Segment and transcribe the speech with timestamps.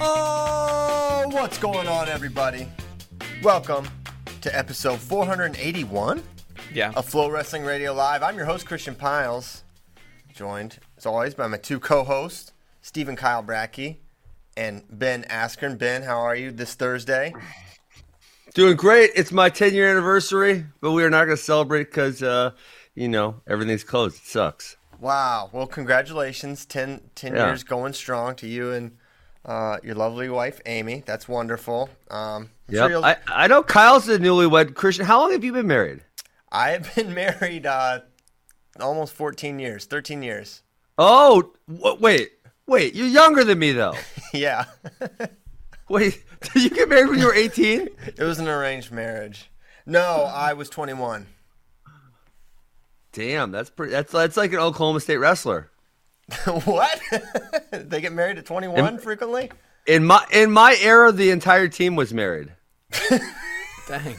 [0.00, 2.68] Oh, what's going on, everybody?
[3.42, 3.88] Welcome
[4.42, 6.22] to episode 481
[6.72, 6.92] Yeah.
[6.94, 8.22] of Flow Wrestling Radio Live.
[8.22, 9.64] I'm your host, Christian Pyles,
[10.32, 13.96] joined, as always, by my two co hosts, Stephen Kyle Brackey
[14.56, 15.76] and Ben Askren.
[15.78, 17.32] Ben, how are you this Thursday?
[18.54, 19.10] Doing great.
[19.16, 22.52] It's my 10 year anniversary, but we are not going to celebrate because, uh,
[22.94, 24.16] you know, everything's closed.
[24.18, 24.76] It sucks.
[25.00, 25.50] Wow.
[25.52, 26.66] Well, congratulations.
[26.66, 27.46] 10, 10 Yeah.
[27.46, 28.96] years going strong to you and
[29.48, 31.02] uh, your lovely wife, Amy.
[31.06, 31.88] That's wonderful.
[32.10, 35.06] Um, I'm sure I, I know Kyle's a newlywed Christian.
[35.06, 36.04] How long have you been married?
[36.52, 38.00] I have been married uh,
[38.78, 40.62] almost 14 years, 13 years.
[40.98, 42.32] Oh, w- wait.
[42.66, 43.94] Wait, you're younger than me, though.
[44.34, 44.66] Yeah.
[45.88, 47.88] Wait, did you get married when you were 18?
[48.18, 49.50] It was an arranged marriage.
[49.86, 51.26] No, I was 21.
[53.12, 53.92] Damn, that's pretty.
[53.92, 55.70] That's that's like an Oklahoma State wrestler.
[56.64, 57.00] what?
[57.72, 59.50] they get married at 21 Am- frequently?
[59.86, 62.52] In my in my era, the entire team was married.
[63.88, 64.16] Dang.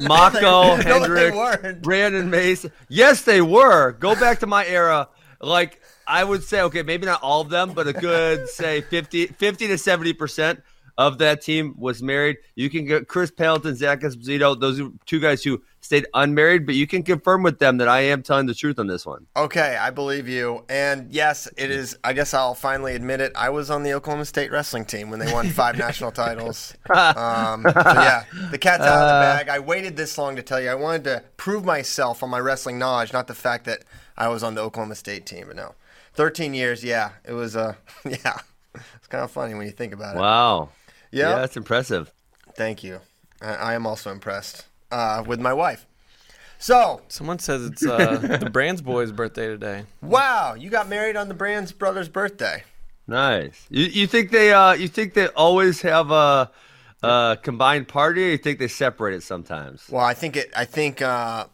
[0.00, 1.82] Mako, No, Hendrick, weren't.
[1.82, 2.70] Brandon Mason.
[2.88, 3.92] Yes, they were.
[3.92, 5.08] Go back to my era.
[5.40, 9.26] Like I would say, okay, maybe not all of them, but a good say 50,
[9.26, 10.62] 50 to seventy percent
[10.98, 12.38] of that team was married.
[12.56, 14.58] You can get Chris Pendleton, Zach Esposito.
[14.58, 18.00] Those are two guys who stayed unmarried, but you can confirm with them that I
[18.00, 19.24] am telling the truth on this one.
[19.36, 20.64] Okay, I believe you.
[20.68, 21.96] And yes, it is.
[22.02, 23.30] I guess I'll finally admit it.
[23.36, 26.74] I was on the Oklahoma State wrestling team when they won five national titles.
[26.98, 29.48] Um, so yeah, the cat's out of the bag.
[29.48, 30.68] I waited this long to tell you.
[30.68, 33.84] I wanted to prove myself on my wrestling knowledge, not the fact that
[34.16, 35.46] I was on the Oklahoma State team.
[35.48, 35.74] But no,
[36.14, 36.82] 13 years.
[36.82, 37.56] Yeah, it was.
[37.56, 38.38] Uh, yeah,
[38.74, 40.18] it's kind of funny when you think about it.
[40.18, 40.70] Wow.
[41.10, 41.30] Yeah.
[41.30, 42.12] Yeah, that's impressive.
[42.54, 43.00] Thank you.
[43.40, 45.86] I, I am also impressed uh, with my wife.
[46.60, 49.84] So, Someone says it's uh, the Brands boy's birthday today.
[50.02, 52.64] wow, you got married on the Brands brothers' birthday.
[53.06, 53.64] Nice.
[53.70, 56.50] You, you think they uh you think they always have a,
[57.02, 59.86] a combined party, or you think they separate it sometimes?
[59.88, 60.50] Well, I think it.
[60.56, 61.00] I think.
[61.00, 61.46] Uh,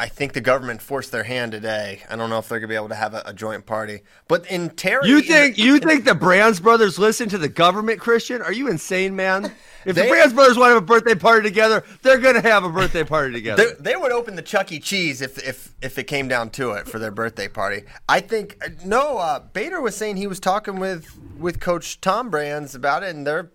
[0.00, 2.00] I think the government forced their hand today.
[2.08, 4.00] I don't know if they're gonna be able to have a, a joint party.
[4.28, 8.40] But in Terry, You think you think the Brands brothers listen to the government, Christian?
[8.40, 9.52] Are you insane, man?
[9.84, 12.64] If They- the Brands brothers want to have a birthday party together, they're gonna have
[12.64, 13.76] a birthday party together.
[13.78, 14.80] they would open the Chuck E.
[14.80, 17.82] Cheese if if if it came down to it for their birthday party.
[18.08, 19.18] I think uh, no.
[19.18, 23.26] Uh, Bader was saying he was talking with with Coach Tom Brands about it, and
[23.26, 23.50] they're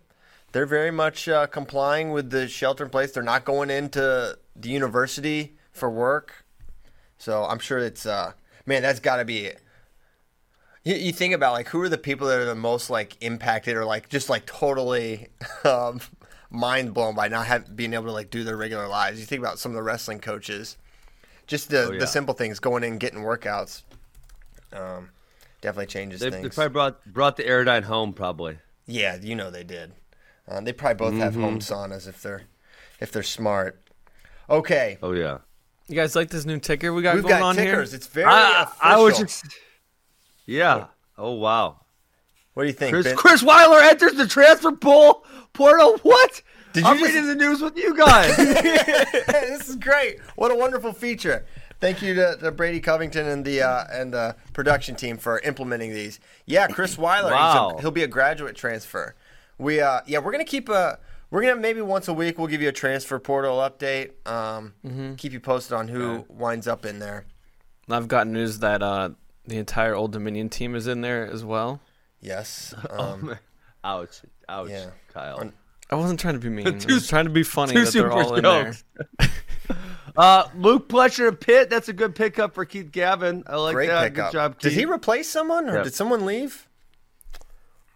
[0.51, 3.13] they're very much uh, complying with the shelter in place.
[3.13, 6.45] They're not going into the university for work,
[7.17, 8.31] so I'm sure it's uh,
[8.65, 8.81] man.
[8.81, 9.51] That's got to be.
[10.83, 13.75] You, you think about like who are the people that are the most like impacted
[13.75, 15.27] or like just like totally
[15.63, 15.99] um,
[16.49, 19.19] mind blown by not have, being able to like do their regular lives.
[19.19, 20.77] You think about some of the wrestling coaches,
[21.47, 21.99] just the, Oh, yeah.
[21.99, 23.81] the simple things going in getting workouts.
[24.71, 25.09] Um,
[25.61, 28.59] definitely changes They, they probably brought brought the Airdyne home, probably.
[28.87, 29.93] Yeah, you know they did.
[30.47, 32.43] Uh, they probably both have home saunas if they're
[32.99, 33.81] if they're smart.
[34.49, 35.39] Okay, Oh yeah.
[35.87, 37.91] You guys like this new ticker we got we've going got on tickers.
[37.91, 37.97] here?
[37.97, 38.77] It's very I, official.
[38.81, 39.45] I was just.
[40.45, 40.87] Yeah.
[41.17, 41.81] Oh wow.
[42.53, 43.15] what do you think, Chris Ben?
[43.15, 45.23] Chris Weiler enters the transfer pool
[45.53, 45.97] portal.
[46.03, 46.41] What?
[46.73, 48.35] Did you I'm just- reading the news with you guys.
[48.37, 50.19] this is great.
[50.35, 51.45] What a wonderful feature.
[51.79, 55.93] Thank you to, to Brady Covington and the uh, and the production team for implementing
[55.93, 56.19] these.
[56.45, 57.29] Yeah, Chris Weiler.
[57.29, 57.77] he's a- Wow.
[57.79, 59.15] he'll be a graduate transfer.
[59.57, 60.97] We uh, yeah, we're gonna keep a.
[61.35, 64.11] We're gonna maybe once a week we'll give you a transfer portal update.
[64.25, 65.15] Um, Mm-hmm.
[65.15, 67.25] Keep you posted on who winds up in there.
[67.89, 69.09] I've got news that uh,
[69.45, 71.81] the entire Old Dominion team is in there as well.
[72.21, 72.73] Yes.
[72.89, 73.35] Oh, Um,
[73.83, 74.21] ouch.
[74.47, 74.69] Ouch.
[74.69, 74.91] yeah.
[75.13, 75.39] Kyle.
[75.41, 75.53] Un-
[75.91, 76.79] I wasn't trying to be mean.
[76.79, 78.83] Two- I was trying to be funny two that they're super all in jokes.
[79.19, 79.29] there.
[80.17, 81.69] Uh, Luke Pletcher and Pitt.
[81.69, 83.43] That's a good pickup for Keith Gavin.
[83.47, 84.03] I like Great that.
[84.13, 84.31] pickup.
[84.31, 84.77] Good job, Did Keith.
[84.79, 85.83] he replace someone, or Yeah.
[85.83, 86.69] did someone leave?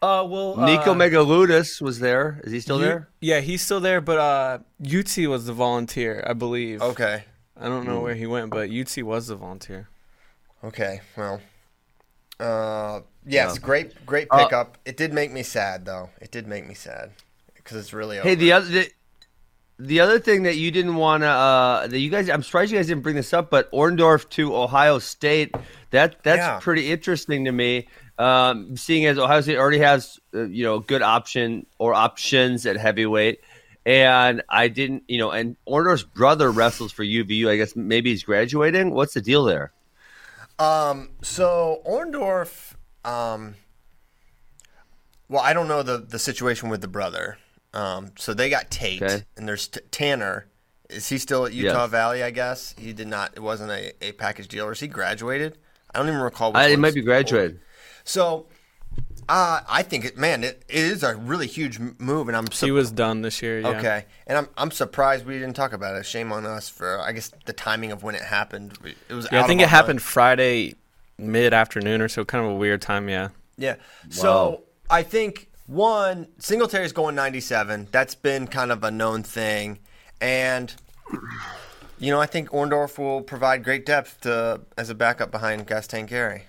[0.01, 2.39] Uh, well, Nico uh, Megaludis was there.
[2.45, 3.09] Is he still U- there?
[3.19, 6.81] Yeah, he's still there, but uh, UT was the volunteer, I believe.
[6.81, 7.25] Okay.
[7.59, 9.89] I don't know where he went, but UT was the volunteer.
[10.63, 11.01] Okay.
[11.17, 11.41] Well.
[12.39, 13.59] Uh, yes, Yeah.
[13.61, 14.77] great, great Uh, pickup.
[14.85, 16.09] it did make me sad, though.
[16.21, 17.11] It did make me sad
[17.55, 18.17] because it's really.
[18.19, 18.91] Hey, the other the,
[19.77, 22.77] the other thing that you didn't want to uh, that you guys I'm surprised you
[22.77, 25.53] guys didn't bring this up, but Orndorff to Ohio State
[25.91, 26.59] that that's Yeah.
[26.61, 27.87] pretty interesting to me.
[28.19, 32.75] Um, seeing as Ohio State already has uh, you know good option or options at
[32.77, 33.39] heavyweight,
[33.85, 37.47] and I didn't you know and Orndorff's brother wrestles for UVU.
[37.49, 38.91] I guess maybe he's graduating.
[38.93, 39.71] What's the deal there?
[40.59, 42.73] Um, so Orndorff,
[43.05, 43.55] um,
[45.29, 47.37] well, I don't know the, the situation with the brother.
[47.73, 49.23] Um, so they got Tate, Okay.
[49.37, 50.47] and there's T- Tanner.
[50.89, 51.91] Is he still at Utah Yes.
[51.91, 52.23] Valley?
[52.23, 53.31] I guess he did not.
[53.35, 55.57] It wasn't a, a package deal, or is he graduated?
[55.93, 56.57] I don't even recall.
[56.57, 57.59] I, it might be graduated.
[58.09, 58.47] So,
[59.29, 62.71] uh, I think it, man, it, it is a really huge move, and I'm He
[62.71, 63.59] was done this year.
[63.59, 63.67] Yeah.
[63.67, 66.07] okay, and I'm I'm surprised we didn't talk about it.
[66.07, 68.79] Shame on us for I guess the timing of when it happened.
[69.07, 70.01] It was Yeah, out I think of it our happened mind.
[70.01, 70.73] Friday
[71.19, 73.07] mid afternoon or so, kind of a weird time.
[73.09, 73.29] Yeah.
[73.57, 73.75] Yeah.
[74.09, 77.89] So I think one Singletary's going 97.
[77.91, 79.77] That's been kind of a known thing,
[80.19, 80.73] and
[81.99, 86.07] you know I think Orndorff will provide great depth to as a backup behind Gaston
[86.07, 86.45] Gary.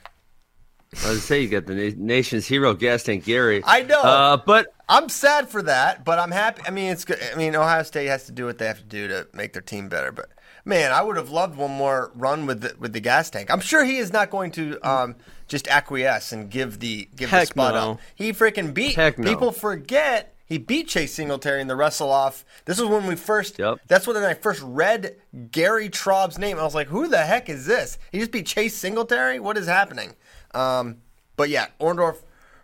[0.93, 3.63] I was to say you got the nation's hero, Gaston Gary.
[3.65, 4.01] I know.
[4.03, 6.63] uh, but I'm sad for that, but I'm happy.
[6.67, 7.19] I mean, it's good.
[7.33, 9.63] I mean, Ohio State has to do what they have to do to make their
[9.63, 10.11] team better.
[10.11, 10.31] But
[10.65, 13.53] man, I would have loved one more run with the, with the gas tank.
[13.53, 15.15] I'm sure he is not going to um,
[15.47, 17.93] just acquiesce and give the give the Heck spot no.
[17.93, 18.01] up.
[18.17, 18.97] He freaking beat.
[18.97, 19.31] Heck no.
[19.31, 22.45] People forget he beat Chase Singletary in the wrestle off.
[22.65, 23.61] This was when we first.
[23.61, 23.79] Yep.
[23.87, 25.15] That's when I first read
[25.53, 26.59] Gary Traub's name.
[26.59, 27.97] I was like, who the heck is this?
[28.11, 29.39] He just beat Chase Singletary.
[29.39, 30.17] What is happening?
[30.55, 30.99] Um,
[31.37, 32.19] but yeah, Orndorff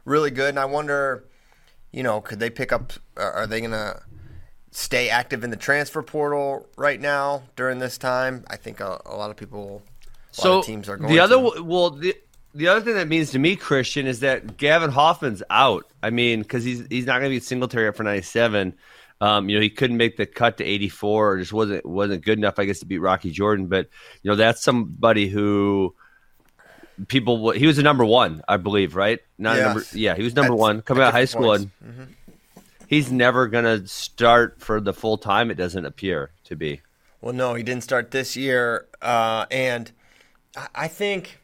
[0.05, 1.25] really good, and I wonder
[1.97, 2.93] you know, could they pick up?
[3.17, 4.01] Are are they going to
[4.71, 8.45] stay active in the transfer portal right now during this time?
[8.49, 9.83] I think a, a lot of people,
[10.31, 11.11] a so lot of teams are going.
[11.11, 11.63] the other to.
[11.63, 12.15] well the
[12.55, 15.87] the other thing that means to me Christian is that Gavin Hoffman's out.
[16.03, 18.75] I mean because he's he's not going to be Singletary up for ninety seven.
[19.19, 22.23] Um, you know he couldn't make the cut to eighty four or just wasn't wasn't
[22.23, 23.69] good enough I guess to beat Rocky Jordan.
[23.69, 23.89] But
[24.23, 25.95] you know that's somebody who
[27.09, 29.65] people he was a number one I believe right not Yes.
[29.67, 31.67] number yeah he was number At- one coming out of high school points.
[31.83, 32.15] and
[32.87, 35.51] he's never to start for the full time.
[35.51, 36.81] It doesn't appear to be.
[37.21, 39.91] Well, no, he didn't start this year, uh, and
[40.57, 41.41] I- I think,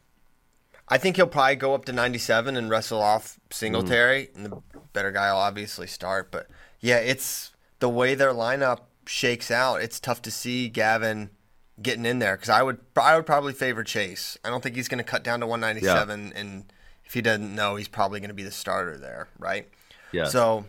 [0.88, 4.62] I think he'll probably go up to 97 and wrestle off Singletary, and the
[4.92, 6.30] better guy will obviously start.
[6.30, 6.46] But
[6.80, 7.50] yeah, it's
[7.80, 9.82] the way their lineup shakes out.
[9.82, 11.30] It's tough to see Gavin
[11.80, 14.36] getting in there because I would, I would probably favor Chase.
[14.44, 16.72] I don't think he's going to cut down to 197, and
[17.04, 19.68] if he doesn't know, he's probably going to be the starter there, right?
[20.12, 20.24] Yeah.
[20.24, 20.64] So,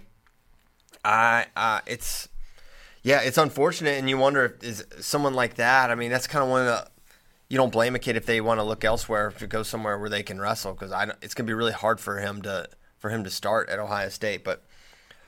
[1.04, 2.30] I, uh, it's
[3.02, 5.92] yeah, it's unfortunate, and you wonder if is someone like that.
[5.92, 6.88] I mean, that's kind of one of the.
[7.50, 10.10] You don't blame a kid if they want to look elsewhere to go somewhere where
[10.10, 12.68] they can wrestle because I it's going to be really hard for him to
[12.98, 14.44] for him to start at Ohio State.
[14.44, 14.64] But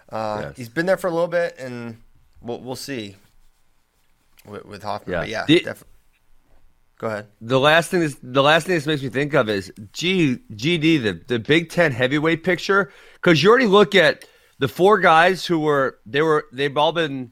[0.10, 0.58] uh, Yes.
[0.58, 2.02] he's been there for a little bit, and
[2.42, 3.18] we'll we'll see
[4.48, 5.14] with, with Hoffman.
[5.14, 5.20] Yeah.
[5.22, 5.84] But yeah, The- def-
[6.98, 7.28] go ahead.
[7.42, 11.04] The last thing this the last thing this makes me think of is G GD
[11.04, 14.26] the the Big Ten heavyweight picture because you already look at
[14.60, 17.32] the four guys who were they were they've all been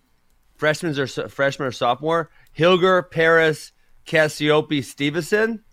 [0.58, 3.72] freshmen or freshman or sophomore Hilger Parris
[4.06, 5.64] Cassioppi Stevenson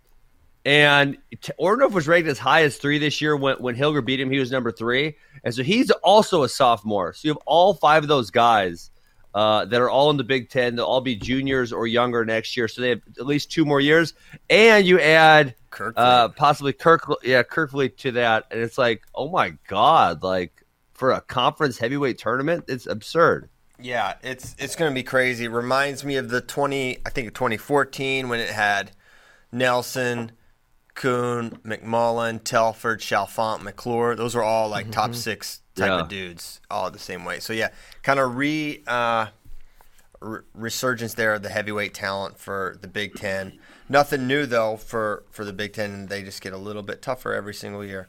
[0.64, 1.16] and
[1.58, 4.38] Orndorff was ranked as high as three this year when when Hilger beat him he
[4.38, 8.08] was number three and so he's also a sophomore so you have all five of
[8.08, 8.90] those guys
[9.34, 10.76] uh, that are all in the Big Ten.
[10.76, 13.80] They'll all be juniors or younger next year, so they have at least two more
[13.80, 14.14] years.
[14.48, 15.96] And you add Kirkland.
[15.98, 21.12] uh, possibly Kirk, yeah, Kirkley to that, and it's like, oh my god, like for
[21.12, 23.48] a conference heavyweight tournament, it's absurd.
[23.78, 25.48] Yeah, it's it's going to be crazy.
[25.48, 28.92] Reminds me of the 20 I think 2014 when it had
[29.52, 30.32] Nelson,
[30.94, 34.14] Coon, McMullan, Telford, Chalfant, McClure.
[34.14, 36.00] Those were all like top 6 type Yeah.
[36.00, 37.40] of dudes all the same way.
[37.40, 37.68] So yeah,
[38.02, 39.26] kind of re uh
[40.20, 43.58] re- resurgence there of the heavyweight talent for the Big 10.
[43.88, 47.02] Nothing new though for for the Big 10 and they just get a little bit
[47.02, 48.08] tougher every single year.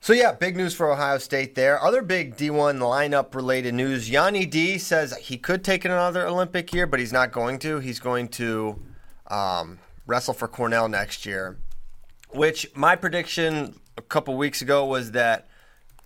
[0.00, 1.82] So yeah, big news for Ohio State there.
[1.82, 4.08] Other big D1 lineup related news.
[4.08, 7.80] Yianni D says he could take another Olympic year, but he's not going to.
[7.80, 8.80] He's going to
[9.28, 11.56] um, wrestle for Cornell next year.
[12.30, 15.48] Which my prediction a couple weeks ago was that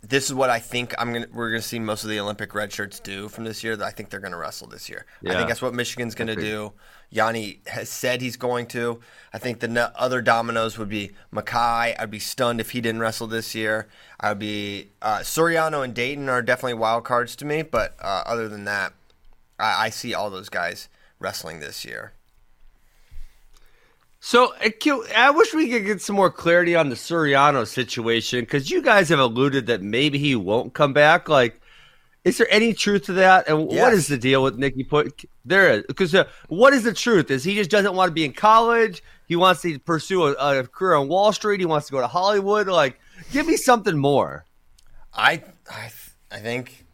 [0.02, 2.72] this is what I think I'm gonna we're gonna see most of the Olympic red
[2.72, 3.76] shirts do from this year.
[3.76, 5.04] That I think they're gonna wrestle this year.
[5.26, 6.72] I think that's what Michigan's gonna do.
[7.12, 9.00] Yianni has said he's going to.
[9.32, 11.96] I think the no- other dominoes would be Mackay.
[11.98, 13.88] I'd be stunned if he didn't wrestle this year.
[14.20, 18.48] I'd be uh, Suriano and Dayton are definitely wild cards to me, but uh, other
[18.48, 18.92] than that,
[19.58, 20.88] I, I see all those guys
[21.18, 22.12] wrestling this year.
[24.22, 28.70] So uh, I wish we could get some more clarity on the Suriano situation because
[28.70, 31.26] you guys have alluded that maybe he won't come back.
[31.28, 31.58] Like,
[32.24, 33.48] is there any truth to that?
[33.48, 33.94] And what Yes.
[33.94, 35.24] is the deal with Nicky Put?
[35.46, 37.30] There is because uh, what is the truth?
[37.30, 39.02] Is he just doesn't want to be in college?
[39.26, 41.60] He wants to pursue a, a career on Wall Street.
[41.60, 42.68] He wants to go to Hollywood.
[42.68, 43.00] Like,
[43.32, 44.44] give me something more.
[45.14, 45.90] I I
[46.30, 46.84] I think.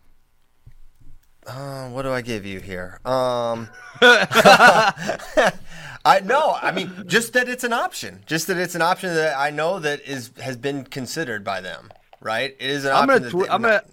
[1.44, 3.00] Uh, what do I give you here?
[3.04, 3.68] Um,
[6.06, 6.56] I know.
[6.62, 8.22] I mean, just that it's an option.
[8.26, 11.90] Just that it's an option that I know that is has been considered by them.
[12.20, 12.56] Right?
[12.58, 13.30] It is an I'm option.
[13.30, 13.84] gonna that tw- I'm gonna-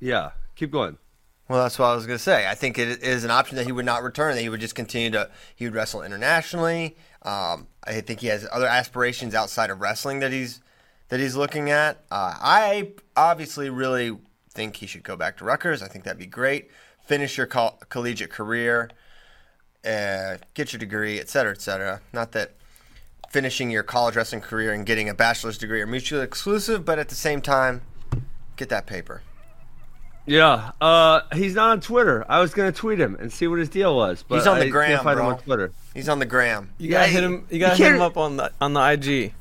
[0.00, 0.98] Yeah, keep going.
[1.48, 2.48] Well, that's what I was going to say.
[2.48, 4.34] I think it is an option that he would not return.
[4.34, 5.28] That he would just continue to.
[5.54, 6.96] He would wrestle internationally.
[7.22, 10.60] Um, I think he has other aspirations outside of wrestling that he's
[11.08, 12.04] that he's looking at.
[12.10, 14.16] Uh, I obviously really
[14.50, 15.82] think he should go back to Rutgers.
[15.82, 16.70] I think that'd be great.
[17.04, 18.88] Finish your col- collegiate career,
[19.86, 22.00] uh, get your degree, et cetera, et cetera.
[22.12, 22.52] Not that
[23.30, 27.08] finishing your college wrestling career and getting a bachelor's degree are mutually exclusive, but at
[27.08, 27.82] the same time,
[28.56, 29.22] get that paper.
[30.24, 32.24] Yeah, uh, he's not on Twitter.
[32.28, 34.66] I was gonna tweet him and see what his deal was, but He's on the
[34.66, 35.26] I gram, can't find bro.
[35.26, 35.72] him on Twitter.
[35.94, 36.70] He's on the gram.
[36.78, 37.32] You gotta Yeah, hit him.
[37.32, 39.34] You you gotta hit him up on the on the IG.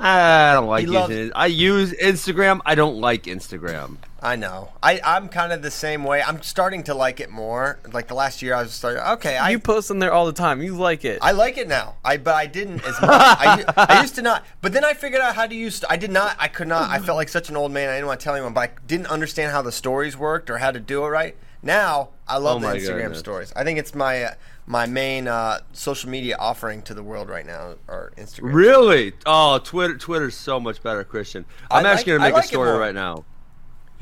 [0.00, 1.32] I don't like He using loves- it.
[1.36, 2.60] I use Instagram.
[2.66, 3.98] I don't like Instagram.
[4.24, 4.70] I know.
[4.82, 6.22] I, I'm kind of the same way.
[6.22, 7.80] I'm starting to like it more.
[7.92, 9.02] Like the last year, I was starting.
[9.02, 10.62] Okay, I you post on there all the time.
[10.62, 11.18] You like it.
[11.20, 11.96] I like it now.
[12.04, 13.10] I but I didn't as much.
[13.10, 14.44] I, u- I used to not.
[14.60, 15.82] But then I figured out how to use.
[15.90, 16.36] I did not.
[16.38, 16.88] I could not.
[16.88, 17.88] I felt like such an old man.
[17.88, 18.52] I didn't want to tell anyone.
[18.54, 21.36] But I didn't understand how the stories worked or how to do it right.
[21.64, 23.18] Now I love Oh the Instagram goodness.
[23.18, 23.52] stories.
[23.56, 24.34] I think it's my uh,
[24.66, 27.74] my main uh, social media offering to the world right now.
[27.88, 28.52] Or Instagram.
[28.54, 29.12] Really?
[29.26, 29.96] Oh, Twitter.
[29.96, 31.44] Twitter's so much better, Christian.
[31.72, 33.24] I'm I like- actually gonna make like a story right now.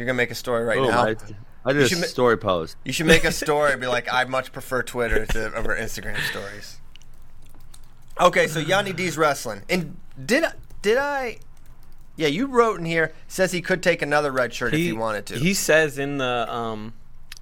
[0.00, 1.04] You're gonna make a story right Boom, now.
[1.04, 1.16] I,
[1.62, 2.75] I did You a should ma- story post.
[2.87, 6.19] You should make a story and be like, I much prefer Twitter to over Instagram
[6.30, 6.80] stories.
[8.19, 9.61] Okay, so Yianni D's wrestling.
[9.69, 11.37] And did I, did I
[12.16, 15.26] Yeah, you wrote in here says he could take another red shirt if he wanted
[15.26, 15.38] to.
[15.38, 16.95] He says in the um,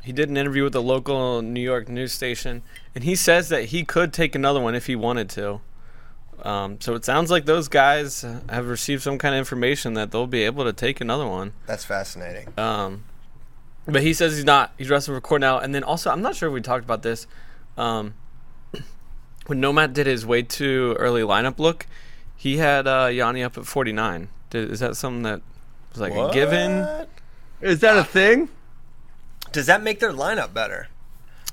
[0.03, 2.63] he did an interview with a local New York news station,
[2.93, 5.61] and he says that he could take another one if he wanted to.
[6.43, 10.27] Um, so it sounds like those guys have received some kind of information that they'll
[10.27, 11.53] be able to take another one.
[11.67, 12.53] That's fascinating.
[12.57, 13.05] Um,
[13.87, 14.73] but he says he's not.
[14.79, 17.27] He's wrestling for Cornell, and then also I'm not sure if we talked about this.
[17.77, 18.15] Um,
[19.47, 21.87] when Nomad did his way too early lineup look,
[22.37, 24.29] he had uh, Yianni up at 49.
[24.51, 25.41] Did, is that something that
[25.93, 26.81] was like a given?
[26.81, 27.09] What?
[27.61, 28.49] Is that a thing?
[29.51, 30.89] Does that make their lineup better?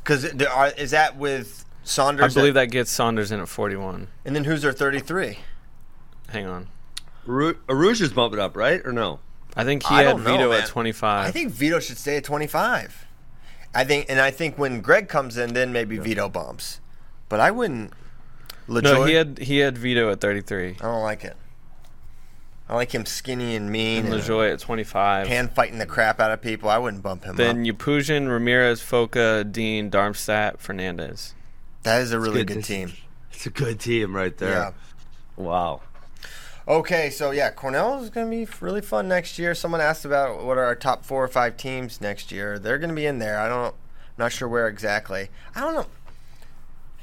[0.03, 1.64] Cuz is that with
[1.97, 4.07] I believe at- that gets Saunders in at 41.
[4.25, 5.39] And then who's their 33?
[6.29, 6.67] Hang on.
[7.25, 8.81] Ru- Aruj is bumping up, right?
[8.85, 9.19] Or no?
[9.55, 10.61] I think he I had know, Vito man.
[10.63, 11.27] at 25.
[11.27, 13.05] I think Vito should stay at 25.
[13.73, 16.79] I think, and I think when Greg comes in, then maybe Vito bumps.
[17.29, 17.93] But I wouldn't.
[18.67, 20.69] LaJoy, no, he had he had Vito at 33.
[20.79, 21.35] I don't like it.
[22.67, 25.27] I like him skinny and mean And and LaJoy at 25.
[25.27, 26.67] hand fighting the crap out of people.
[26.67, 27.77] I wouldn't bump him then up.
[27.77, 31.34] Yapuzin, Ramirez, Foca, Dean, Darmstadt, Fernandez.
[31.85, 32.93] That is a really good good team.
[33.31, 34.49] It's a good team right there.
[34.49, 34.71] Yeah.
[35.37, 35.81] Wow.
[36.67, 39.53] Okay, so yeah, Cornell is going to be really fun next year.
[39.53, 42.57] Someone asked about what are our top four or five teams next year.
[42.57, 43.37] They're going to be in there.
[43.39, 43.73] I don't, I'm
[44.17, 45.29] not sure where exactly.
[45.55, 45.85] I don't know.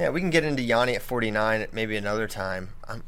[0.00, 2.70] Yeah, we can get into Yianni at 49 at maybe another time.
[2.88, 3.04] I'm,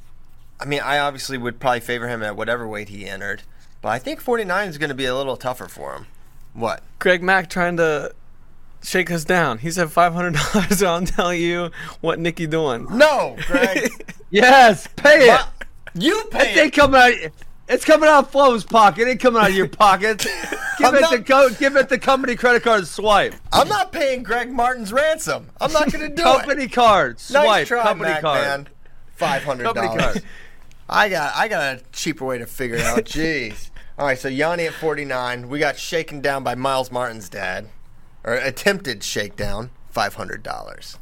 [0.61, 3.43] I mean, I obviously would probably favor him at whatever weight he entered,
[3.83, 6.07] but I think 49 is going to be a little tougher for him.
[6.53, 6.85] What?
[7.01, 8.15] Greg Mack trying to
[8.85, 9.59] shake us down.
[9.59, 10.73] He said $500.
[10.77, 12.87] so I'm telling you what Nikki doing.
[12.91, 13.91] No, Greg.
[14.31, 15.41] Yes, pay it.
[15.95, 16.73] But you pay It ain't it.
[16.75, 17.13] coming out.
[17.69, 19.07] It's coming out of Flo's pocket.
[19.07, 20.19] It ain't coming out of your pocket.
[20.19, 23.35] give I'm it not- the co- give it the company credit card swipe.
[23.53, 25.51] I'm not paying Greg Martin's ransom.
[25.61, 26.25] I'm not going to do it.
[26.25, 26.73] company it.
[26.73, 27.45] card swipe.
[27.47, 28.41] Nice try, company Mac, card.
[28.43, 28.69] man.
[29.15, 30.19] Five hundred dollars.
[30.89, 33.05] I got I got a cheaper way to figure it out.
[33.05, 33.71] Jeez.
[33.97, 35.49] All right, so Yianni at 49.
[35.49, 37.69] We got shaken down by Myles Martin's dad,
[38.25, 39.71] or attempted shakedown.
[39.91, 40.99] Five hundred dollars.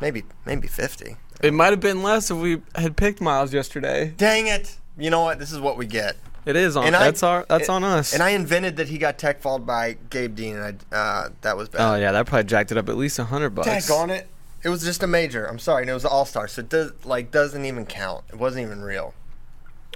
[0.00, 1.16] Maybe maybe fifty.
[1.40, 4.12] It might have been less if we had picked Myles yesterday.
[4.16, 4.76] Dang it!
[4.98, 5.38] You know what?
[5.38, 6.16] This is what we get.
[6.44, 6.86] It is on.
[6.86, 7.46] And I- that's our.
[7.48, 8.12] That's on us.
[8.12, 11.56] And I invented that he got tech followed by Gabe Dean, and I uh, that
[11.56, 11.80] was bad.
[11.80, 13.66] oh yeah, that probably jacked it up at least a hundred bucks.
[13.68, 14.28] Tech on it.
[14.62, 15.46] It was just a major.
[15.46, 18.24] I'm sorry, and it was an all star, so it does like doesn't even count.
[18.28, 19.14] It wasn't even real.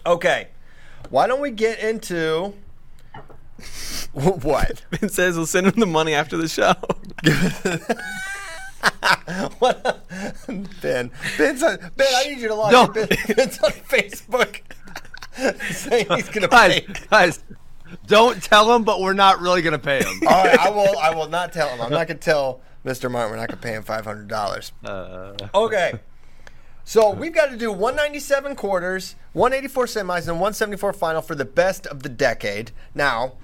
[0.06, 0.48] Okay,
[1.10, 2.54] why don't we get into
[4.12, 4.82] what?
[4.90, 6.74] Ben says we'll send him the money after the show.
[9.58, 10.06] what?
[10.80, 12.84] Ben, Ben's on, Ben, I need you to log No.
[12.86, 12.92] in.
[12.92, 14.60] Ben, Ben's on Facebook
[15.72, 16.86] saying he's gonna Guys, pay.
[17.10, 17.44] guys,
[18.06, 20.20] don't tell him, but we're not really gonna pay him.
[20.28, 20.98] All right, I will.
[20.98, 21.80] I will not tell him.
[21.80, 23.10] I'm not gonna tell Mr.
[23.10, 23.30] Martin.
[23.32, 24.72] We're not gonna pay him five hundred dollars.
[24.84, 25.94] Uh, Okay.
[26.84, 31.86] So we've got to do 197 quarters, 184 semis, and 174 final for the best
[31.86, 32.70] of the decade.
[32.94, 33.34] Now,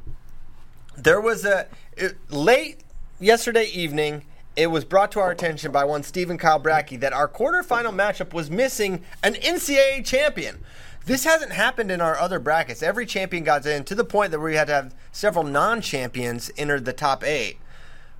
[0.96, 2.80] there was a it, late
[3.20, 4.24] yesterday evening.
[4.56, 8.32] It was brought to our attention by one Stephen Kyle Brackey that our quarterfinal matchup
[8.32, 10.60] was missing an NCAA champion.
[11.06, 12.82] This hasn't happened in our other brackets.
[12.82, 16.80] Every champion got in to the point that we had to have several non-champions enter
[16.80, 17.58] the top eight.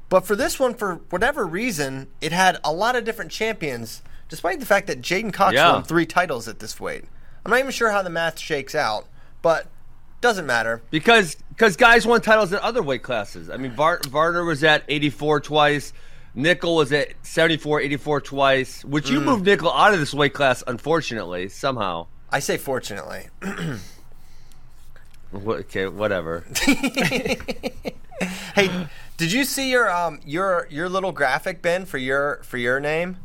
[0.09, 4.61] But for this one, for whatever reason, it had a lot of different champions, despite
[4.61, 5.73] the fact that J'den Cox Yeah.
[5.73, 7.05] won three titles at this weight.
[7.45, 9.07] I'm not even sure how the math shakes out,
[9.41, 9.67] but
[10.25, 10.81] doesn't matter.
[10.91, 13.49] because because guys won titles in other weight classes.
[13.51, 15.93] I mean, Var- Varner was at 84 twice.
[16.37, 18.85] Nickal was at 74, 84 twice.
[18.85, 19.11] Which Mm.
[19.13, 22.07] you moved Nickal out of this weight class, unfortunately, somehow.
[22.31, 23.29] I say fortunately.
[25.35, 26.45] Okay, whatever.
[28.55, 32.79] hey, did you see your um your your little graphic Ben for your for your
[32.79, 33.17] name?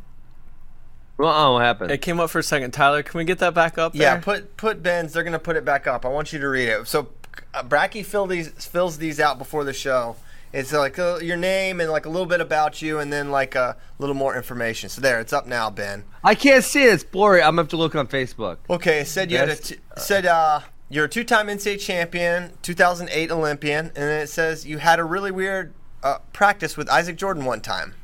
[1.20, 1.90] Well, oh, what happened?
[1.90, 2.70] It came up for a second.
[2.70, 3.94] Tyler, can we get that back up?
[3.94, 4.22] Yeah, there?
[4.22, 5.12] put put Ben's.
[5.12, 6.06] They're gonna put it back up.
[6.06, 6.86] I want you to read it.
[6.88, 7.08] So,
[7.52, 10.16] uh, Bracky fill these fills these out before the show.
[10.52, 13.54] It's like uh, your name and like a little bit about you, and then like
[13.54, 14.88] a little more information.
[14.88, 16.04] So there, it's up now, Ben.
[16.24, 16.94] I can't see it.
[16.94, 17.42] It's blurry.
[17.42, 18.56] I'm gonna have to look on Facebook.
[18.70, 22.52] Okay, it said you had a Best, t- said uh you're a two-time NCAA champion,
[22.62, 25.72] 2008 Olympian, and then it says you had a really weird
[26.02, 27.94] uh, practice with Isaac Jordan one time.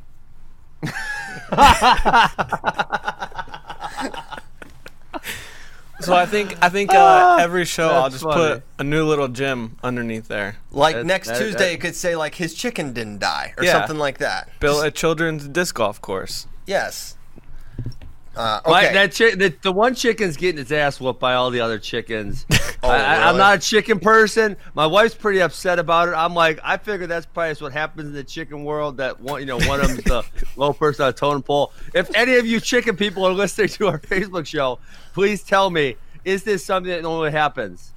[6.01, 8.57] So I think I think uh, every show I'll just funny.
[8.57, 10.59] put a new little gem underneath there.
[10.71, 13.65] Like That- next that- Tuesday, that- it could say like his chicken didn't die or
[13.65, 13.73] Yeah.
[13.73, 14.51] something like that.
[14.61, 16.47] Built a children's disc golf course.
[16.67, 17.16] Yes.
[18.37, 21.79] Uh, My- that the, the one chicken's getting its ass whooped by all the other
[21.79, 22.47] chickens.
[22.83, 24.57] Oh, I, I'm not a chicken person.
[24.75, 26.13] My wife's pretty upset about it.
[26.13, 28.99] I'm like, I figure that's probably what happens in the chicken world.
[28.99, 30.23] That one, you know, one of them's the
[30.57, 31.73] low person on a totem pole.
[31.95, 34.79] If any of you chicken people are listening to our Facebook show,
[35.15, 37.93] please tell me, is this something that normally happens?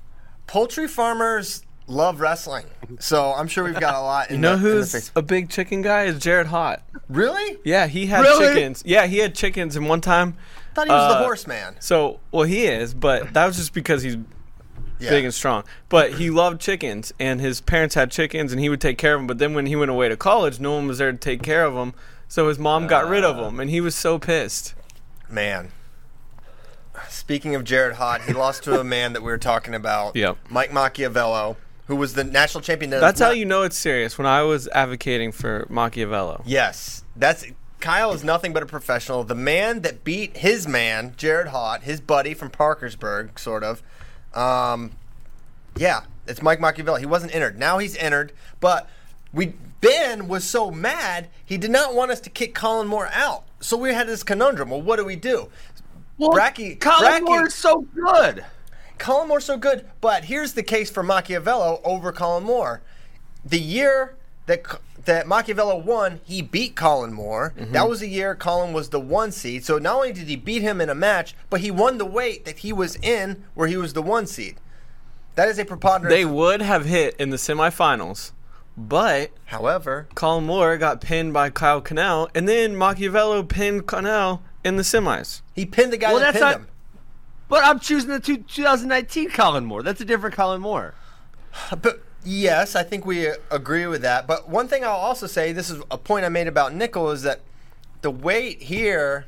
[0.48, 2.66] Poultry farmers love wrestling,
[3.00, 4.30] so I'm sure we've got a lot.
[4.30, 6.04] In You know the, the who's a big chicken guy?
[6.06, 6.82] Is Jared Haught.
[7.10, 7.58] really?
[7.66, 8.48] Yeah, he had Really?
[8.54, 8.84] chickens.
[8.86, 10.38] Yeah, he had chickens, and one time.
[10.72, 11.76] I thought he was the Uh, horseman.
[11.80, 14.18] So, well, he is, but that was just because he's
[15.00, 15.10] Yeah.
[15.10, 15.64] big and strong.
[15.90, 19.20] But he loved chickens, and his parents had chickens, and he would take care of
[19.20, 19.28] them.
[19.28, 21.66] But then when he went away to college, no one was there to take care
[21.66, 21.94] of them.
[22.28, 24.76] So his mom got rid of them, and he was so pissed.
[25.28, 25.72] Man.
[27.08, 30.16] Speaking of Jared Haught, he lost to a man that we were talking about.
[30.20, 30.38] Yep.
[30.50, 31.56] Mike Macchiavello,
[31.90, 32.92] who was the national champion.
[32.92, 34.16] that That's how not- you know it's serious.
[34.18, 37.44] When I was advocating for Macchiavello, Yes, that's
[37.80, 39.24] Kyle is nothing but a professional.
[39.24, 43.82] The man that beat his man, Jared Haught, his buddy from Parkersburg, sort of.
[44.36, 44.92] Um,
[45.76, 47.00] yeah, it's Mike Macchiavello.
[47.00, 47.58] He wasn't entered.
[47.58, 48.88] Now he's entered, but
[49.34, 53.46] we Ben was so mad he did not want us to kick Kollin Moore out.
[53.62, 54.70] So we had this conundrum.
[54.70, 55.50] Well, what do we do?
[56.20, 58.46] Well, Bracky- Kollin Bracky- Moore is so good.
[59.00, 62.82] Kollin Moore's so good, but here's the case for Macchiavello over Kollin Moore.
[63.46, 64.64] The year that
[65.06, 67.54] that Macchiavello won, he beat Kollin Moore.
[67.58, 67.72] Mm-hmm.
[67.72, 69.64] That was the year Kollin was the one seed.
[69.66, 72.46] So not only did he beat him in a match, but he won the weight
[72.46, 74.58] that he was in, where he was the one seed.
[75.36, 76.14] That is a preponderance.
[76.14, 78.34] they would have hit in the semifinals,
[78.78, 84.76] but However, Kollin Moore got pinned by Kyle Conel, and then Macchiavello pinned Conel in
[84.76, 85.42] the semis.
[85.56, 86.68] he pinned the guy Well, that that's pinned not- him.
[87.50, 89.84] But I'm choosing the two, 2019 Kollin Moore.
[89.84, 90.94] That's a different Kollin Moore.
[91.82, 94.28] But yes, I think we uh, agree with that.
[94.28, 97.24] But one thing I'll also say, this is a point I made about Nickal, is
[97.24, 97.42] that
[98.02, 99.26] the weight here,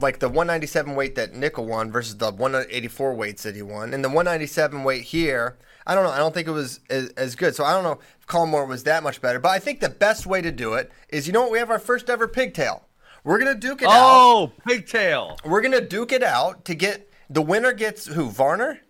[0.00, 4.02] like the 197 weight that Nickal won versus the 184 weights that he won, and
[4.02, 6.10] the 197 weight here, I don't know.
[6.10, 7.54] I don't think it was as, as good.
[7.54, 9.38] So I don't know if Kollin Moore was that much better.
[9.38, 11.52] But I think the best way to do it is, you know what?
[11.52, 12.86] We have our first ever pigtail.
[13.24, 13.94] We're gonna duke it out.
[13.94, 15.38] Oh, pigtail.
[15.44, 18.28] We're gonna duke it out to get the winner gets who?
[18.28, 18.80] Varner.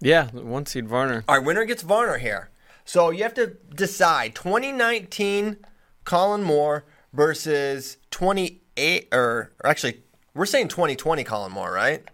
[0.00, 1.24] Yeah, one seed Varner.
[1.28, 2.50] Our winner gets Varner here.
[2.84, 5.58] So you have to decide 2019
[6.04, 10.02] Kollin Moore versus 28 or, or actually
[10.34, 12.04] we're saying 2020 Kollin Moore, right?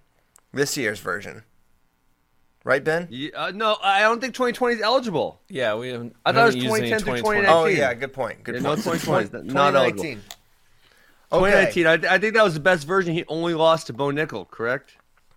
[0.53, 1.45] This year's version.
[2.65, 3.07] Right, Ben?
[3.11, 5.41] Yeah, uh, no, I don't think 2020 is eligible.
[5.49, 6.17] Yeah, we haven't.
[6.25, 7.41] I thought it was 2010 through 2020.
[7.43, 7.55] 2019.
[7.55, 8.43] Oh yeah, good point.
[8.43, 9.01] Good Yeah, no point.
[9.03, 10.21] 2020, not eligible.
[11.33, 11.87] 2019.
[11.87, 12.07] Okay.
[12.09, 13.15] I, I think that was the best version.
[13.15, 14.93] He only lost to Bo Nickal, correct?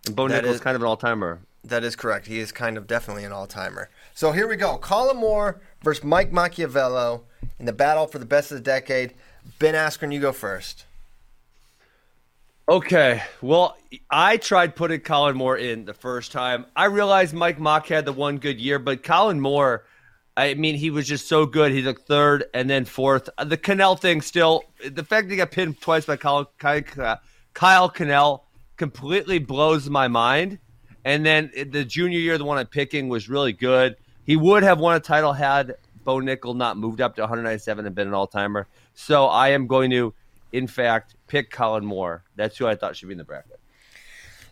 [0.06, 1.40] And Bo That Nickal's is- kind of an all-timer.
[1.64, 2.26] That is correct.
[2.26, 3.90] He is kind of definitely an all timer.
[4.14, 4.78] So here we go.
[4.78, 7.20] Kollin Moore versus Mike Macchiavello
[7.58, 9.12] in the battle for the best of the decade.
[9.58, 10.86] Ben Askren, you go first.
[12.68, 13.76] Okay, well,
[14.10, 16.66] I tried putting Kollin Moore in the first time.
[16.76, 19.84] I realized Mike Mock had the one good year, but Kollin Moore,
[20.36, 21.72] I mean, he was just so good.
[21.72, 23.28] He took third and then fourth.
[23.36, 27.18] Uh, The Conel thing still, the fact that he got pinned twice by Kyle, Kyle,
[27.52, 28.44] Kyle Conel
[28.76, 30.58] completely blows my mind.
[31.04, 33.96] And then the junior year, the one I'm picking was really good.
[34.24, 37.94] He would have won a title had Bo Nickal not moved up to 197 and
[37.94, 38.66] been an all timer.
[38.94, 40.14] So I am going to,
[40.52, 42.24] in fact, pick Kollin Moore.
[42.36, 43.58] That's who I thought should be in the bracket.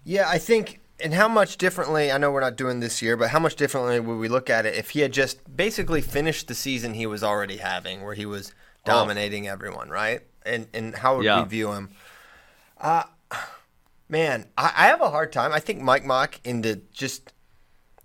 [0.05, 3.31] Yeah, I think, and how much differently, I know we're not doing this year, but
[3.31, 6.55] how much differently would we look at it if he had just basically finished the
[6.55, 8.53] season he was already having, where he was
[8.85, 10.23] dominating everyone, right?
[10.45, 11.43] And and how would Yeah.
[11.43, 11.91] we view him?
[12.81, 13.05] Uh,
[14.09, 15.53] man, I, I have a hard time.
[15.53, 17.33] I think Mike Mock in the just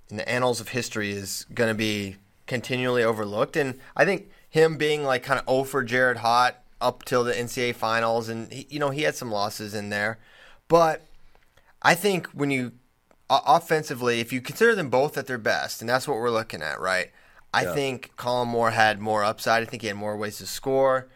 [0.10, 4.77] in the annals of history is going to be continually overlooked, and I think him
[4.77, 8.79] being like kind of over Jared Haught up till the NCAA finals, and he, you
[8.79, 10.19] know he had some losses in there,
[10.67, 11.06] but
[11.82, 12.73] I think when you
[13.46, 16.80] offensively, if you consider them both at their best, and that's what we're looking at,
[16.80, 17.12] right?
[17.54, 19.62] I think Kollin Moore had more upside.
[19.62, 21.08] I think he had more ways to score.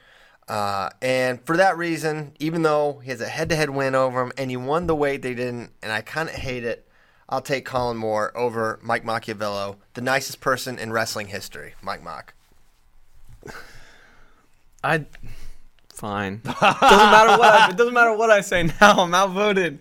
[0.48, 4.22] Uh, and for that reason, even though he has a head to head win over
[4.22, 6.88] him and he won the weight they didn't, and I kind of hate it,
[7.28, 12.34] I'll take Kollin Moore over Mike Macchiavello, the nicest person in wrestling history, Mike Mach.
[14.84, 15.06] I
[15.90, 16.42] fine.
[16.44, 19.00] doesn't matter what I, it doesn't matter what I say now.
[19.00, 19.80] I'm outvoted.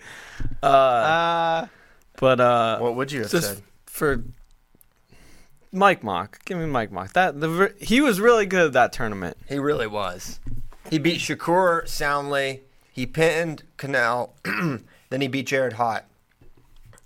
[0.63, 1.67] Uh, Uh,
[2.19, 3.63] but uh, What would you have just said?
[3.87, 4.23] for
[5.73, 7.13] Mike Mock, give me Mike Mock.
[7.13, 9.37] That the he was really good at that tournament.
[9.49, 10.41] He really was.
[10.91, 12.63] He beat Shakur soundly.
[12.93, 14.31] He pinned Conel.
[15.11, 16.05] then he beat Jared Haught.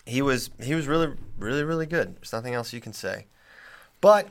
[0.06, 2.16] He was he was really really really good.
[2.16, 3.26] There's nothing else you can say.
[4.00, 4.28] But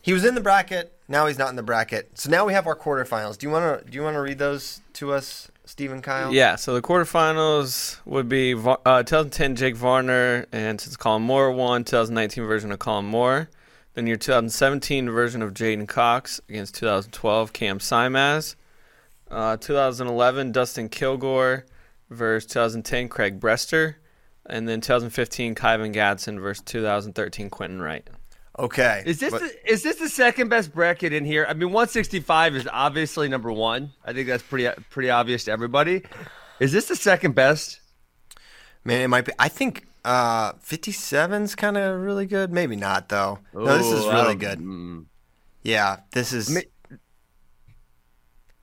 [0.00, 0.92] he was in the bracket.
[1.08, 2.18] Now he's not in the bracket.
[2.18, 3.36] So now we have our quarterfinals.
[3.38, 6.32] Do you want to do you want to read those to us, Stephen Kyle?
[6.32, 11.84] Yeah, so the quarterfinals would be uh, 2010 Jake Varner and since Kollin Moore won,
[11.84, 13.48] 2019 version of Kollin Moore.
[13.94, 18.56] Then your 2017 version of J'den Cox against 2012 Cam Simaz.
[19.30, 21.64] Uh, 2011 Dustin Kilgore
[22.10, 23.94] versus 2010 Craig Brester.
[24.46, 28.08] And then 2015 Kyven Gadson versus 2013 Quentin Wright.
[28.58, 29.02] Okay.
[29.04, 31.44] is this But- the, is this the second best bracket in here?
[31.48, 33.92] I mean, 165 is obviously number one.
[34.04, 36.02] I think that's pretty pretty obvious to everybody.
[36.60, 37.80] Is this the second best?
[38.84, 39.32] Man, it might be.
[39.38, 42.52] I think uh, 57's kind of really good.
[42.52, 43.40] Maybe not though.
[43.52, 44.58] no, this is really good.
[44.60, 45.06] mm.
[45.62, 46.50] Yeah, this is.
[46.50, 46.60] Ma-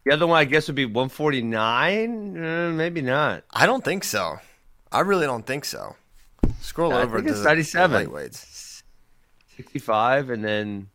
[0.05, 2.37] The other one, I guess, would be 149.
[2.37, 3.43] Uh, maybe not.
[3.51, 4.37] I don't think so.
[4.91, 5.95] I really don't think so.
[6.59, 8.03] Scroll I over think to it's the- 97.
[8.03, 8.45] the lightweights.
[9.61, 10.89] 65 and then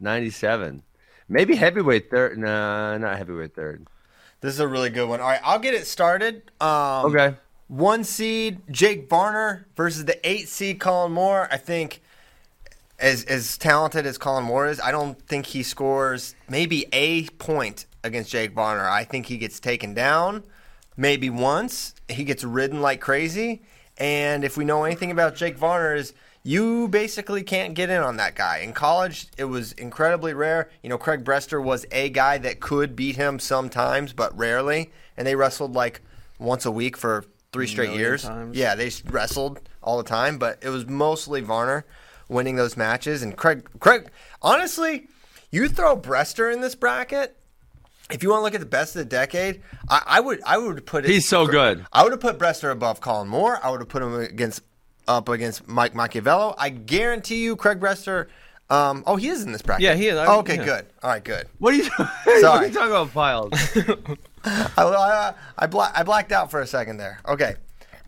[0.00, 0.82] 97.
[1.28, 2.38] Maybe heavyweight third.
[2.38, 3.86] No, not heavyweight third.
[4.40, 5.20] This is a really good one.
[5.20, 6.50] All right, I'll get it started.
[6.60, 7.34] Um, Okay.
[7.68, 11.48] One seed Jake Varner versus the eight seed Kollin Moore.
[11.50, 12.00] I think
[12.98, 17.86] as as talented as Kollin Moore is, I don't think he scores maybe a point
[18.04, 18.88] against Jake Varner.
[18.88, 20.44] I think he gets taken down
[20.96, 21.94] maybe once.
[22.08, 23.62] He gets ridden like crazy.
[23.98, 26.12] And if we know anything about Jake Varner is
[26.46, 28.58] you basically can't get in on that guy.
[28.58, 30.70] In college, it was incredibly rare.
[30.80, 34.92] You know, Craig Brester was a guy that could beat him sometimes, but rarely.
[35.16, 36.02] And they wrestled like
[36.38, 38.22] once a week for three straight years.
[38.22, 38.56] times.
[38.56, 41.84] Yeah, they wrestled all the time, but it was mostly Varner
[42.28, 43.24] winning those matches.
[43.24, 44.08] And Craig, Craig,
[44.40, 45.08] honestly,
[45.50, 47.36] you throw Brester in this bracket.
[48.08, 50.58] If you want to look at the best of the decade, I, I would I
[50.58, 51.10] would put it.
[51.10, 51.84] He's so good.
[51.92, 53.58] I would have put Brester above Kollin Moore.
[53.64, 54.62] I would have put him against
[55.08, 56.54] up against Mike Macchiavello.
[56.58, 58.26] I guarantee you, Craig Brester.
[58.68, 59.82] Um, oh, he is in this bracket.
[59.84, 60.16] Yeah, he is.
[60.18, 60.64] I- Oh, okay, yeah.
[60.64, 60.86] good.
[61.02, 61.46] All right, good.
[61.58, 63.52] What are you, what are you talking about, Pyles?
[64.44, 67.20] I, I, I, bla- I blacked out for a second there.
[67.28, 67.54] Okay,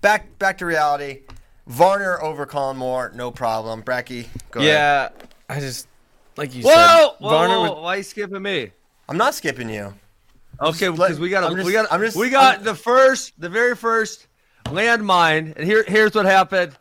[0.00, 1.20] back back to reality.
[1.66, 3.82] Varner over Kollin Moore, no problem.
[3.82, 4.72] Bracky, go ahead.
[4.72, 5.08] Yeah,
[5.48, 5.86] I just
[6.36, 7.06] like you whoa, said.
[7.20, 8.70] whoa, Varner whoa, was- why are you skipping me?
[9.08, 9.94] I'm not skipping you.
[10.60, 13.76] Okay, because we got we got I'm just- we got I'm- the first, the very
[13.76, 14.26] first
[14.64, 16.72] landmine, and here here's what happened.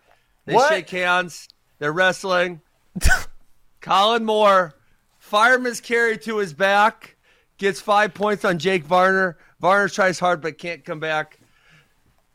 [0.48, 0.70] They What?
[0.70, 1.48] shake hands.
[1.78, 2.62] They're wrestling.
[3.82, 4.74] Kollin Moore,
[5.20, 7.16] fireman's carry to his back,
[7.58, 9.38] gets five points on Jake Varner.
[9.60, 11.40] Varner tries hard but can't come back.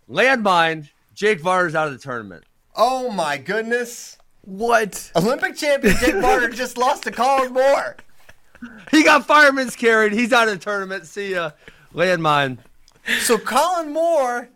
[0.08, 2.44] Landmine, Jake Varner's out of the tournament.
[2.76, 4.18] Oh my goodness!
[4.42, 5.10] what?
[5.16, 7.96] Olympic champion Jake Varner just lost to Kollin Moore.
[8.90, 10.12] He got fireman's carried.
[10.12, 11.06] He's out of the tournament.
[11.06, 11.50] See ya.
[11.94, 12.58] Landmine.
[13.20, 14.48] So Kollin Moore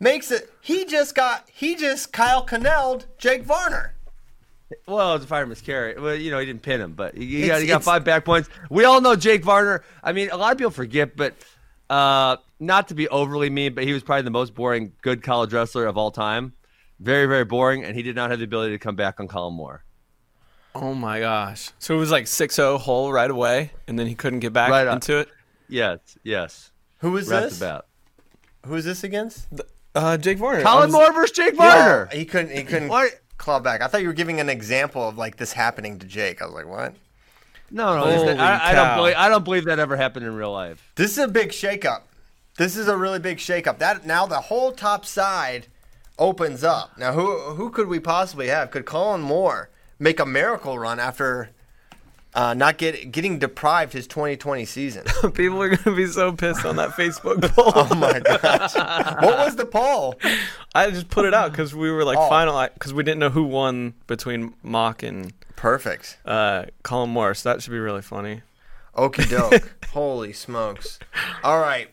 [0.00, 0.52] makes it.
[0.60, 1.48] He just got.
[1.52, 3.94] He just Kyle Cannelled Jake Varner.
[4.88, 5.98] Well, it's a fireman's carry.
[5.98, 8.24] Well, you know, he didn't pin him, but he, he got, he got five back
[8.24, 8.48] points.
[8.68, 9.84] We all know Jake Varner.
[10.02, 11.34] I mean, a lot of people forget, but
[11.88, 15.52] uh, not to be overly mean, but he was probably the most boring good college
[15.52, 16.52] wrestler of all time.
[16.98, 19.52] Very, very boring, and he did not have the ability to come back on Kollin
[19.54, 19.84] Moore.
[20.74, 21.70] Oh my gosh!
[21.78, 24.86] So it was like 6-0 hole right away, and then he couldn't get back Right
[24.88, 24.94] on.
[24.96, 25.28] into it.
[25.68, 26.70] Yes, yes.
[26.98, 27.56] Who is Right this?
[27.58, 27.86] about.
[28.66, 29.46] Who is this against?
[29.96, 30.62] Uh, Jake Varner.
[30.62, 32.08] Kollin was- Moore versus Jake Varner.
[32.12, 32.50] Oh, he couldn't.
[32.56, 33.18] He couldn't What?
[33.38, 33.80] claw back.
[33.80, 36.42] I thought you were giving an example of like this happening to Jake.
[36.42, 36.94] I was like, what?
[37.70, 39.14] No, no, Holy I, I don't believe.
[39.16, 40.92] I don't believe that ever happened in real life.
[40.96, 42.02] This is a big shakeup.
[42.58, 43.78] This is a really big shakeup.
[43.78, 45.66] That now the whole top side
[46.18, 46.96] opens up.
[46.98, 48.70] Now who who could we possibly have?
[48.70, 51.50] Could Kollin Moore make a miracle run after
[52.36, 55.04] uh, not get getting deprived his 2020 season?
[55.32, 57.72] People are gonna be so pissed on that Facebook poll.
[57.74, 58.74] oh my gosh!
[59.24, 60.14] what was the poll?
[60.74, 62.28] I just put it out because we were like Oh.
[62.28, 66.18] final because we didn't know who won between Mock and Perfect.
[66.24, 67.42] uh, Colin Morris.
[67.42, 68.42] That should be really funny.
[68.94, 69.74] Okie doke.
[69.92, 70.98] Holy smokes!
[71.42, 71.88] All right,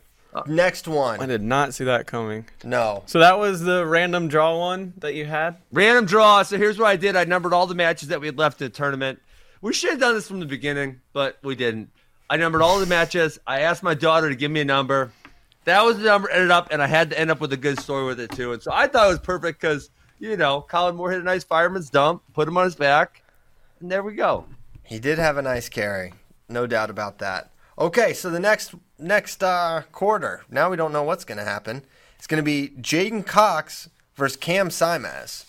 [0.48, 1.20] next one.
[1.22, 2.46] I did not see that coming.
[2.64, 3.04] No.
[3.06, 5.56] So that was the random draw one that you had.
[5.72, 6.44] Random draw.
[6.44, 7.16] So here's what I did.
[7.16, 9.22] I numbered all the matches that we had left in the tournament.
[9.64, 11.90] We should have done this from the beginning, but we didn't.
[12.30, 13.40] I numbered all the matches.
[13.48, 15.14] I asked my daughter to give me a number.
[15.64, 17.80] That was the number ended up, and I had to end up with a good
[17.80, 18.52] story with it too.
[18.52, 21.46] And so I thought it was perfect because you know Kollin Moore hit a nice
[21.46, 23.24] fireman's dump, put him on his back,
[23.80, 24.46] and there we go.
[24.84, 26.12] He did have a nice carry,
[26.50, 27.50] no doubt about that.
[27.80, 31.86] Okay, so the next next uh, quarter, now we don't know what's going to happen.
[32.18, 35.46] It's going to be J'den Cox versus Cam Simaz.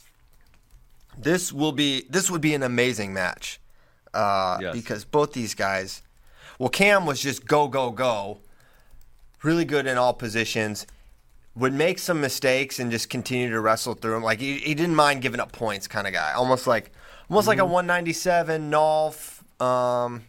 [1.18, 3.58] This will be this would be an amazing match
[4.14, 4.74] uh, Yes.
[4.74, 6.02] because both these guys.
[6.58, 8.38] Well, Cam was just go go go,
[9.42, 10.86] really good in all positions.
[11.56, 14.22] Would make some mistakes and just continue to wrestle through them.
[14.24, 16.32] Like he, he didn't mind giving up points, kind of guy.
[16.32, 16.90] Almost like
[17.30, 19.40] almost like a 197 Nolf.
[19.62, 20.22] Um,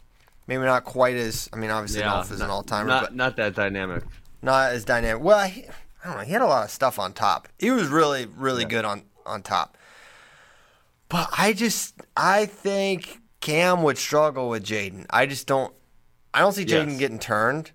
[0.48, 1.50] maybe not quite as.
[1.52, 4.04] I mean, obviously Nolf is an all timer, Not but not that dynamic.
[4.43, 5.24] not as dynamic.
[5.24, 5.63] Well, he,
[6.04, 6.24] I don't know.
[6.24, 7.48] He had a lot of stuff on top.
[7.58, 9.78] He was really, really good on on top.
[11.10, 15.05] But I just, I think Cam would struggle with J'den.
[15.12, 15.71] I just don't.
[16.34, 16.97] I don't see J'den Yes.
[16.99, 17.69] getting turned.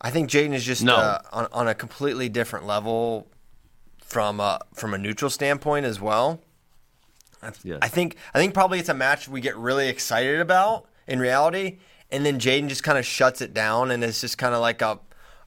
[0.00, 0.94] I think J'den is just No.
[0.96, 3.26] uh, on, on a completely different level
[4.04, 6.42] from uh, from a neutral standpoint as well.
[7.42, 7.78] I, Yes.
[7.80, 11.78] I think I think probably it's a match we get really excited about in reality,
[12.10, 14.82] and then J'den just kind of shuts it down, and it's just kind of like
[14.82, 14.98] a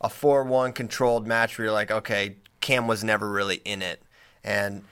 [0.02, 4.02] a four one controlled match where you're like, okay, Cam was never really in it,
[4.44, 4.84] and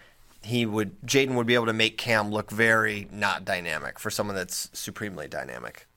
[0.50, 4.36] he would J'den would be able to make Cam look very not dynamic for someone
[4.36, 5.88] that's supremely dynamic.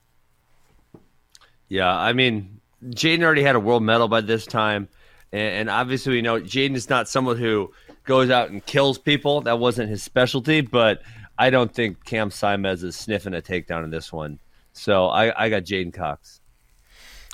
[1.67, 4.87] Yeah, I mean, J'den already had a world medal by this time,
[5.31, 7.71] and, and obviously we know J'den is not someone who
[8.05, 9.41] goes out and kills people.
[9.41, 11.01] That wasn't his specialty, but
[11.37, 14.39] I don't think Cam Simaz is sniffing a takedown in this one.
[14.73, 16.39] So I, I got J'den Cox.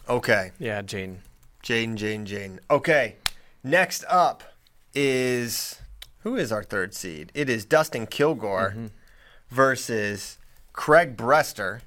[0.08, 1.18] Okay, Yeah, J'den.
[1.64, 2.60] J'den, J'den, J'den.
[2.72, 3.16] Okay,
[3.64, 4.44] next up
[4.96, 5.80] is
[6.20, 7.32] who is our third seed?
[7.34, 8.88] It is Dustin Kilgore mm-hmm.
[9.50, 10.38] versus
[10.74, 11.82] Craig Brester.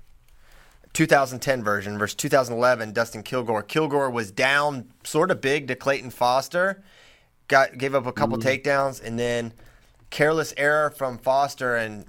[0.93, 3.63] 2010 version versus 2011 Dustin Kilgore.
[3.63, 6.83] Kilgore was down sort of big to Clayton Foster,
[7.49, 8.49] got gave up a couple mm-hmm.
[8.49, 9.55] takedowns, and then
[10.11, 12.05] careless error from Foster and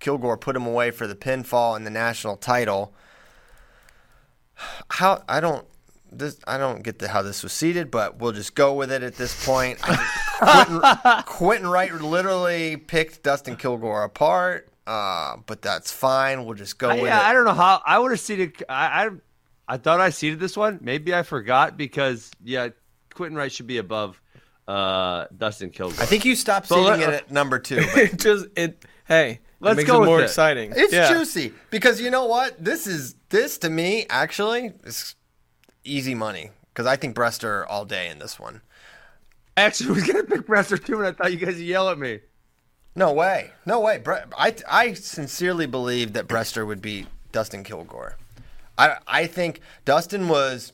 [0.00, 2.92] Kilgore put him away for the pinfall and the national title.
[4.90, 5.66] How I don't
[6.10, 9.02] this I don't get the, how this was seated, but we'll just go with it
[9.02, 9.78] at this point.
[10.38, 10.80] Quentin,
[11.26, 16.44] Quentin Wright literally picked Dustin Kilgore apart, uh, but that's fine.
[16.44, 18.62] We'll just go I, with yeah, I don't know how I would have seated.
[18.68, 19.10] I, I
[19.68, 20.78] I thought I seated this one.
[20.80, 22.68] Maybe I forgot because yeah,
[23.14, 24.20] Quentin Wright should be above
[24.66, 26.02] uh, Dustin Kilgore.
[26.02, 27.76] I think you stopped So seating let- it at number two.
[27.94, 28.84] But it just it.
[29.06, 30.24] Hey, Let's it makes go it with more it.
[30.24, 30.72] exciting.
[30.76, 31.08] It's yeah.
[31.12, 32.62] juicy because you know what?
[32.62, 35.14] This is this to me actually is
[35.92, 38.60] easy money because I think Brester all day in this one.
[39.56, 41.98] I actually was gonna pick Brester too, and I thought you guys would yell at
[41.98, 42.20] me.
[42.94, 43.98] No way, no way.
[43.98, 48.16] Bre- I I sincerely believe that Brester would beat Dustin Kilgore.
[48.76, 50.72] I I think Dustin was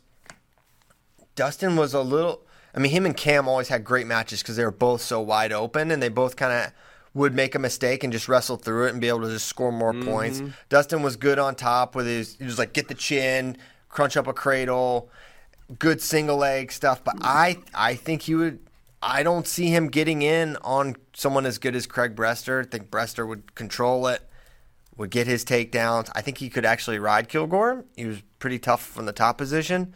[1.35, 2.43] Dustin was a little.
[2.75, 5.53] I mean, him and Cam always had great matches because they were both so wide
[5.53, 6.73] open, and they both kind of
[7.15, 9.71] would make a mistake and just wrestle through it and be able to just score
[9.71, 10.41] more points.
[10.41, 10.51] Mm-hmm.
[10.69, 12.37] Dustin was good on top with his.
[12.37, 13.57] He was like get the chin,
[13.95, 15.09] crunch up a cradle,
[15.79, 17.03] good single leg stuff.
[17.03, 17.27] But mm-hmm.
[17.27, 18.59] I I think he would.
[19.01, 22.65] I don't see him getting in on someone as good as Craig Brester.
[22.65, 24.23] I think Brester would control it,
[24.97, 26.11] would get his takedowns.
[26.15, 27.85] I think he could actually ride Kilgore.
[27.97, 29.95] He was pretty tough from the top position.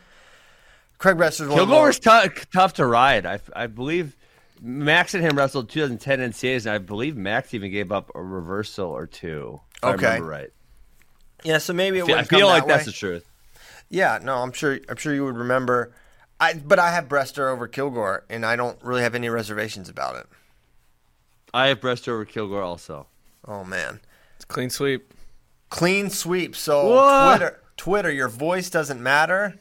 [0.99, 3.25] Craig Brester's one of the Kilgore more- was tou- tough to ride.
[3.25, 4.15] I, I believe
[4.61, 8.91] Max and him wrestled 2010 NCAs, and I believe Max even gave up a reversal
[8.91, 9.61] or two.
[9.77, 10.07] If I Okay.
[10.07, 10.51] remember right.
[11.45, 12.91] Yeah, so maybe it I wouldn't feel come like that that's way.
[12.91, 13.28] the truth.
[13.91, 14.79] Yeah, no, I'm sure.
[14.89, 15.93] I'm sure you would remember.
[16.41, 20.17] I but I have Brester over Kilgore, and I don't really have any reservations about
[20.17, 20.27] it.
[21.55, 23.07] I have Brester over Kilgore also.
[23.47, 24.01] Oh man,
[24.37, 25.15] It's clean sweep.
[25.71, 26.55] clean sweep.
[26.55, 27.39] So What?
[27.39, 29.55] Twitter, Twitter, your voice doesn't matter.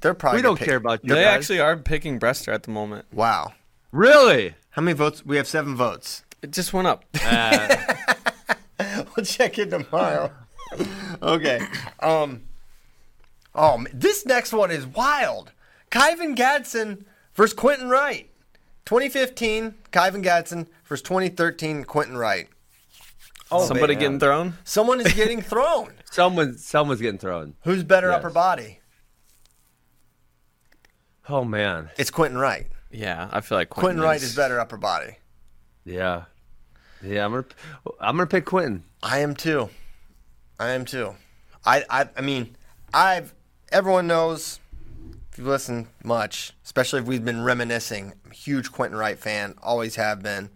[0.00, 1.36] They're probably We don't pick- care about you They guys.
[1.38, 3.06] actually are picking Brester at the moment.
[3.12, 3.52] Wow,
[3.92, 4.54] Really?
[4.70, 5.24] how many votes?
[5.26, 6.24] We have seven votes.
[6.42, 7.04] It just went up.
[7.24, 7.76] Uh,
[9.16, 10.32] we'll check it tomorrow.
[11.22, 11.60] okay.
[12.00, 12.42] Um.
[13.54, 15.52] Oh, this next one is wild.
[15.90, 18.28] Kyven Gadson versus Quentin Wright.
[18.86, 22.48] 2015, Kyven Gadson versus 2013, Quentin Wright.
[23.50, 24.00] Oh, Somebody man.
[24.00, 24.54] getting thrown.
[24.64, 25.92] Someone is getting thrown.
[26.10, 27.54] someone, someone's getting thrown.
[27.62, 28.18] Who's better Yes.
[28.18, 28.80] upper body?
[31.28, 31.90] Oh man.
[31.96, 32.66] It's Quentin Wright.
[32.90, 35.16] Yeah, I feel like Quentin Quentin Wright is better upper body.
[35.84, 36.24] Yeah.
[37.02, 37.24] Yeah.
[37.24, 37.44] I'm gonna.
[38.00, 38.84] I'm gonna pick Quentin.
[39.02, 39.68] I am too.
[40.58, 41.14] I am too.
[41.64, 42.56] I, I I mean,
[42.92, 43.34] I've
[43.74, 44.60] everyone knows
[45.32, 48.12] if you listen much, especially if we've been reminiscing.
[48.24, 50.48] I'm a huge Quentin Wright fan, always have been.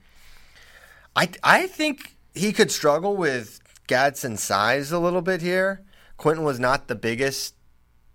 [1.17, 5.83] I I think he could struggle with Gadson's size a little bit here.
[6.17, 7.55] Quentin was not the biggest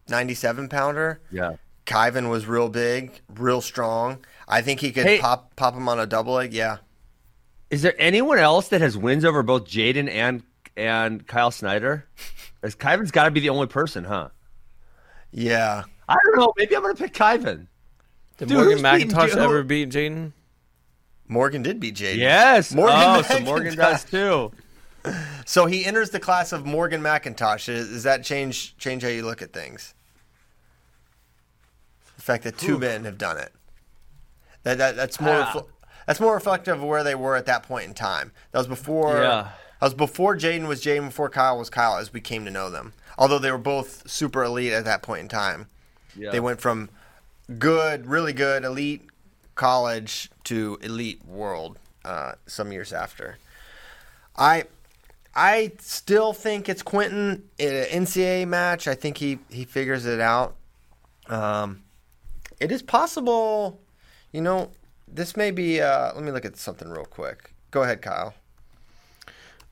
[0.08, 1.22] 97 pounder.
[1.32, 1.56] Yeah.
[1.86, 4.20] Kyven was real big, real strong.
[4.48, 6.54] I think he could Hey- pop pop him on a double leg.
[6.54, 6.78] Yeah.
[7.70, 10.44] Is there anyone else that has wins over both J'den and
[10.78, 12.08] and Kyle Snyder?
[12.62, 14.30] As Kyven's got to be the only person, huh?
[15.34, 15.84] Yeah.
[16.08, 16.54] I don't know.
[16.58, 17.68] Maybe I'm gonna pick Kyven.
[18.38, 20.32] Did Dude, Morgan who's beating McIntosh ever beat J'den?
[21.28, 22.18] Morgan did beat J'den.
[22.18, 22.74] Yes.
[22.74, 23.78] Morgan oh, so Morgan McIntosh.
[23.78, 24.52] does too.
[25.46, 27.66] So he enters the class of Morgan McIntosh.
[27.66, 29.94] Does does that change change how you look at things?
[32.16, 33.52] The fact that two men have done it.
[34.64, 35.52] That, that that's more Ah.
[35.54, 35.68] refl-
[36.08, 38.32] that's more reflective of where they were at that point in time.
[38.52, 39.22] That was before.
[39.22, 39.50] Yeah.
[39.80, 42.70] That was before J'den was J'den, before Kyle was Kyle, as we came to know
[42.70, 42.94] them.
[43.18, 45.68] Although they were both super elite at that point in time.
[46.16, 46.32] Yeah.
[46.32, 46.90] They went from
[47.60, 49.04] good, really good, elite
[49.56, 53.38] college to elite world uh, some years after.
[54.36, 54.66] I
[55.36, 58.88] I still think it's Quentin in an NCAA match.
[58.88, 60.56] I think he, he figures it out.
[61.28, 61.82] Um,
[62.60, 63.80] it is possible,
[64.32, 64.70] you know,
[65.08, 65.82] this may be.
[65.82, 67.54] Uh, let me look at something real quick.
[67.72, 68.36] Go ahead, Kyle.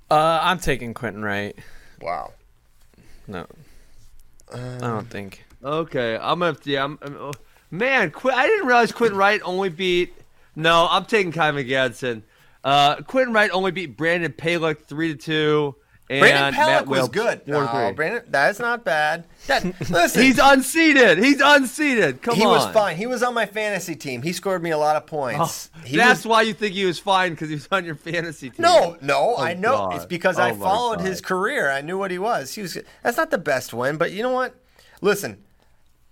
[0.10, 1.56] Uh, I'm taking Quentin Wright.
[2.02, 2.34] Wow.
[3.32, 3.46] No,
[4.54, 5.46] I don't think.
[5.64, 6.58] Okay, I'm gonna.
[6.66, 7.32] Yeah, I'm, I'm- oh,
[7.70, 10.14] man, Qu- I didn't realize Quentin Wright only beat.
[10.56, 12.24] No, I'm taking Kyven Gadson.
[12.64, 15.76] Uh, Quentin Wright only beat Brandon Palick three to two.
[16.12, 17.42] And Brandon Matt Palick was Welch good.
[17.46, 17.70] four No.
[17.72, 19.26] Oh, Brandon, that's not bad.
[19.48, 21.20] That, listen, He's unseated.
[21.20, 22.22] He's unseated.
[22.22, 22.48] Come he on.
[22.50, 22.98] He was fine.
[22.98, 24.22] He was on my fantasy team.
[24.22, 25.70] He scored me a lot of points.
[25.74, 27.96] Oh, he That's was, why you think he was fine because he was on your
[27.96, 28.58] fantasy team.
[28.60, 29.72] No, no, oh, I know.
[29.72, 29.96] God.
[29.96, 31.08] It's because Oh I followed God.
[31.08, 31.72] his career.
[31.72, 32.54] I knew what he was.
[32.54, 32.78] He was.
[33.04, 34.54] That's not the best win, but you know what?
[35.00, 35.38] Listen,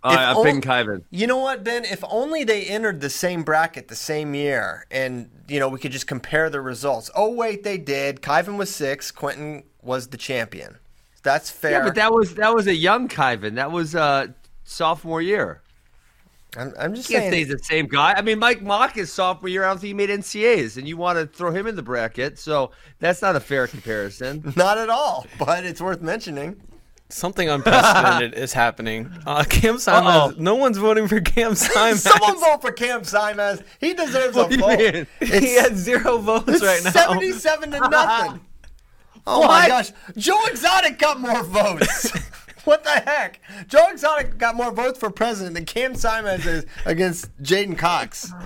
[0.02, 1.04] All right, if I'm on- picking Kyven.
[1.12, 1.84] You know what, Ben?
[1.84, 5.92] If only they entered the same bracket the same year, and you know we could
[5.92, 7.12] just compare the results.
[7.16, 8.22] Oh wait, they did.
[8.22, 9.12] Kyven was six.
[9.12, 10.78] Quentin was the champion.
[11.24, 11.72] That's fair.
[11.72, 13.56] Yeah, but that was that was a young Kyven.
[13.56, 14.28] That was uh,
[14.64, 15.62] sophomore year.
[16.58, 17.32] I'm, I'm just Can't saying.
[17.32, 18.14] say he's the same guy.
[18.14, 19.64] I mean, Mike Mock is sophomore year.
[19.64, 22.40] I don't think he made NCAs, and you want to throw him in the bracket.
[22.40, 24.52] So that's not a fair comparison.
[24.56, 26.60] Not at all, but it's worth mentioning.
[27.10, 29.12] Something unprecedented is happening.
[29.28, 30.06] Uh, Cam Simaz.
[30.06, 30.34] Uh-oh.
[30.38, 31.98] No one's voting for Cam Simaz.
[31.98, 33.64] Someone vote for Cam Simaz.
[33.80, 35.08] He deserves What a do vote.
[35.28, 36.92] he had zero votes It's right now.
[36.92, 38.42] seventy-seven to nothing.
[39.32, 42.12] Oh my gosh, Joe Exotic got more votes.
[42.64, 43.40] what the heck?
[43.68, 48.32] Joe Exotic got more votes for president than Cam Simaz is against J'den Cox.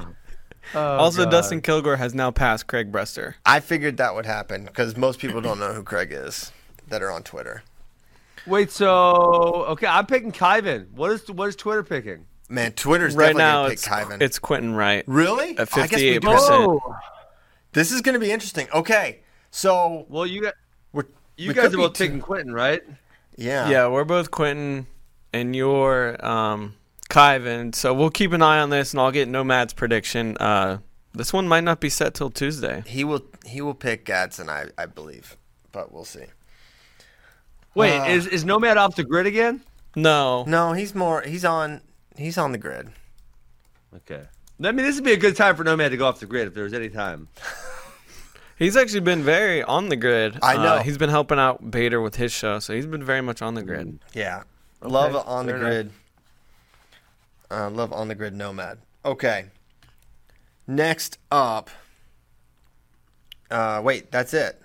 [0.76, 1.32] Oh, also, God.
[1.32, 3.36] Dustin Kilgore has now passed Craig Brester.
[3.46, 6.52] I figured that would happen because most people don't know who Craig is
[6.88, 7.64] that are on Twitter.
[8.48, 8.90] Wait, so
[9.66, 10.90] okay, I'm picking Kyven.
[10.94, 12.26] What is what is Twitter picking?
[12.50, 14.22] Man, Twitter's Right definitely now, pick it's Kyven.
[14.22, 15.04] it's Quentin Wright.
[15.06, 16.22] really at I guess we 58%.
[16.22, 16.30] do.
[16.32, 16.96] Oh.
[17.74, 18.68] This is going to be interesting.
[18.74, 19.20] Okay,
[19.52, 20.63] so Well, you got we're,
[21.38, 22.82] you we guys are both two- picking Quentin, right?
[23.36, 23.70] Yeah.
[23.70, 24.86] Yeah, we're both Quentin,
[25.34, 26.76] and you're um,
[27.10, 27.74] Kyven.
[27.76, 30.38] So we'll keep an eye on this, and I'll get Nomad's prediction.
[30.38, 30.80] Uh,
[31.14, 32.84] this one might not be set till Tuesday.
[32.86, 33.22] He will.
[33.46, 35.36] He will pick Gadson, I, I believe,
[35.72, 36.26] but we'll see.
[37.76, 38.06] Wait, Uh.
[38.06, 39.62] is is Nomad off the grid again?
[39.96, 41.22] No, No, he's more.
[41.22, 41.82] He's on.
[42.16, 42.90] He's on the grid.
[43.96, 44.24] Okay.
[44.64, 46.48] I mean, this would be a good time for Nomad to go off the grid
[46.48, 47.28] if there was any time.
[48.58, 50.38] he's actually been very on the grid.
[50.42, 50.76] I know.
[50.76, 53.56] Uh, he's been helping out Bader with his show, so he's been very much on
[53.56, 54.00] the grid.
[54.14, 54.44] Yeah,
[54.82, 55.92] love on the fair grid.
[57.52, 58.80] Uh, love on the grid nomad.
[59.06, 59.46] Okay.
[60.66, 61.70] Next up.
[63.52, 64.60] Uh, wait, that's it.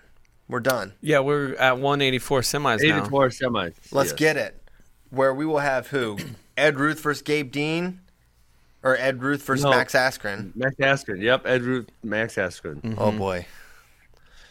[0.49, 0.95] We're done.
[1.03, 2.97] Yeah, we're at 184 semis now.
[2.99, 3.75] 84 semis.
[3.93, 4.19] Let's yes.
[4.19, 4.63] get it.
[5.11, 6.19] Where we will have who?
[6.57, 8.01] Ed Ruth versus Gabe Dean,
[8.83, 9.71] or Ed Ruth versus No.
[9.71, 10.57] Max Askren.
[10.57, 11.21] Max Askren.
[11.21, 12.95] Yep, Ed Ruth, Max Askren.
[12.97, 13.47] Oh boy.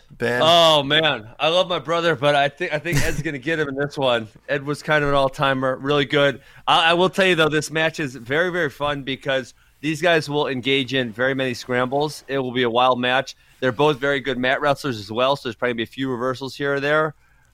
[0.09, 0.41] Ben.
[0.43, 3.67] Oh man, I love my brother, but I think I think Ed's gonna get him
[3.67, 4.27] in this one.
[4.47, 6.41] Ed was kind of an all timer, really good.
[6.67, 10.29] I, I will tell you though, this match is very very fun because these guys
[10.29, 12.23] will engage in very many scrambles.
[12.27, 13.35] It will be a wild match.
[13.59, 16.09] They're both very good mat wrestlers as well, so there's probably gonna be a few
[16.09, 17.13] reversals here or there.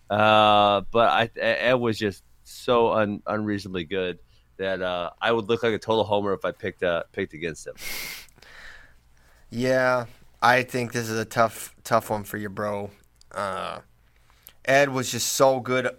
[0.10, 4.20] Uh, but I, Ed was just so un, unreasonably good
[4.58, 7.68] that uh, I would look like a total homer if I picked uh, picked against
[7.68, 7.74] him.
[9.50, 10.06] Yeah,
[10.44, 12.92] I think this is a tough, tough one for you, bro.
[13.34, 13.80] Uh,
[14.66, 15.90] Ed was just so good,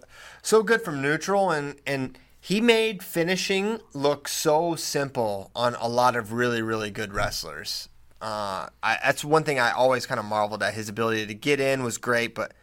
[0.43, 6.15] so good from neutral, and and he made finishing look so simple on a lot
[6.15, 7.89] of really, really good wrestlers.
[8.21, 10.75] Uh, I, that's one thing I always kind of marveled at.
[10.75, 12.53] His ability to get in was great, but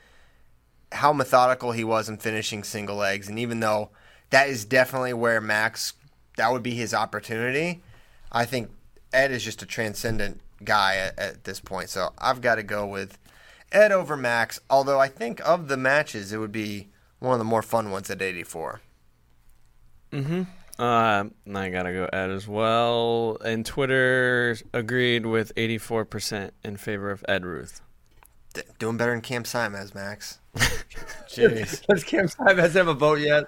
[0.93, 3.91] how methodical he was in finishing single legs, and even though
[4.31, 5.95] that is definitely where Max,
[6.37, 7.83] that would be his opportunity.
[8.31, 8.71] I think
[9.13, 11.89] Ed is just a transcendent guy at, at this point.
[11.91, 13.19] So I've got to go with
[13.71, 14.61] Ed over Max.
[14.71, 16.89] Although I think of the matches, it would be
[17.19, 18.81] one of the more fun ones at 84.
[20.79, 23.39] Uh, I gotta go Ed as well.
[23.45, 27.81] And Twitter agreed with 84% in favor of Ed Ruth.
[28.55, 30.41] D- doing better than Cam Simaz, Max.
[31.29, 31.87] Jeez.
[31.87, 33.45] Does Cam Simaz have a vote yet?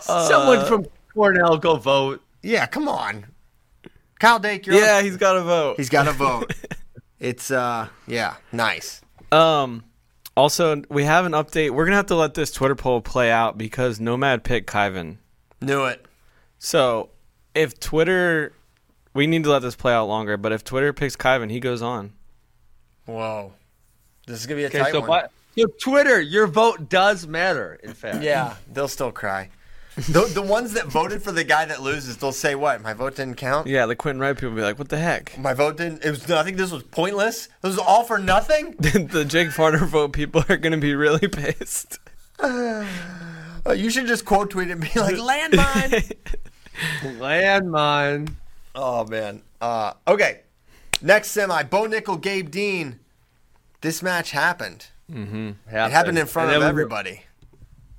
[0.00, 2.22] Someone from Cornell go vote.
[2.42, 3.26] Yeah, come on.
[4.20, 5.76] Kyle Dake, you're Yeah, on- he's got a vote.
[5.78, 6.52] he's got a vote.
[7.18, 9.00] it's uh, yeah, nice.
[9.32, 9.84] Um,
[10.36, 11.70] also, we have an update.
[11.70, 15.16] We're gonna have to let this Twitter poll play out because Nomad picked Kyven.
[15.60, 16.04] Knew it.
[16.58, 17.10] So,
[17.54, 18.52] if Twitter,
[19.14, 20.36] we need to let this play out longer.
[20.36, 22.12] But if Twitter picks Kyven, he goes on.
[23.06, 23.54] Whoa,
[24.26, 25.08] this is gonna be a Okay, tight so, one.
[25.08, 27.80] what, so Twitter, your vote does matter.
[27.82, 29.48] In fact, Yeah, they'll still cry.
[29.96, 32.80] the, the ones that voted for the guy that loses, they'll say, "What?
[32.80, 33.66] My vote didn't count.
[33.66, 36.04] Yeah, the Quentin Wright people be like, "What the heck?" My vote didn't.
[36.04, 36.30] It was.
[36.30, 37.48] I think this was pointless.
[37.60, 41.98] This was all for nothing." the Jake Varner vote people are gonna be really pissed.
[43.66, 46.14] Uh, you should just quote tweet it and be like, "Landmine."
[47.18, 48.32] landmine.
[48.74, 49.42] oh man.
[49.60, 50.40] Uh, okay.
[51.02, 53.00] Next semi: Bo Nickal, Gabe Dean.
[53.82, 54.86] This match happened.
[55.10, 55.56] Happened.
[55.66, 57.22] It happened in front And of everybody.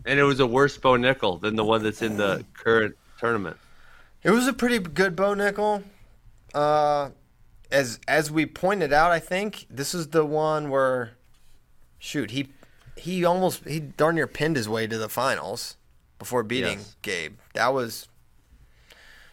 [0.06, 3.58] And it was a worse Bo Nickal than the one that's in the current tournament.
[4.24, 5.84] It was a pretty good Bo Nickal.
[6.54, 7.10] Uh,
[7.72, 11.12] as as we pointed out, I think this is the one where,
[12.00, 12.50] shoot, he
[12.98, 15.78] he almost he darn near pinned his way to the finals
[16.20, 16.96] before beating Yes.
[17.02, 17.38] Gabe.
[17.54, 18.08] That was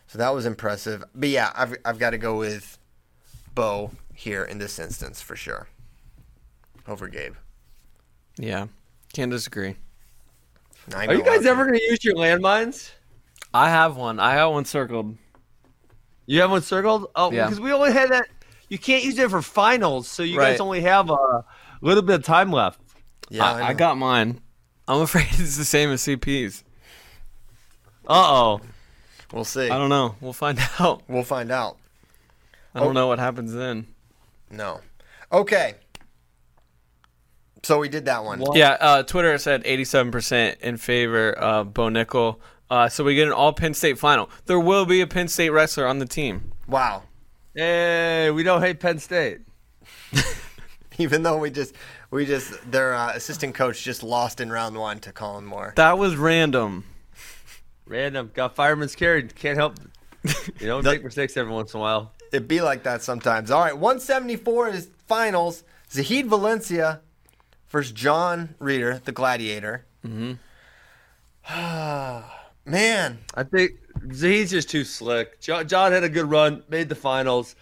[0.06, 1.04] so that was impressive.
[1.14, 2.78] But yeah, I've I've got to go with
[3.54, 5.68] Bo here in this instance for sure
[6.86, 7.34] over Gabe.
[8.36, 8.68] Yeah,
[9.12, 9.76] can't disagree.
[10.90, 12.90] Now I Are you guys ever going to use your landmines?
[13.52, 14.18] I have one.
[14.20, 15.16] I have one circled.
[16.26, 17.10] You have one circled?
[17.14, 17.44] Oh, Yeah.
[17.46, 18.28] because we only had that.
[18.68, 20.50] You can't use it for finals, so you Right.
[20.52, 21.44] guys only have a
[21.80, 22.80] little bit of time left.
[23.30, 23.78] Yeah, I, I know.
[23.78, 24.40] got mine.
[24.86, 26.64] I'm afraid it's the same as CP's.
[28.06, 28.60] Uh oh.
[29.32, 29.68] We'll see.
[29.70, 30.16] I don't know.
[30.20, 31.02] We'll find out.
[31.08, 31.78] We'll find out.
[32.74, 32.92] I don't Oh.
[32.92, 33.86] know what happens then.
[34.50, 34.80] No.
[35.32, 35.74] Okay.
[37.62, 38.42] So we did that one.
[38.54, 42.38] Yeah, uh, Twitter said 87% in favor of Bo Nickal.
[42.70, 44.30] Uh, so we get an all Penn State final.
[44.46, 46.52] There will be a Penn State wrestler on the team.
[46.66, 47.04] Wow.
[47.54, 49.40] Hey, we don't hate Penn State.
[50.98, 51.74] Even though we just
[52.10, 55.72] we just their uh, assistant coach just lost in round one to Colin Moore.
[55.76, 56.84] That was random.
[57.86, 58.30] Random.
[58.34, 59.22] Got fireman's carry.
[59.28, 59.78] Can't help.
[60.60, 62.12] You know, make mistakes every once in a while.
[62.32, 63.50] It'd be like that sometimes.
[63.50, 65.62] All right, 174 is finals.
[65.90, 67.00] Zahid Valencia
[67.70, 69.84] versus John Reeder, the Gladiator.
[70.06, 70.32] Mm-hmm.
[72.66, 73.72] Man, I think
[74.12, 75.40] Zahid's just too slick.
[75.40, 77.56] John, John had a good run, made the finals.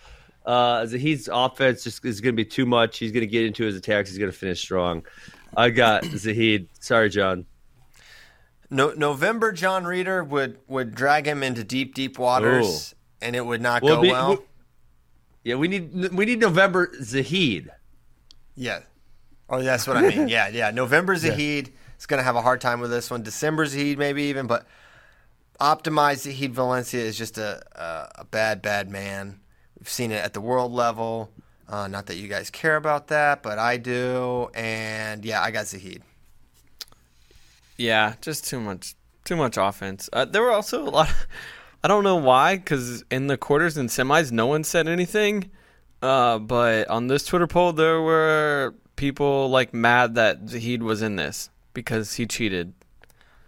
[0.45, 2.99] Uh, Zahid's offense just is going to be too much.
[2.99, 4.11] He's going to get into his attacks.
[4.11, 5.05] He's going to finish strong.
[5.57, 6.69] I got Zahid.
[6.81, 7.47] Sorry, John.
[8.71, 13.61] no, November John Reeder would would drag him into deep, deep waters, and it would
[13.61, 14.43] not Well, go be- well.
[15.45, 17.71] Yeah, we need we need November Zahid.
[18.57, 18.81] Yeah.
[19.49, 20.29] Oh, that's what I mean.
[20.37, 20.71] Yeah, yeah.
[20.71, 23.23] November Zahid is going to have a hard time with this one.
[23.23, 24.67] December Zahid, maybe even, but
[25.61, 29.41] optimized Zahid Valencia is just a, a, a bad, bad man.
[29.79, 31.31] We've seen it at the world level.
[31.69, 34.49] Uh, not that you guys care about that, but I do.
[34.55, 36.03] And yeah, I got Zahid.
[37.77, 38.95] Yeah, just too much,
[39.25, 40.09] too much offense.
[40.13, 41.11] Uh, there were also a lot.
[41.11, 41.27] Of,
[41.85, 45.51] I don't know why, because in the quarters and semis, no one said anything.
[46.03, 51.17] Uh, but on this Twitter poll, there were people like mad that Zahid was in
[51.17, 52.73] this because he cheated.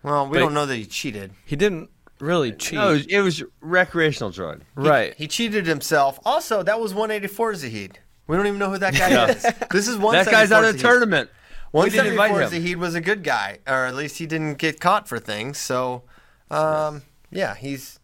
[0.03, 1.33] Well, we But- don't know that he cheated.
[1.45, 1.91] He didn't
[2.21, 4.63] really cheat, No, it was, it was recreational drug.
[4.75, 5.15] right?
[5.17, 6.19] He cheated himself.
[6.25, 7.99] Also, that was 184 Zahid.
[8.27, 9.47] We don't even know who that guy is.
[9.71, 10.15] This is one.
[10.15, 11.31] That guy's out of the tournament.
[11.73, 12.51] We didn't invite 174 him.
[12.51, 15.59] Zahid was a good guy, or at least he didn't get caught for things.
[15.59, 16.03] So,
[16.51, 17.99] um, yeah, he's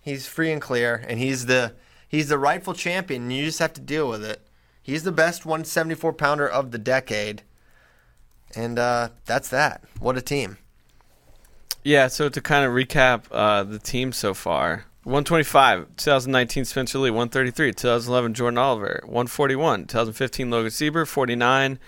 [0.00, 1.74] he's free and clear, and he's the
[2.08, 3.22] he's the rightful champion.
[3.22, 4.46] And you just have to deal with it.
[4.82, 7.42] He's the best 174 pounder of the decade,
[8.54, 9.82] and uh, that's that.
[9.98, 10.58] What a team!
[11.82, 17.10] Yeah, so to kind of recap uh, the team so far 125, 2019 Spencer Lee,
[17.10, 21.78] 133, 2011 Jordan Oliver, 141, 2015 Logan Stieber, 49,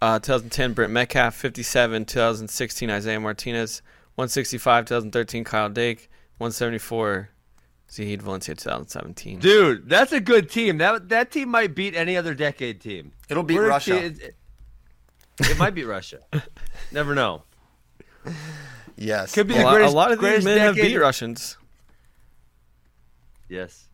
[0.00, 3.82] uh, 2010 Brent Metcalf, 57, 2016 Isaiah Martinez,
[4.14, 7.30] 165, 2013 Kyle Dake, 174
[7.92, 9.40] Zahid Valencia, 2017.
[9.40, 10.78] Dude, that's a good team.
[10.78, 13.12] That that team might beat any other decade team.
[13.28, 14.10] It'll beat We're Russia.
[14.10, 14.36] te- It,
[15.40, 16.20] it might beat Russia.
[16.92, 17.42] Never know.
[18.96, 20.98] Yes, Could be a, the lot, a lot of these greatest men have decade- beat
[20.98, 21.56] Russians.
[23.48, 23.88] Yes.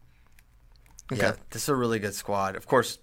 [1.12, 2.57] Yeah, this is a really good squad.
[2.57, 2.99] Of course,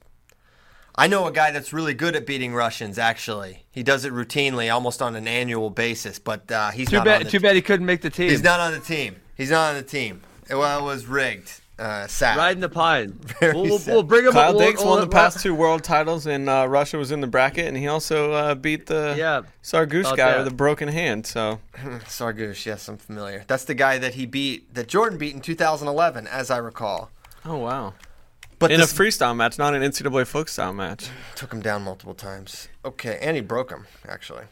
[0.96, 3.00] I know a guy that's really good at beating Russians.
[3.00, 6.20] Actually, he does it routinely, almost on an annual basis.
[6.20, 7.26] But uh, he's Too not on bad.
[7.26, 8.30] the Too bad he couldn't make the team.
[8.30, 9.16] He's not on the team.
[9.36, 10.22] He's not on the team.
[10.54, 11.60] Well, it was rigged.
[11.80, 12.38] Uh, sad.
[12.38, 13.10] riding the pine.
[13.40, 13.94] Very We'll, we'll, sad.
[13.94, 14.32] we'll bring him.
[14.34, 17.12] Kyle we'll, Dix we'll- won the we'll- past two world titles, and uh, Russia was
[17.12, 20.38] in the bracket, and he also uh, beat the Yeah, Sargoose guy that.
[20.38, 21.26] with a broken hand.
[21.26, 21.60] So
[22.06, 23.44] Sargouche, yes, I'm familiar.
[23.48, 27.10] That's the guy that he beat, that Jordan beat in 2011, as I recall.
[27.44, 27.96] Oh wow!
[28.60, 31.10] But In this a freestyle match, not an NCAA folk style match.
[31.36, 32.70] took him down multiple times.
[32.86, 34.46] Okay, and he broke him actually.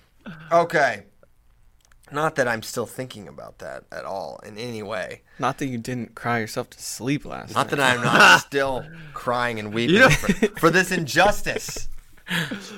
[0.52, 1.04] Okay.
[2.12, 5.22] Not that I'm still thinking about that at all in any way.
[5.40, 7.72] Not that you didn't cry yourself to sleep last night.
[7.72, 7.78] Not night.
[7.78, 11.88] that I'm not still crying and weeping You know- for, for this injustice.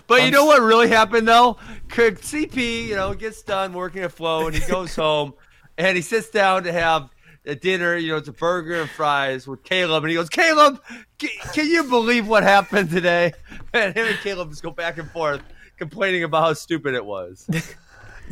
[0.08, 1.58] But you know what really happened though?
[1.92, 5.34] C- CP, you know, gets done working at Flo and he goes home
[5.78, 7.10] and he sits down to have
[7.46, 7.96] a dinner.
[7.96, 10.82] You know, it's a burger and fries with Caleb, and he goes, "Caleb,
[11.22, 13.34] c- can you believe what happened today?"
[13.74, 15.42] And him and Caleb just go back and forth
[15.78, 17.48] complaining about how stupid it was.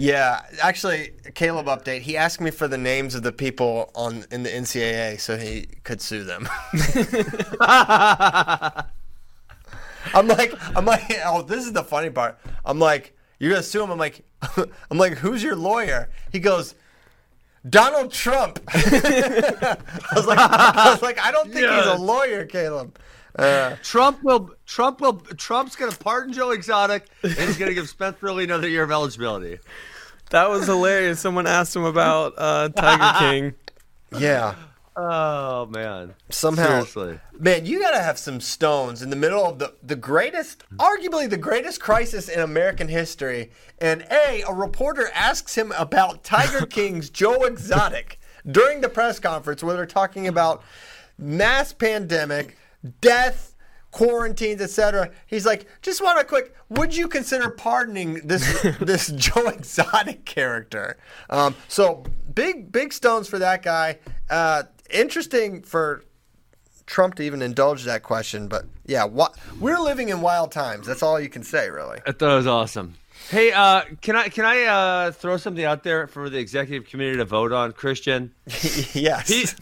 [0.01, 2.01] Yeah, actually, Caleb update.
[2.01, 5.67] He asked me for the names of the people on in the NCAA so he
[5.83, 6.49] could sue them.
[10.15, 12.39] I'm like, I'm like, oh, this is the funny part.
[12.65, 13.91] I'm like, you're gonna sue him.
[13.91, 14.23] I'm like,
[14.89, 16.09] I'm like, who's your lawyer?
[16.31, 16.73] He goes,
[17.69, 18.59] Donald Trump.
[18.73, 19.77] I
[20.15, 22.97] was like, I was like, I don't think he's a lawyer, Caleb.
[23.37, 24.49] Uh, Trump will.
[24.65, 25.19] Trump will.
[25.37, 28.83] Trump's going to pardon Joe Exotic, and he's going to give Spencer Lee another year
[28.83, 29.59] of eligibility.
[30.31, 31.19] That was hilarious.
[31.19, 33.53] Someone asked him about uh, Tiger King.
[34.19, 34.55] yeah.
[34.93, 36.15] Oh man!
[36.29, 37.19] Somehow, Seriously.
[37.39, 41.37] man, you gotta have some stones in the middle of the the greatest, arguably the
[41.37, 43.51] greatest crisis in American history.
[43.79, 49.63] And a a reporter asks him about Tiger King's Joe Exotic during the press conference
[49.63, 50.61] where they're talking about
[51.17, 52.57] mass pandemic,
[52.99, 53.50] death,
[53.91, 55.11] quarantines, etc.
[55.27, 56.55] He's like, just want a quick.
[56.69, 60.97] Would you consider pardoning this this Joe Exotic character?
[61.29, 63.99] Um, so big big stones for that guy.
[64.29, 66.03] Uh, interesting for
[66.85, 69.05] Trump to even indulge that question, but yeah,
[69.59, 70.87] we're living in wild times.
[70.87, 71.99] That's all you can say, really.
[72.05, 72.95] I thought it was awesome.
[73.29, 77.17] Hey, uh, can I can I uh, throw something out there for the executive committee
[77.17, 78.33] to vote on, Christian?
[78.93, 79.55] yes.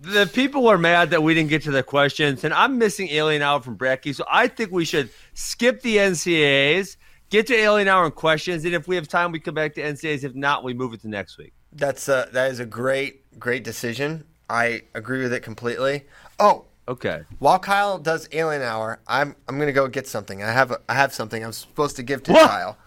[0.00, 3.42] The people are mad that we didn't get to the questions, and I'm missing Alien
[3.42, 6.96] Hour from Bracky, so I think we should skip the NCAAs,
[7.30, 9.82] get to Alien Hour and questions, and if we have time, we come back to
[9.82, 10.24] NCAAs.
[10.24, 11.52] If not, we move it to next week.
[11.72, 14.24] That's a, that is a great great decision.
[14.50, 16.06] I agree with it completely.
[16.40, 17.20] Oh, Okay.
[17.38, 20.42] while Kyle does Alien Hour, I'm I'm gonna go get something.
[20.42, 22.48] I have a, I have something I'm supposed to give to What?
[22.48, 22.78] Kyle.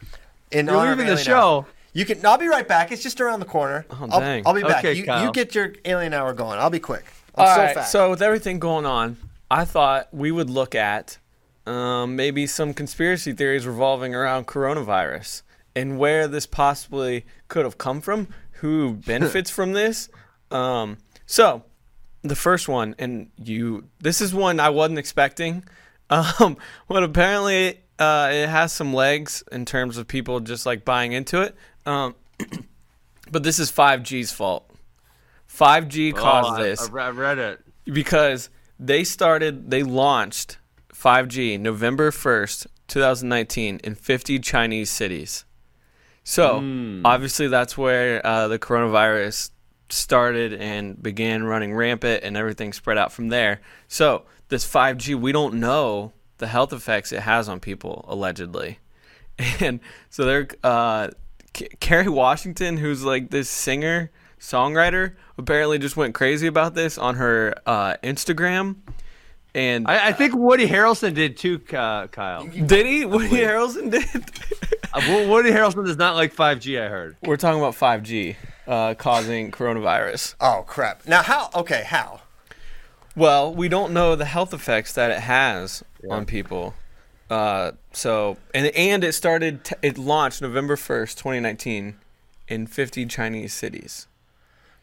[0.52, 1.58] In You're leaving the show.
[1.60, 1.66] Hour.
[1.94, 2.26] You can.
[2.26, 2.92] I'll be right back.
[2.92, 3.86] It's just around the corner.
[3.90, 4.44] Oh, I'll, dang.
[4.46, 4.86] I'll be back.
[4.86, 6.60] Okay, you, you get your Alien Hour going.
[6.60, 7.06] I'll be quick.
[7.36, 7.76] I'm All so right.
[7.76, 7.92] fast.
[7.92, 9.18] So with everything going on,
[9.50, 11.18] I thought we would look at
[11.66, 15.44] um, maybe some conspiracy theories revolving around coronavirus
[15.76, 20.10] and where this possibly could have come from, who benefits from this.
[20.50, 21.64] Um, so
[22.22, 25.64] the first one, and you, this is one I wasn't expecting.
[26.12, 26.58] Um,
[26.90, 31.42] but apparently uh, it has some legs in terms of people just like buying into
[31.42, 31.56] it.
[31.86, 32.16] Um,
[33.32, 34.70] but this is 5G's fault.
[35.50, 37.60] 5G caused Oh, I- this I, read it.
[37.86, 40.58] because they started they launched
[40.94, 45.46] 5G November 1st, 2019 in 50 Chinese cities.
[46.24, 46.58] So,
[47.04, 49.50] obviously that's where uh, the coronavirus
[49.90, 53.60] started and began running rampant, and everything spread out from there.
[53.88, 58.80] So this 5G, we don't know the health effects it has on people allegedly,
[59.60, 59.80] and
[60.10, 61.10] so they're uh,
[61.54, 67.16] K- Kerry Washington, who's like this singer songwriter, apparently just went crazy about this on
[67.16, 68.78] her uh, Instagram.
[69.54, 72.46] And I, I think Woody Harrelson did too, uh, Kyle.
[72.48, 73.06] did he?
[73.06, 74.06] Woody Harrelson did.
[74.94, 76.82] Uh, Woody Harrelson does not like 5G.
[76.82, 77.18] I heard.
[77.22, 78.36] We're talking about 5G
[78.68, 80.36] uh, causing coronavirus.
[80.40, 81.06] Oh crap!
[81.08, 81.50] Now how?
[81.56, 82.22] Okay, how?
[83.16, 86.74] Well, we don't know the health effects that it has on people.
[87.30, 89.64] Uh, so and and it started.
[89.66, 91.98] T- it launched November first, twenty nineteen,
[92.48, 94.08] in fifty Chinese cities.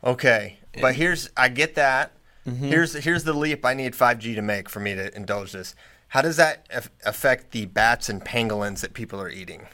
[0.05, 2.13] Okay, but here's I get that.
[2.47, 2.67] Mm-hmm.
[2.69, 5.75] Here's here's the leap I need 5G to make for me to indulge this.
[6.09, 9.67] How does that af- affect the bats and pangolins that people are eating?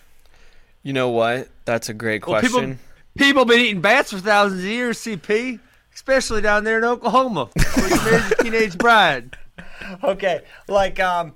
[0.83, 1.49] You know what?
[1.67, 2.79] That's a great Well, question.
[3.17, 4.99] people people been eating bats for thousands of years.
[4.99, 5.61] CP,
[5.95, 9.37] especially down there in Oklahoma, where you married your teenage bride.
[10.03, 11.35] Okay, like um,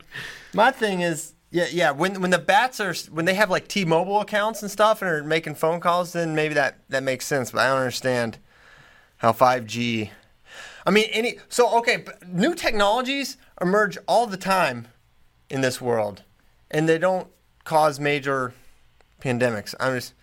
[0.54, 1.90] my thing is, yeah, yeah.
[1.90, 5.24] When when the bats are when they have like T-Mobile accounts and stuff and are
[5.24, 7.50] making phone calls, then maybe that that makes sense.
[7.50, 8.38] But I don't understand
[9.18, 10.10] how 5G.
[10.86, 12.04] I mean, any so okay.
[12.26, 14.88] New technologies emerge all the time
[15.50, 16.22] in this world,
[16.70, 17.28] and they don't
[17.64, 18.52] cause major
[19.20, 19.74] pandemics.
[19.80, 20.14] I'm just,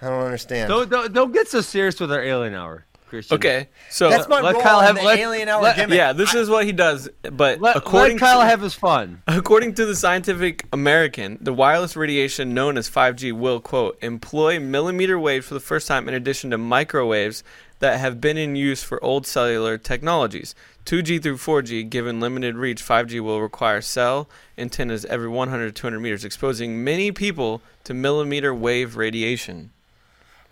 [0.00, 0.68] I don't understand.
[0.68, 3.34] Don't, don't don't get so serious with our alien hour, Christian.
[3.34, 5.96] okay, so That's my let role Kyle in have- the let- alien hour let- gimmick.
[5.96, 7.08] yeah, this is what he does.
[7.30, 9.22] But Let, according let Kyle to, have his fun.
[9.28, 15.18] According to the Scientific American, the wireless radiation known as 5G will, quote, employ millimeter
[15.18, 17.44] waves for the first time in addition to microwaves
[17.80, 20.54] that have been in use for old cellular technologies.
[20.86, 26.00] 2G through 4G, given limited reach, 5G will require cell antennas every 100 to 200
[26.00, 29.70] meters, exposing many people to millimeter wave radiation.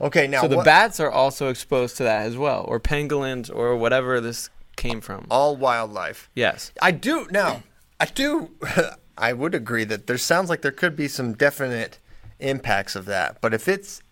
[0.00, 3.50] Okay, now so the what- bats are also exposed to that as well, or pangolins,
[3.54, 5.26] or whatever this came from.
[5.30, 6.30] all wildlife.
[6.34, 6.72] Yes.
[6.80, 7.62] I do now.
[7.98, 8.50] I do.
[9.18, 11.98] I would agree that there sounds like there could be some definite
[12.38, 13.40] impacts of that.
[13.42, 14.02] But if it's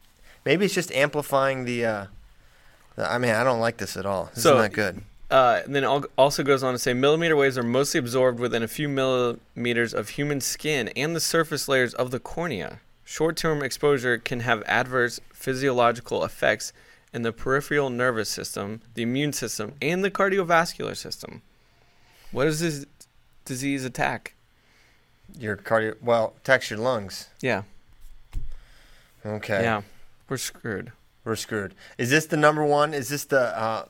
[0.44, 1.86] maybe it's just amplifying the.
[1.86, 2.06] Uh,
[2.96, 4.30] the I mean, I don't like this at all.
[4.34, 5.02] This So- is not good.
[5.30, 8.68] Uh, and then also goes on to say millimeter waves are mostly absorbed within a
[8.68, 12.80] few millimeters of human skin and the surface layers of the cornea.
[13.10, 16.74] Short term exposure can have adverse physiological effects
[17.10, 21.40] in the peripheral nervous system, the immune system, and the cardiovascular system.
[22.32, 22.84] What does this
[23.46, 24.34] disease attack?
[25.38, 25.96] Your cardio.
[26.02, 27.30] Well, attacks your lungs.
[27.40, 27.62] Yeah.
[29.24, 29.62] Okay.
[29.62, 29.80] Yeah.
[30.28, 30.92] We're screwed.
[31.24, 31.74] We're screwed.
[31.96, 32.92] Is this the number one?
[32.92, 33.84] Is this the uh,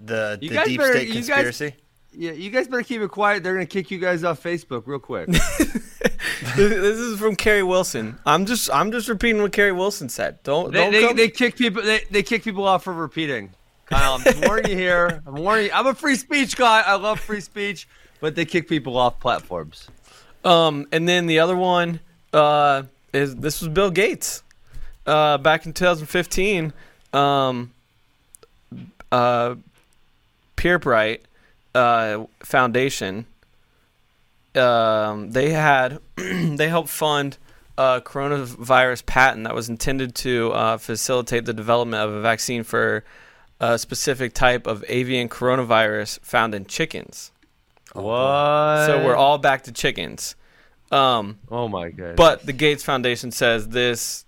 [0.00, 1.74] the, You the guys deep better- state you guys- conspiracy?
[2.14, 3.42] Yeah, you guys better keep it quiet.
[3.42, 5.30] They're gonna kick you guys off Facebook real quick.
[6.56, 8.18] this this is from Keri Hilson.
[8.26, 10.42] I'm just I'm just repeating what Keri Hilson said.
[10.42, 11.82] Don't they, don't they, they kick people.
[11.82, 13.50] They, they kick people off for repeating.
[13.86, 15.22] Kyle, I'm warning you here.
[15.26, 15.70] I'm warning you.
[15.72, 16.80] I'm a free speech guy.
[16.80, 17.86] I love free speech,
[18.20, 19.88] but they kick people off platforms.
[20.44, 22.00] Um, and then the other one
[22.32, 24.42] uh, is this was Bill Gates
[25.06, 26.72] uh, back in 2015.
[27.12, 27.72] Um,
[29.10, 29.56] uh,
[30.56, 31.20] Pirbright
[31.74, 33.26] uh, Foundation.
[34.54, 37.38] Um, they had they helped fund
[37.78, 43.02] a coronavirus patent that was intended to uh, facilitate the development of a vaccine for
[43.60, 47.32] a specific type of avian coronavirus found in chickens.
[47.94, 48.86] What?
[48.86, 50.36] So we're all back to chickens.
[50.90, 52.16] Um, Oh my god.
[52.16, 54.26] but the Gates Foundation says this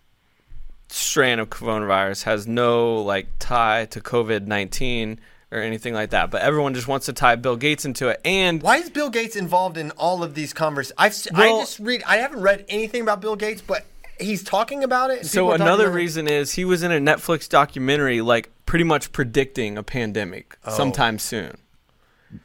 [0.88, 5.18] strain of coronavirus has no like tie to COVID nineteen
[5.54, 6.30] or anything like that.
[6.30, 8.20] But everyone just wants to tie Bill Gates into it.
[8.24, 10.98] And Why is Bill Gates involved in all of these conversations?
[10.98, 12.02] I've Well- I just read.
[12.06, 13.86] I haven't read anything about Bill Gates, but
[14.18, 15.26] he's talking about it.
[15.26, 18.84] so people are talking another reason is he was in a Netflix documentary, like pretty
[18.84, 20.76] much predicting a pandemic oh.
[20.76, 21.56] sometime soon.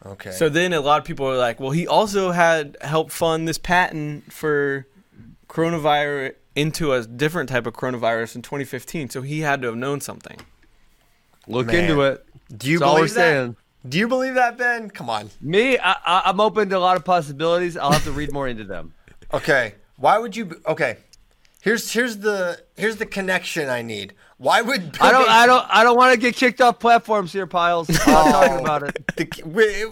[0.06, 0.32] Okay.
[0.32, 3.58] So then a lot of people are like, well, he also had helped fund this
[3.58, 4.86] patent for
[5.48, 9.10] coronavirus into a different type of coronavirus in 2015.
[9.10, 10.40] So he had to have known something.
[11.48, 11.76] look Man.
[11.76, 12.26] into it.
[12.56, 13.16] Do you That's believe that?
[13.16, 13.56] saying.
[13.88, 14.90] Do you believe that, Ben?
[14.90, 15.30] Come on.
[15.40, 17.78] Me, I, I, I'm open to a lot of possibilities.
[17.78, 18.94] I'll have to read more into them.
[19.32, 19.76] Okay.
[19.98, 20.46] Why would you?
[20.46, 20.98] Be, okay.
[21.62, 24.16] Here's here's the here's the connection I need.
[24.40, 26.80] Why would Bill I don't, Gates- I don't, I don't want to get kicked off
[26.80, 27.88] platforms here, Pyles.
[27.90, 28.60] I'm not talking oh.
[28.64, 29.08] about it.
[29.18, 29.86] the, we-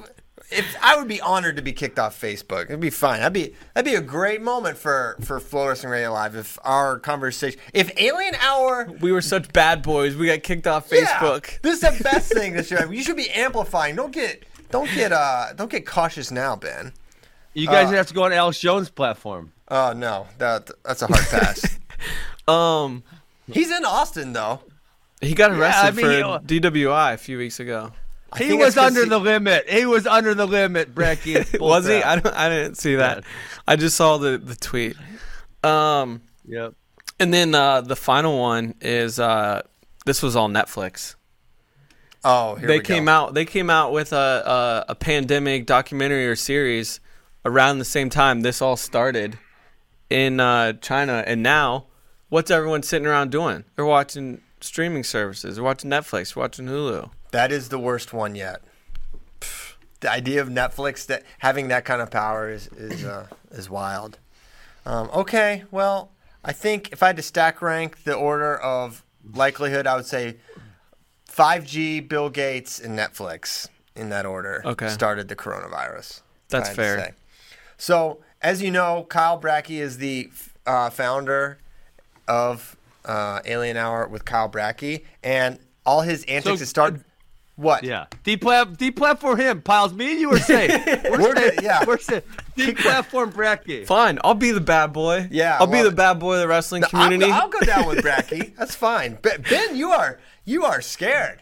[0.49, 3.19] if I would be honored to be kicked off Facebook, it'd be fine.
[3.19, 6.99] That'd be that'd be a great moment for for Flo Wrestling Radio Live if our
[6.99, 10.15] conversation, if Alien Hour, We were such bad boys.
[10.15, 11.61] We got kicked off Yeah, Facebook.
[11.61, 12.91] this is the best thing this year.
[12.91, 13.95] You should be amplifying.
[13.95, 16.93] Don't get don't get uh don't get cautious now, Ben.
[17.53, 19.51] You guys have to go on Alex Jones' platform.
[19.69, 21.77] Oh no, that that's a hard pass.
[22.47, 23.03] Um,
[23.51, 24.61] He's in Austin though.
[25.19, 27.91] He got Yeah, arrested I mean, for you know- DWI a few weeks ago.
[28.37, 29.69] He was under he- the limit.
[29.69, 31.59] He was under the limit, Brecky.
[31.61, 32.03] Was he?
[32.03, 32.35] I don't.
[32.35, 33.19] I didn't see that.
[33.19, 33.23] Yeah.
[33.67, 34.95] I just saw the the tweet.
[35.63, 36.73] Um, Yep.
[37.19, 39.61] and then uh, the final one is uh,
[40.05, 41.15] this was all Netflix.
[42.23, 43.11] Oh, here they we came go.
[43.11, 43.33] out.
[43.33, 46.99] They came out with a, a a pandemic documentary or series
[47.45, 49.37] around the same time this all started
[50.09, 51.85] in uh, China, and now
[52.29, 53.63] what's everyone sitting around doing?
[53.75, 55.55] They're watching streaming services.
[55.55, 56.33] They're watching Netflix.
[56.33, 57.09] They're watching Hulu.
[57.31, 58.61] That is the worst one yet.
[59.99, 64.19] The idea of Netflix that having that kind of power is is uh, is wild.
[64.85, 66.11] Um, okay, well,
[66.45, 69.03] I think if I had to stack rank the order of
[69.33, 70.37] likelihood, I would say
[71.29, 74.61] 5G, Bill Gates, and Netflix in that order.
[74.63, 74.87] Okay.
[74.89, 76.21] started the coronavirus.
[76.49, 77.15] That's fair.
[77.77, 80.29] So, as you know, Kyle Brackey is the
[80.65, 81.57] uh, founder
[82.27, 87.01] of uh, Alien Hour with Kyle Brackey, and all his antics So- start.
[87.57, 87.83] What?
[87.83, 88.05] Yeah.
[88.23, 89.61] Deplat deplatform him.
[89.63, 90.69] Pyles, me and you are safe.
[91.05, 91.55] We're, We're safe.
[91.55, 91.83] good, yeah.
[91.85, 92.23] We're safe.
[92.55, 93.85] Deplatform Bracky.
[93.85, 95.27] Fine, I'll be the bad boy.
[95.31, 97.31] Yeah, I'll be well- the bad boy of the wrestling I'll, community.
[97.31, 98.55] I'll go down with Brackey.
[98.55, 99.17] That's fine.
[99.21, 101.41] Ben, ben, you are you are scared.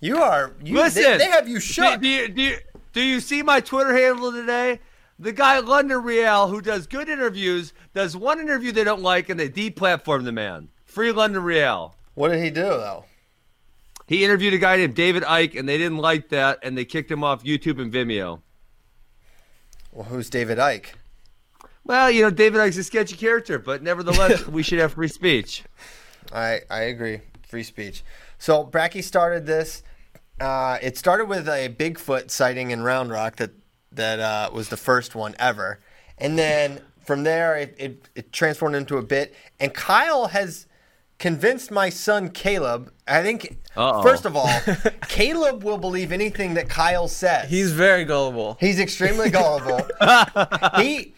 [0.00, 0.52] You are.
[0.64, 1.02] You, Listen.
[1.04, 2.00] they, they have you Do, shook.
[2.00, 2.56] do, you, do, you,
[2.92, 4.80] do you see my Twitter handle today?
[5.20, 9.38] The guy London Real, who does good interviews, does one interview they don't like, and
[9.38, 10.70] they deplatform the man.
[10.84, 11.94] Free London Real.
[12.14, 13.04] What did he do though?
[14.12, 17.10] He interviewed a guy named David Icke, and they didn't like that, and they kicked
[17.10, 18.42] him off YouTube and Vimeo.
[19.90, 20.88] Well, who's David Icke?
[21.82, 25.64] Well, you know, David Icke's a sketchy character, but nevertheless, we should have free speech.
[26.30, 27.22] I I agree.
[27.48, 28.04] Free speech.
[28.38, 29.82] So Brackey started this.
[30.38, 33.52] Uh, it started with a Bigfoot sighting in Round Rock that
[33.92, 35.80] that uh, was the first one ever,
[36.18, 39.34] and then from there it, it, it transformed into a bit.
[39.58, 40.66] And Kyle has
[41.22, 42.92] convinced my son Caleb.
[43.06, 44.02] I think Uh-oh.
[44.02, 44.50] first of all,
[45.08, 47.48] Caleb will believe anything that Kyle says.
[47.48, 48.56] He's very gullible.
[48.58, 49.86] He's extremely gullible.
[50.78, 51.14] he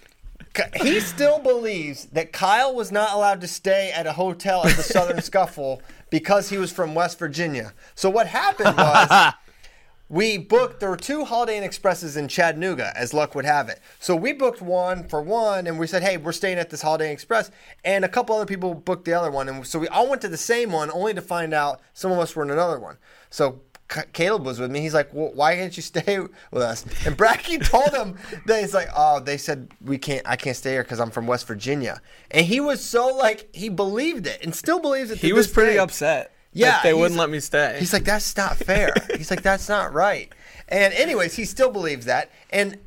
[0.76, 4.82] he still believes that Kyle was not allowed to stay at a hotel at the
[4.82, 5.80] Southern Scuffle
[6.10, 7.72] because he was from West Virginia.
[7.94, 9.32] So what happened was
[10.14, 13.80] we booked there were two Holiday Inn Expresses in Chattanooga, as luck would have it.
[13.98, 17.06] So we booked one for one, and we said, "Hey, we're staying at this Holiday
[17.06, 17.50] Inn Express,"
[17.84, 20.28] and a couple other people booked the other one, and so we all went to
[20.28, 22.96] the same one, only to find out some of us were in another one.
[23.28, 23.60] So.
[24.14, 24.80] Caleb was with me.
[24.80, 28.72] He's like, well, "Why can't you stay with us?" And Bracky told him that he's
[28.72, 30.22] like, "Oh, they said we can't.
[30.26, 32.00] I can't stay here because I'm from West Virginia."
[32.30, 35.16] And he was so like he believed it and still believes it.
[35.20, 35.78] to He was pretty day.
[35.78, 36.33] upset.
[36.54, 37.76] Yeah, they wouldn't let me stay.
[37.78, 38.92] He's like, that's not fair.
[39.16, 40.32] he's like, that's not right.
[40.68, 42.78] And anyways, he still believes that, and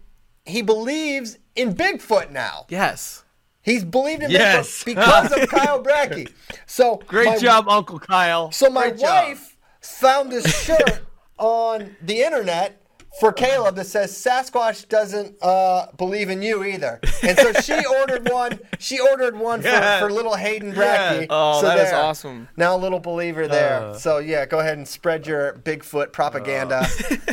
[0.45, 2.65] he believes in Bigfoot now.
[2.69, 3.23] yes.
[3.61, 4.83] He's believed in Yes.
[4.85, 6.31] Bigfoot because of Kyle Brackey.
[6.67, 8.49] So Great my- job, Uncle Kyle.
[8.53, 9.27] So my Great job.
[9.27, 11.01] wife found this shirt
[11.37, 12.81] on the internet
[13.19, 18.29] for Caleb that says Sasquatch doesn't uh, believe in you either, and so she ordered
[18.29, 18.59] one.
[18.79, 19.99] She ordered one for, Yeah.
[19.99, 21.21] for little Hayden Brackey.
[21.21, 21.27] Yeah.
[21.29, 21.99] Oh, so that is there.
[21.99, 22.47] awesome.
[22.57, 23.79] Now a little believer there.
[23.81, 23.93] Uh.
[23.95, 26.85] so yeah, go ahead and spread your Bigfoot propaganda.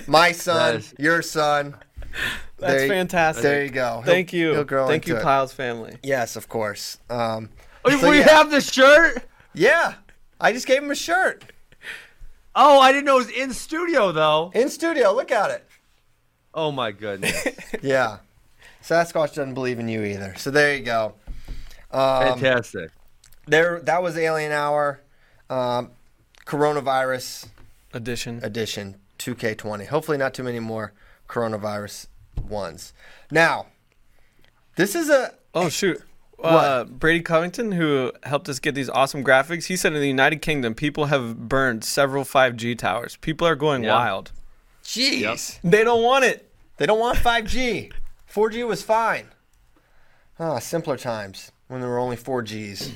[0.07, 0.95] My son, Nice.
[0.99, 1.75] your son.
[2.59, 3.43] That's There fantastic.
[3.43, 4.03] There you go.
[4.07, 4.55] Thank He'll- you.
[4.55, 5.25] He'll grow Thank you, into it.
[5.25, 5.97] Kyle's family.
[6.03, 6.99] Yes, of course.
[7.11, 7.51] Um,
[7.85, 8.29] Oh, so we yeah.
[8.31, 9.25] have the shirt.
[9.53, 9.95] yeah,
[10.41, 11.45] I just gave him a shirt
[12.57, 14.50] Oh, I didn't know it was in studio though.
[14.55, 15.12] in studio.
[15.12, 15.66] Look at it.
[16.52, 17.48] Oh my goodness,
[17.82, 18.18] Yeah.
[18.82, 20.34] Sasquatch doesn't believe in you either.
[20.36, 21.14] So there you go.
[21.90, 22.90] Um, fantastic.
[23.46, 25.00] there, that was Alien Hour,
[25.48, 25.90] um,
[26.46, 27.46] coronavirus
[27.92, 28.40] Edition.
[28.42, 29.86] edition 2K20.
[29.86, 30.92] Hopefully, not too many more
[31.28, 32.09] coronavirus
[32.46, 32.92] ones.
[33.30, 33.66] Now,
[34.76, 36.02] this is a Oh shoot.
[36.43, 40.43] Uh, Brady Covington, who helped us get these awesome graphics, he said in the United
[40.43, 43.16] Kingdom, people have burned several 5G towers.
[43.16, 43.95] People are going Yeah.
[43.95, 44.32] wild.
[44.85, 45.59] jeez.
[45.64, 46.51] They don't want it.
[46.76, 47.91] They don't want 5G.
[48.30, 49.28] 4G was fine.
[50.39, 52.91] Ah, simpler times when there were only 4Gs.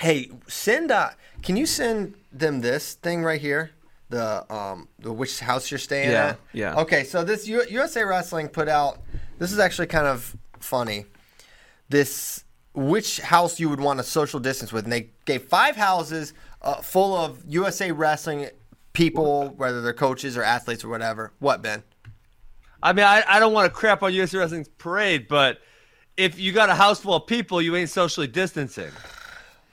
[0.00, 0.90] Hey, send.
[0.90, 1.10] Uh,
[1.42, 3.70] can you send them this thing right here?
[4.08, 6.38] The um, the which house you're staying Yeah, at?
[6.52, 6.74] yeah.
[6.80, 8.98] Okay, so this U- USA Wrestling put out.
[9.38, 11.04] This is actually kind of funny.
[11.90, 16.32] This which house you would want to social distance with, and they gave five houses
[16.62, 18.48] uh, full of USA Wrestling
[18.92, 21.32] people, whether they're coaches or athletes or whatever.
[21.40, 21.82] What Ben?
[22.82, 25.60] I mean, I, I don't want to crap on USA Wrestling's parade, but
[26.16, 28.90] if you got a house full of people, you ain't socially distancing.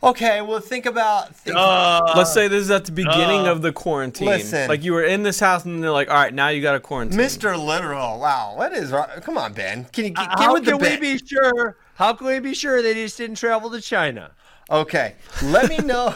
[0.03, 1.35] Okay, well, think about.
[1.35, 4.27] Think, Let's say this is at the beginning uh, of the quarantine.
[4.27, 4.67] listen.
[4.67, 6.79] Like you were in this house and they're like, all right, now you got to
[6.79, 7.19] quarantine.
[7.19, 7.57] Mr.
[7.63, 8.19] Literal.
[8.19, 8.91] Wow, what is?
[9.21, 9.85] Come on, Ben.
[9.85, 11.01] Can you get, get How with the can we bit?
[11.01, 11.77] be sure?
[11.97, 14.31] How can we be sure they just didn't travel to China?
[14.69, 16.13] Okay, let me know.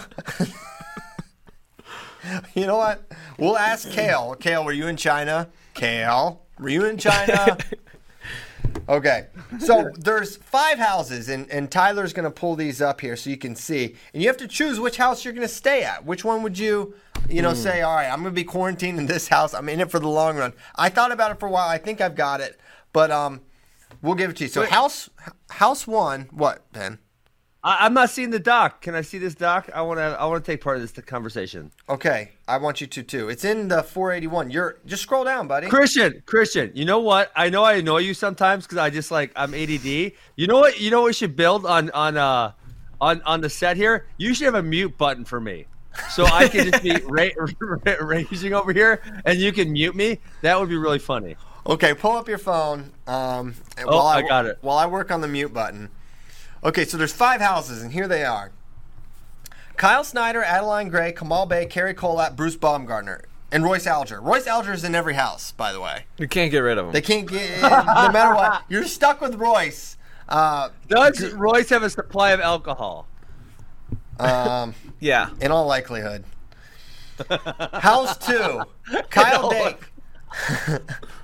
[2.54, 3.02] You know what?
[3.40, 4.38] We'll ask Cael.
[4.40, 5.50] Cael, were you in China?
[5.74, 7.58] Cael, were you in China?
[8.88, 9.28] Okay,
[9.60, 13.38] so there's five houses, and, and Tyler's going to pull these up here so you
[13.38, 13.96] can see.
[14.14, 16.06] And you have to choose which house you're going to stay at.
[16.06, 16.94] Which one would you,
[17.30, 19.54] you know, say, all right, I'm going to be quarantined in this house.
[19.54, 20.54] I'm in it for the long run.
[20.76, 21.68] I thought about it for a while.
[21.68, 22.60] I think I've got it,
[22.94, 23.42] but um,
[24.02, 24.50] we'll give it to you.
[24.50, 25.10] So house
[25.50, 27.00] house one, what Ben?
[27.64, 28.82] I, I'm not seeing the doc.
[28.82, 29.70] Can I see this doc?
[29.74, 30.18] I want to.
[30.20, 31.72] I want to take part of this conversation.
[31.88, 33.30] Okay, I want you to too.
[33.30, 34.52] It's in the 481.
[34.52, 35.68] You're just scroll down, buddy.
[35.68, 37.32] Christian, Christian, you know what?
[37.36, 39.86] I know I annoy you sometimes because I just like I'm ADD.
[39.86, 40.80] You know what?
[40.80, 42.54] You know what we should build on on uh
[43.00, 44.08] on on the set here.
[44.18, 45.68] You should have a mute button for me,
[46.10, 47.30] so I can just be ra-
[47.60, 50.20] ra- raging over here, and you can mute me.
[50.42, 51.36] That would be really funny.
[51.66, 52.92] Okay, pull up your phone.
[53.08, 53.56] Um,
[53.86, 54.58] Oh, I got it.
[54.62, 55.90] While I work on the mute button.
[56.64, 58.52] Okay, so there's five houses, and here they are:
[59.78, 64.22] Kyle Snyder, Adeline Gray, Kamal Bey, Cary Kolat, Bruce Baumgartner, and Royce Alger.
[64.22, 66.06] Royce Alger is in every house, by the way.
[66.18, 66.92] You can't get rid of him.
[66.94, 68.64] They can't get no matter what.
[68.70, 69.98] You're stuck with Royce.
[70.30, 73.08] Uh, Does Royce have a supply of alcohol?
[74.20, 75.30] um, yeah.
[75.42, 76.24] in all likelihood.
[77.74, 78.64] House two,
[79.10, 79.91] Kyle Dake.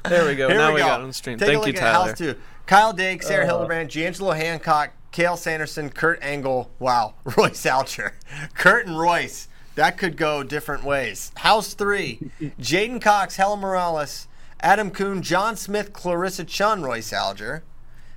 [0.03, 0.47] There we go.
[0.49, 0.85] Here now we go.
[0.87, 1.37] got on the stream.
[1.37, 2.07] Take a Thank look you, at Tyler.
[2.09, 2.35] House two.
[2.65, 3.47] Kyle Dake, Sarah uh.
[3.47, 6.69] Hildebrandt, G'Angelo Hancock, Cael Sanderson, Kurt Angle.
[6.79, 8.13] Wow, Royce Alger,
[8.53, 9.47] Kurt and Royce.
[9.75, 11.31] That could go different ways.
[11.37, 12.19] House three:
[12.59, 14.27] J'den Cox, Helen Maroulis,
[14.59, 17.63] Adam Coon, John Smith, Clarissa Chun, Royce Alger.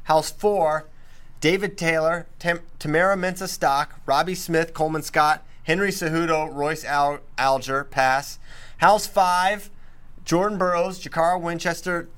[0.05, 0.88] House four:
[1.41, 7.84] David Taylor, Tam- Tamara Mensah-Stock, Robbie Smith, Coleman Scott, Henry Cejudo, Royce Al- Alger.
[7.84, 8.38] Pass.
[8.78, 9.70] House five:
[10.31, 12.09] Jordan Burroughs, Jacarra Winchester,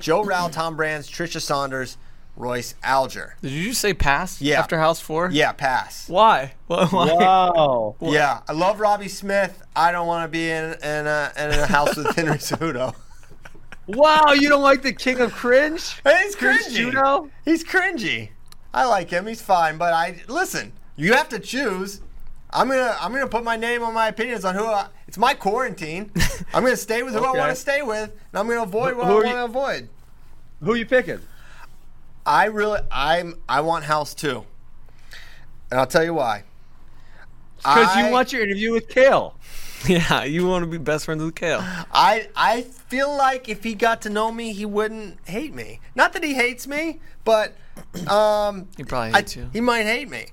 [0.00, 1.98] Joe Rau, Tom Brands, Tricia Saunders,
[2.34, 3.36] Royce Alger.
[3.42, 4.58] Did you just say pass Yeah.
[4.58, 5.30] after house four?
[5.30, 6.08] Yeah, pass.
[6.08, 6.54] Why?
[6.66, 6.86] Why?
[6.86, 7.12] why?
[7.14, 7.94] Wow.
[8.00, 9.62] Yeah, I love Robbie Smith.
[9.76, 12.92] I don't want to be in in a, in a house with Henry Cejudo.
[13.86, 15.94] Wow, you don't like the king of cringe?
[16.02, 16.74] He's Chris cringy.
[16.74, 17.30] Juno?
[17.44, 18.30] He's cringy.
[18.74, 19.28] I like him.
[19.28, 20.72] He's fine, but I listen.
[20.96, 22.00] You have to choose.
[22.52, 24.64] I'm gonna I'm gonna put my name on my opinions on who.
[24.64, 26.10] I, it's my quarantine.
[26.54, 29.06] I'm gonna stay with who I want to stay with, and I'm gonna avoid what
[29.06, 29.88] Who I want to avoid.
[30.62, 31.20] Who are you picking?
[32.26, 34.44] I really I'm I want House too,
[35.70, 36.44] and I'll tell you why.
[37.58, 39.34] Because you want your interview with Cael.
[39.88, 41.62] Yeah, you want to be best friends with Cael.
[41.90, 45.80] I I feel like if he got to know me, he wouldn't hate me.
[45.94, 47.56] Not that he hates me, but
[48.06, 49.48] um, He probably I- hates you.
[49.54, 50.26] He might hate me.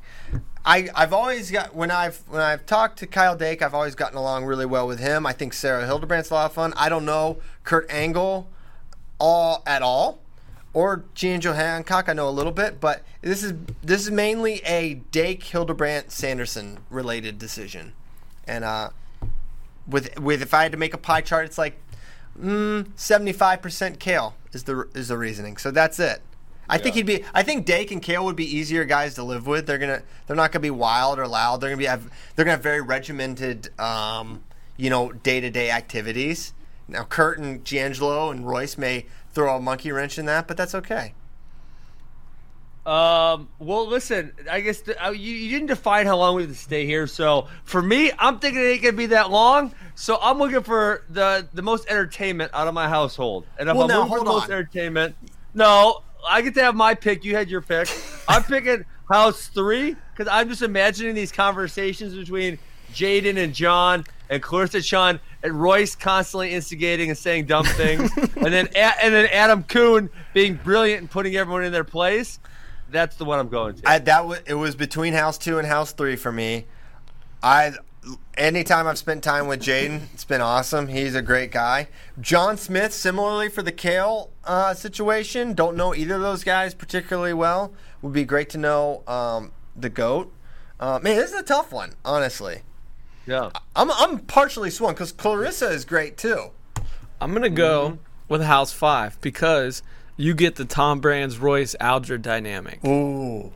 [0.68, 4.18] I I've always got when I've when I've talked to Kyle Dake, I've always gotten
[4.18, 5.26] along really well with him.
[5.26, 6.74] I think Sarah Hildebrandt's a lot of fun.
[6.76, 8.50] I don't know Kurt Angle
[9.18, 10.20] all at all.
[10.74, 14.96] Or G'Angelo Hancock, I know a little bit, but this is this is mainly a
[15.12, 17.94] Dake Hildebrandt Sanderson related decision,
[18.46, 18.90] and uh,
[19.88, 21.82] with with if I had to make a pie chart, it's like
[22.96, 25.58] seventy five percent Cael is the is the reasoning.
[25.58, 26.22] So that's it.
[26.70, 27.24] I think he'd be.
[27.34, 29.68] I think Dake and Cael would be easier guys to live with.
[29.68, 30.02] They're gonna.
[30.26, 31.62] They're not gonna be wild or loud.
[31.62, 31.86] They're gonna be.
[31.86, 34.44] Have, they're gonna have very regimented, um,
[34.76, 36.54] you know, day to day activities.
[36.88, 40.76] Now Kurt and G'Angelo and Royce may throw a monkey wrench in that, but that's
[40.76, 41.14] okay.
[42.86, 43.50] Um.
[43.60, 44.32] Well, listen.
[44.50, 47.06] I guess the, uh, you, you didn't define how long we have to stay here.
[47.08, 49.74] So for me, I'm thinking it ain't gonna be that long.
[49.96, 53.46] So I'm looking for the the most entertainment out of my household.
[53.58, 55.16] And if Well, I'm now, looking for the most entertainment,
[55.54, 57.24] no, I get to have my pick.
[57.24, 57.90] You had your pick.
[58.28, 62.60] I'm picking House Three because I'm just imagining these conversations between
[62.94, 68.54] J'den and John and Clarissa Chun and Royce constantly instigating and saying dumb things, and
[68.54, 72.40] then A- and then Adam Coon being brilliant and putting everyone in their place.
[72.90, 73.90] That's the one I'm going to.
[73.90, 76.66] I, that was it was between House Two and House Three for me.
[77.44, 77.74] I
[78.38, 80.88] anytime I've spent time with J'den, it's been awesome.
[80.88, 81.88] He's a great guy.
[82.20, 87.34] John Smith, similarly for the Cael uh, situation, don't know either of those guys particularly
[87.34, 87.74] well.
[88.02, 90.32] Would be great to know um, the goat.
[90.80, 92.62] Uh, man, this is a tough one, honestly.
[93.26, 93.50] yeah.
[93.76, 96.52] I'm I'm partially swung because Clarissa is great too.
[97.20, 98.02] I'm gonna go Mm-hmm.
[98.28, 99.82] with House Five because
[100.16, 103.52] you get the Tom Brands Royce Alger dynamic, Ooh,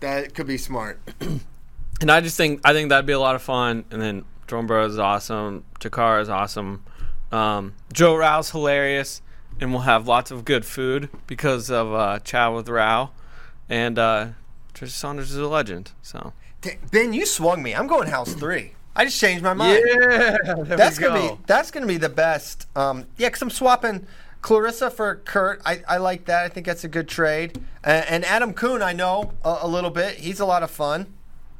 [0.00, 1.00] that could be smart.
[2.00, 3.84] and I just think I think that'd be a lot of fun.
[3.90, 6.84] And then Jordan Burroughs is awesome, Takara is awesome,
[7.32, 9.20] um, Joe Rau's hilarious,
[9.60, 13.10] and we'll have lots of good food because of uh, Chow with Rau,
[13.68, 14.28] and uh,
[14.74, 15.92] Tricia Saunders is a legend.
[16.02, 16.32] So
[16.90, 17.74] Ben, you swung me.
[17.74, 18.72] I'm going House Three.
[18.96, 19.80] I just changed my mind.
[19.86, 21.36] Yeah, That's gonna go.
[21.36, 22.66] be that's gonna be the best.
[22.74, 24.06] Um, yeah, because I'm swapping
[24.42, 25.60] Clarissa for Kurt.
[25.64, 26.44] I, I like that.
[26.44, 27.60] I think that's a good trade.
[27.84, 30.16] And, and Adam Coon, I know a, a little bit.
[30.16, 31.12] He's a lot of fun,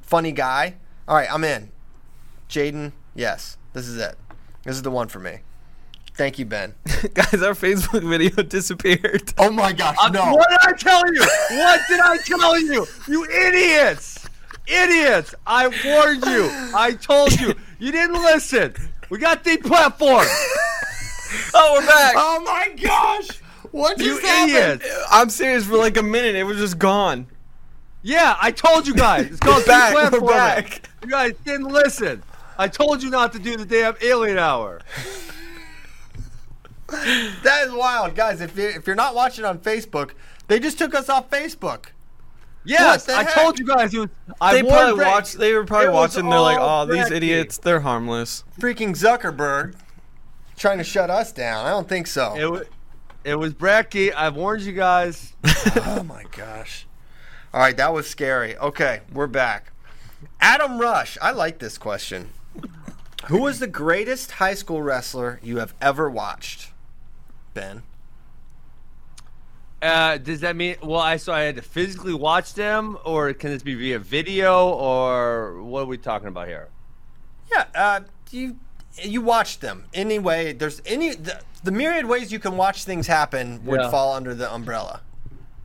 [0.08, 0.74] funny guy.
[1.06, 1.70] All right, I'm in.
[2.48, 4.16] J'den, yes, this is it.
[4.64, 5.40] This is the one for me.
[6.16, 6.74] Thank you, Ben.
[7.14, 9.32] Guys, our Facebook video disappeared.
[9.38, 10.10] Oh my gosh, Uh.
[10.32, 11.20] What did I tell you?
[11.60, 12.86] What did I tell you?
[13.06, 14.26] You idiots!
[14.66, 15.34] Idiots!
[15.46, 16.50] I warned you.
[16.74, 17.54] I told you.
[17.78, 18.74] You didn't listen.
[19.10, 20.26] We got the platform.
[21.52, 22.14] Oh, we're back.
[22.16, 23.28] Oh my gosh!
[23.70, 24.80] What You just happened?
[24.82, 25.04] idiots!
[25.10, 25.66] I'm serious.
[25.66, 27.26] For like a minute, it was just gone.
[28.02, 29.26] Yeah, I told you guys.
[29.26, 30.32] It's called We're back, we're platform.
[30.32, 30.88] back.
[31.02, 32.22] You guys didn't listen.
[32.56, 34.80] I told you not to do the damn alien hour.
[36.88, 38.40] That is wild, guys.
[38.40, 40.12] If you if you're not watching on Facebook,
[40.46, 41.86] they just took us off Facebook.
[42.64, 43.34] Yes, I heck?
[43.34, 43.92] told you guys.
[43.94, 44.08] It was,
[44.40, 45.08] I They warned probably Brett.
[45.12, 45.38] watched.
[45.38, 46.28] They were probably It watching.
[46.28, 47.58] They're like, "Oh, these idiots.
[47.58, 49.74] They're harmless." Freaking Zuckerberg
[50.56, 51.66] trying to shut us down.
[51.66, 52.34] I don't think so.
[52.36, 52.66] It was,
[53.24, 54.12] it was Bracky.
[54.14, 55.34] I've warned you guys.
[55.84, 56.86] oh my gosh.
[57.52, 58.56] All right, that was scary.
[58.58, 59.72] Okay, we're back.
[60.40, 61.16] Adam Rush.
[61.22, 62.30] I like this question.
[63.26, 66.72] Who was the greatest high school wrestler you have ever watched?
[67.54, 67.82] Ben.
[69.80, 70.76] Uh, does that mean?
[70.82, 74.68] Well, I so I had to physically watch them, or can this be via video,
[74.70, 76.68] or what are we talking about here?
[77.50, 78.56] Yeah, uh, you
[79.02, 80.52] you watched them anyway.
[80.52, 83.90] There's any the, the myriad ways you can watch things happen would Yeah.
[83.90, 85.00] fall under the umbrella.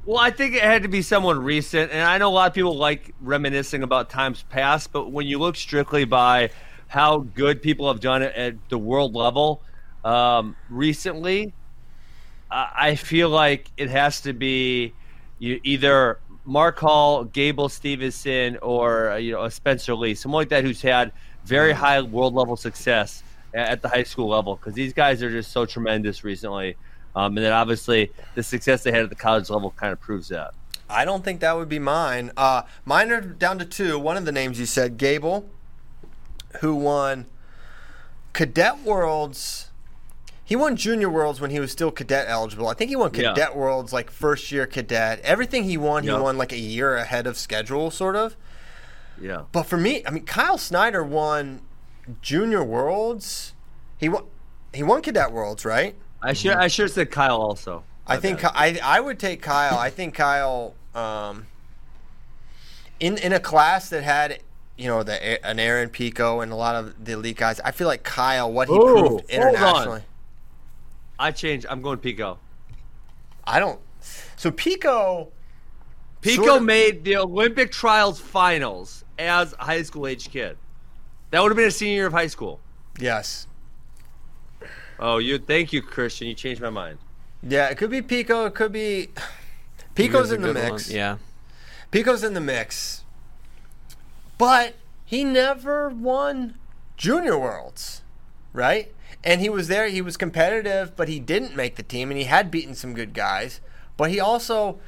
[0.05, 2.53] Well, I think it had to be someone recent, and I know a lot of
[2.53, 6.49] people like reminiscing about times past, but when you look strictly by
[6.89, 9.61] how good people have done it at the world level
[10.03, 11.53] um, recently,
[12.51, 14.93] I feel like it has to be
[15.39, 20.65] you either Mark Hall, Gable Steveson, or uh, you know Spencer Lee, someone like that
[20.65, 21.13] who's had
[21.45, 23.23] very high world level success
[23.53, 26.75] at the high school level because these guys are just so tremendous recently.
[27.15, 30.29] Um, and then obviously the success they had at the college level kind of proves
[30.29, 30.53] that.
[30.89, 32.31] I don't think that would be mine.
[32.35, 33.97] Uh, mine are down to two.
[33.99, 35.49] One of the names you said, Gable,
[36.61, 37.25] who won
[38.33, 39.69] Cadet Worlds.
[40.45, 42.67] He won Junior Worlds when he was still cadet eligible.
[42.67, 43.29] I think he won Yeah.
[43.33, 45.19] Cadet Worlds like first year cadet.
[45.21, 46.17] Everything he won, Yeah.
[46.17, 48.35] he won like a year ahead of schedule, sort of.
[49.21, 49.43] Yeah.
[49.51, 51.61] But for me, I mean, Kyle Snyder won
[52.21, 53.53] Junior Worlds.
[53.97, 54.23] He won.
[54.73, 55.95] He won Cadet Worlds, right?
[56.23, 57.83] I should I should have said Kyle also.
[58.07, 59.77] I think I I would take Kyle.
[59.77, 61.47] I think Kyle um,
[62.99, 64.39] in in a class that had
[64.77, 67.59] you know the an Aaron Pico and a lot of the elite guys.
[67.59, 70.03] I feel like Kyle what he Ooh, proved internationally.
[71.19, 71.65] I changed.
[71.69, 72.39] I'm going Pico.
[73.45, 73.79] I don't.
[74.37, 75.31] So Pico.
[76.21, 80.57] Pico Sort of- made the Olympic trials finals as a high school age kid.
[81.31, 82.61] That would have been a senior year of high school.
[82.97, 83.47] Yes.
[85.05, 86.27] Oh, you thank you, Christian.
[86.27, 86.97] You changed my mind.
[87.45, 88.45] Yeah, it could be Pico.
[88.45, 89.09] It could be.
[89.95, 90.87] Pico's in the mix.
[90.87, 90.95] one.
[90.95, 91.17] Yeah.
[91.91, 93.03] Pico's in the mix.
[94.37, 96.55] But he never won
[96.95, 98.01] Junior Worlds,
[98.53, 98.93] right?
[99.25, 102.23] And he was there, he was competitive, but he didn't make the team and he
[102.23, 103.59] had beaten some good guys.
[103.97, 104.79] But he also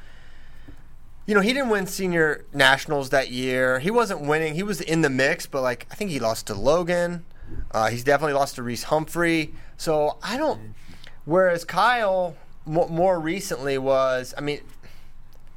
[1.26, 3.80] you know, he didn't win senior nationals that year.
[3.80, 4.54] He wasn't winning.
[4.54, 7.26] He was in the mix, but like I think he lost to Logan.
[7.70, 9.52] Uh, he's definitely lost to Reece Humphrey.
[9.76, 10.74] So I don't.
[11.24, 14.34] Whereas Kyle, mo- more recently, was.
[14.36, 14.60] I mean,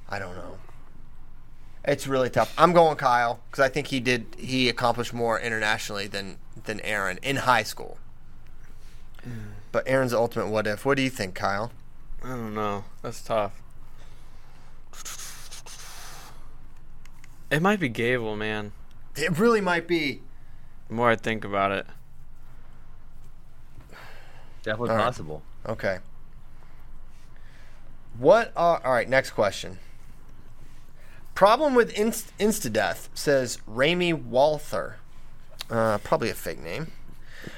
[0.10, 0.58] I don't know.
[1.86, 2.54] It's really tough.
[2.58, 4.26] I'm going Kyle because I think he did.
[4.38, 7.98] He accomplished more internationally than than Aaron in high school.
[9.24, 9.52] Hmm.
[9.72, 10.86] But Aaron's the ultimate what if.
[10.86, 11.72] What do you think, Kyle?
[12.24, 12.84] I don't know.
[13.02, 13.62] That's tough.
[17.50, 18.74] It might be Gable, man.
[19.16, 20.22] It really might be.
[20.88, 21.88] The more I think about it.
[24.70, 25.04] Definitely All right.
[25.06, 25.42] possible.
[25.68, 25.98] Okay.
[28.20, 29.10] What are all right?
[29.10, 29.80] Next question.
[31.34, 34.98] Problem with inst- Instadeath says Rami Walther.
[35.72, 36.92] Uh, probably a fake name.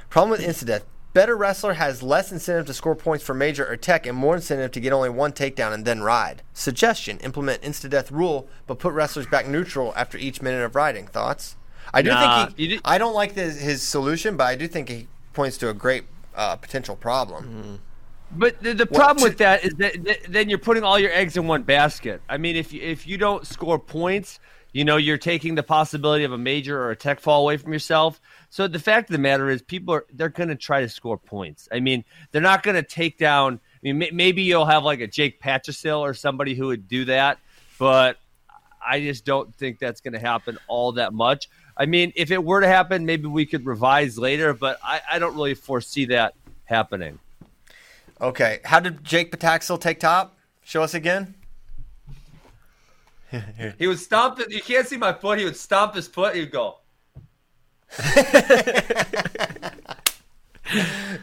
[0.09, 0.83] Problem with Instadeath.
[1.13, 4.71] Better wrestler has less incentive to score points for major or tech and more incentive
[4.71, 6.43] to get only one takedown and then ride.
[6.53, 11.07] Suggestion: Implement Instadeath rule, but put wrestlers back neutral after each minute of riding.
[11.07, 11.57] Thoughts?
[11.93, 14.87] I do Nah, think he, I don't like the, his solution, but I do think
[14.87, 16.05] he points to a great
[16.35, 17.79] uh, potential problem.
[18.33, 21.35] But the, the problem with that is that th- then you're putting all your eggs
[21.35, 22.21] in one basket.
[22.29, 24.39] I mean, if you, if you don't score points,
[24.71, 27.73] you know you're taking the possibility of a major or a tech fall away from
[27.73, 28.21] yourself.
[28.49, 31.17] So the fact of the matter is, people are they're going to try to score
[31.17, 31.67] points.
[31.71, 33.55] I mean, they're not going to take down.
[33.55, 37.05] I mean, may, maybe you'll have like a Jake Patchesill or somebody who would do
[37.05, 37.39] that,
[37.77, 38.17] but
[38.85, 41.49] I just don't think that's going to happen all that much.
[41.77, 45.19] I mean, if it were to happen, maybe we could revise later, but I, I
[45.19, 46.33] don't really foresee that
[46.65, 47.19] happening.
[48.19, 50.35] Okay, how did Jake Pataxil take top?
[50.63, 51.35] Show us again.
[53.79, 54.51] He would stomp it.
[54.51, 55.39] You can't see my foot.
[55.39, 56.35] He would stomp his foot.
[56.35, 56.79] He'd go.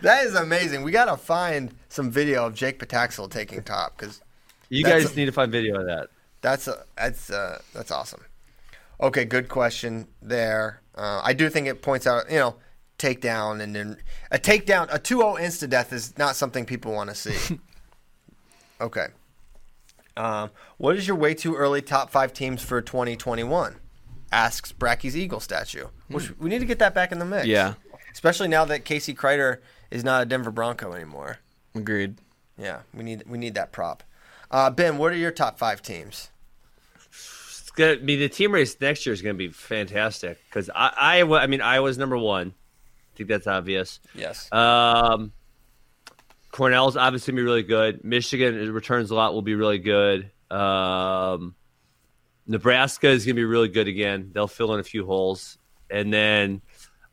[0.03, 0.83] that is amazing.
[0.83, 4.23] We gotta find some video of Jake Pataxel taking top because
[4.71, 6.09] You guys a- need to find video of that.
[6.41, 8.23] that's a, that's uh, that's awesome.
[9.01, 10.83] Okay, good question there.
[10.95, 12.57] Uh, I do think it points out, you know,
[12.99, 13.97] takedown and then
[14.31, 17.61] a takedown, a 2-0 insta death is not something people want to see.
[18.81, 19.07] okay.
[20.17, 23.77] Um, what is your way too early top five teams for 2021?
[24.33, 25.87] Asks Bracky's Eagle statue.
[26.09, 27.47] Which we need to get that back in the mix.
[27.47, 27.75] Yeah.
[28.13, 29.59] Especially now that Casey Kreiter
[29.93, 31.39] is not a Denver Bronco anymore.
[31.75, 32.19] Agreed.
[32.59, 34.03] Yeah, we need we need that prop.
[34.51, 36.31] Uh, ben, what are your top five teams?
[37.79, 41.39] Gonna be the team race next year is gonna be fantastic because I, Iowa.
[41.39, 42.49] I mean, Iowa's number one.
[42.49, 44.01] I think that's obvious.
[44.17, 44.53] Yes.
[44.53, 45.33] Um,
[46.51, 48.03] Cornell's obviously gonna be really good.
[48.03, 49.33] Michigan it returns a lot.
[49.33, 50.29] Will be really good.
[50.51, 51.55] Um,
[52.49, 54.33] Nebraska is gonna be really good again.
[54.35, 55.57] They'll fill in a few holes,
[55.89, 56.61] and then,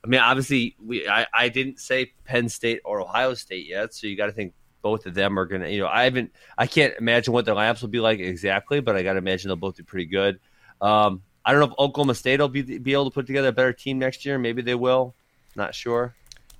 [0.02, 4.08] I mean, obviously, we I, I didn't say Penn State or Ohio State yet, so
[4.08, 4.52] you got to think
[4.82, 5.68] both of them are gonna.
[5.68, 6.32] You know, I haven't.
[6.58, 9.48] I can't imagine what their lineups will be like exactly, but I got to imagine
[9.48, 10.40] they'll both be pretty good.
[10.80, 13.52] Um, I don't know if Oklahoma State will be be able to put together a
[13.52, 14.38] better team next year.
[14.38, 15.14] Maybe they will.
[15.54, 16.14] Not sure.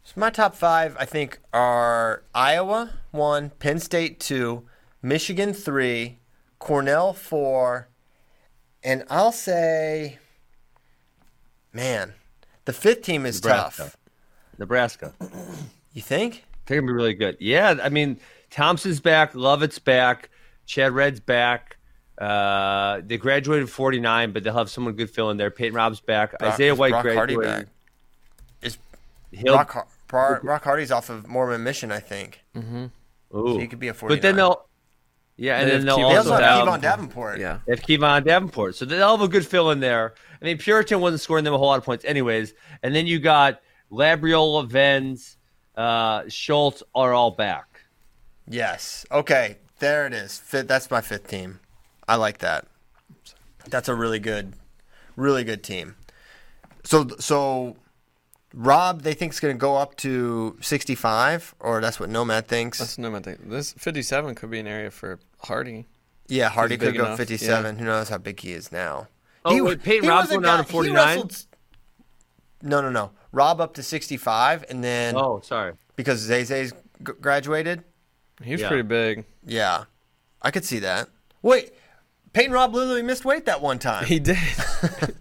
[0.05, 4.63] So my top five, I think, are Iowa one, Penn State two,
[5.03, 6.19] Michigan three,
[6.61, 7.89] Cornell four,
[8.85, 10.19] and I'll say,
[11.73, 12.15] man,
[12.65, 13.83] the fifth team is Nebraska.
[13.83, 13.97] tough.
[14.59, 15.15] Nebraska.
[15.93, 16.45] You think?
[16.67, 17.39] They're gonna be really good.
[17.41, 20.29] Yeah, I mean Thompson's back, Lovett's back,
[20.67, 21.76] Chad Red's back.
[22.19, 25.51] Uh, they graduated forty nine, but they'll have someone good fill in there.
[25.51, 26.39] Peyton Robb's back.
[26.39, 27.67] Brock- Isaiah White Brock Hardy graduated.
[27.67, 27.75] back?
[28.63, 28.79] Is
[29.33, 29.71] He'll, Brock,
[30.11, 32.41] Har- Brock Hardy's off of Mormon Mission, I think.
[32.57, 32.91] ooh.
[33.33, 34.17] So he could be a 49.
[34.17, 34.67] But then they'll,
[35.37, 37.39] yeah, and They then they'll Kevon They also also have have Kevon Davenport.
[37.39, 37.59] Yeah.
[37.67, 38.77] They have Kevon Davenport.
[38.77, 40.15] So they'll have a good fill in there.
[40.41, 42.55] I mean, Purinton wasn't scoring them a whole lot of points, anyways.
[42.83, 43.61] And then you got
[43.93, 45.37] Labriola, Venz,
[45.77, 47.83] uh, Schultz are all back.
[48.49, 49.05] Yes.
[49.11, 49.59] Okay.
[49.81, 50.41] There it is.
[50.51, 51.61] That's my fifth team.
[52.09, 52.67] I like that.
[53.69, 54.55] That's a really good,
[55.17, 55.97] really good team.
[56.85, 57.77] So so,
[58.55, 62.79] Robb, they think is going to go up to sixty-five, or that's what Nomad thinks.
[62.79, 63.37] That's no matter.
[63.43, 65.87] This 57 could be an area for Hardy.
[66.29, 67.79] yeah, Hardy could go enough, fifty-seven.
[67.79, 69.09] Who knows how big he is now?
[69.45, 70.97] Oh, He- wait, Peyton he Robb's was down to 49?
[71.07, 71.47] wrestled-
[72.63, 73.11] No, no, no.
[73.33, 75.73] Robb up to sixty-five, and then Oh, sorry.
[75.97, 77.83] because Zay's graduated.
[78.43, 78.69] He was Yeah.
[78.69, 79.25] pretty big.
[79.45, 79.85] Yeah,
[80.43, 81.09] I could see that.
[81.43, 81.73] Wait,
[82.37, 84.05] Peyton Robb literally missed weight that one time.
[84.05, 84.37] He did.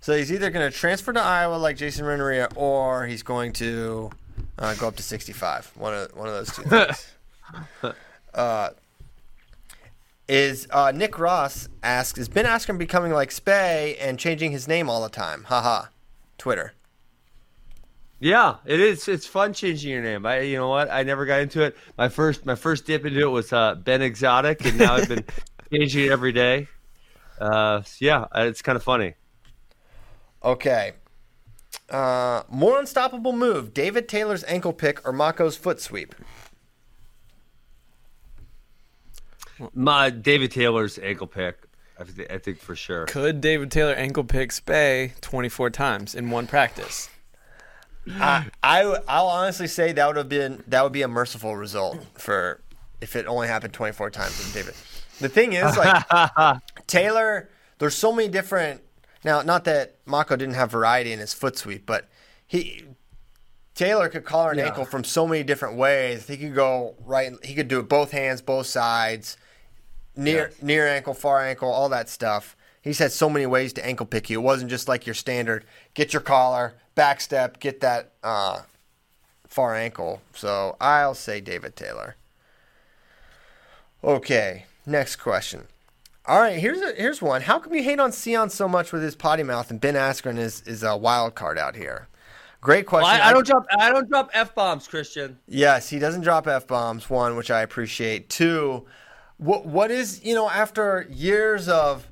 [0.00, 4.10] So he's either going to transfer to Iowa like Jason Renteria, or he's going to
[4.58, 5.72] uh, go up to 65.
[5.74, 7.12] One of one of those two things.
[8.34, 8.70] uh,
[10.26, 14.88] is uh, Nick Ross asks, is Ben Askren becoming like Spay and changing his name
[14.88, 15.44] all the time?
[15.44, 15.88] Haha.
[16.38, 16.72] Twitter.
[18.20, 19.06] Yeah, it is.
[19.06, 20.26] It's fun changing your name.
[20.26, 20.90] I, you know what?
[20.90, 21.76] I never got into it.
[21.96, 25.24] My first, my first dip into it was uh, Ben Exotic, and now I've been
[25.72, 26.66] changing it every day.
[27.40, 29.14] Uh, yeah, it's kind of funny.
[30.42, 30.92] Okay.
[31.88, 36.14] Uh, more unstoppable move: David Taylor's ankle pick or Mako's foot sweep.
[39.74, 41.66] My David Taylor's ankle pick,
[41.98, 43.06] I, th- I think for sure.
[43.06, 47.10] Could David Taylor ankle pick Spay 24 times in one practice?
[48.10, 51.98] I, I I'll honestly say that would have been that would be a merciful result
[52.14, 52.60] for
[53.00, 54.74] if it only happened 24 times with David.
[55.20, 56.04] The thing is, like
[56.86, 58.82] Taylor, there's so many different.
[59.24, 62.08] Now, not that Mako didn't have variety in his foot sweep, but
[62.46, 62.84] he
[63.74, 66.26] Taylor could collar an ankle from so many different ways.
[66.26, 67.32] He could go right.
[67.44, 69.36] He could do it both hands, both sides,
[70.16, 72.56] near near ankle, far ankle, all that stuff.
[72.80, 74.40] He's had so many ways to ankle pick you.
[74.40, 75.64] It wasn't just like your standard
[75.94, 78.62] get your collar, back step, get that uh,
[79.46, 80.20] far ankle.
[80.34, 82.16] So I'll say David Taylor.
[84.02, 85.68] Okay, next question.
[86.26, 87.42] All right, here's a, here's one.
[87.42, 90.38] How come you hate on Sion so much with his potty mouth and Ben Askren
[90.38, 92.08] is is a wild card out here?
[92.60, 93.22] Great Well, question.
[93.22, 93.64] I, I don't drop.
[93.78, 95.38] I don't drop f bombs, Christian.
[95.46, 97.08] Yes, he doesn't drop f bombs.
[97.08, 98.28] One, which I appreciate.
[98.28, 98.86] Two,
[99.36, 102.08] what what is you know after years of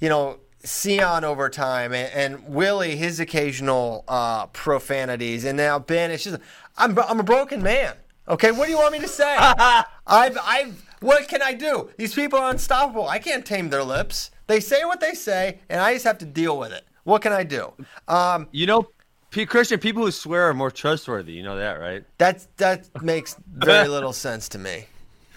[0.00, 6.10] you know Sion over time and, and Willie his occasional uh, profanities, and now Ben.
[6.10, 6.38] It's just
[6.76, 7.94] I'm I'm a broken man.
[8.28, 9.36] Okay, what do you want me to say?
[9.38, 11.90] I've I've what can I do?
[11.96, 13.08] These people are unstoppable.
[13.08, 14.30] I can't tame their lips.
[14.46, 16.84] They say what they say, and I just have to deal with it.
[17.04, 17.72] What can I do?
[18.06, 18.86] Um, You know,
[19.30, 21.32] P- Christian, people who swear are more trustworthy.
[21.32, 22.04] You know that, right?
[22.18, 24.86] that that makes very little sense to me.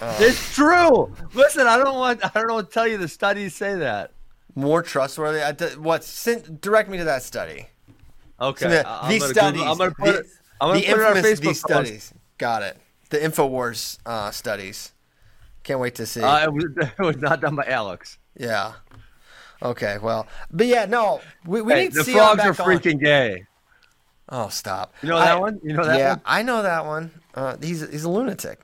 [0.01, 1.15] It's true.
[1.33, 2.23] Listen, I don't want.
[2.23, 2.97] I don't want to tell you.
[2.97, 4.11] The studies say that.
[4.55, 5.41] More trustworthy.
[5.41, 6.03] I what?
[6.03, 7.67] Send, direct me to that study.
[8.39, 9.61] Okay, The, these studies.
[9.61, 10.25] Google- I'm gonna put the- it.
[10.61, 11.59] I'm gonna the put it on Facebook these post.
[11.61, 12.13] studies.
[12.37, 12.77] Got it.
[13.09, 14.93] The Infowars uh, studies.
[15.63, 16.21] Can't wait to see.
[16.21, 18.17] Uh, it, was, it was not done by Alex.
[18.37, 18.73] yeah.
[19.61, 19.97] Okay.
[20.01, 22.67] Well, but yeah, no, we, we Hey, need the Sion frogs back are on.
[22.69, 23.45] freaking gay.
[24.29, 24.93] Oh, stop.
[25.01, 25.59] You know that I- one?
[25.63, 26.21] You know that yeah, one?
[26.25, 27.11] I know that one.
[27.33, 28.59] Uh, he's he's a lunatic.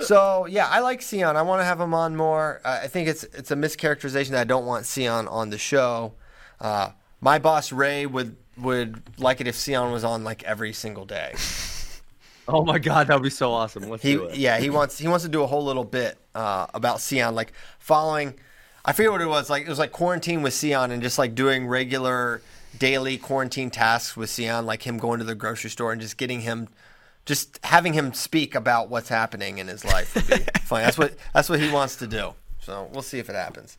[0.00, 1.36] So yeah, I like Sion.
[1.36, 2.60] I want to have him on more.
[2.64, 6.14] Uh, I think it's it's a mischaracterization that I don't want Sion on the show.
[6.60, 11.04] Uh, my boss Ray would would like it if Sion was on like every single
[11.04, 11.34] day.
[12.50, 13.82] Oh my god, that would be so awesome.
[13.90, 14.36] Let's He do it.
[14.38, 17.52] yeah he wants he wants to do a whole little bit uh, about Sion like
[17.78, 18.32] following.
[18.86, 19.64] I forget what it was like.
[19.64, 22.40] It was like quarantine with Sion and just like doing regular
[22.78, 26.40] daily quarantine tasks with Sion, like him going to the grocery store and just getting
[26.40, 26.68] him,
[27.28, 30.82] just having him speak about what's happening in his life would be fun.
[30.82, 32.32] That's what that's what he wants to do.
[32.60, 33.76] So we'll see if it happens.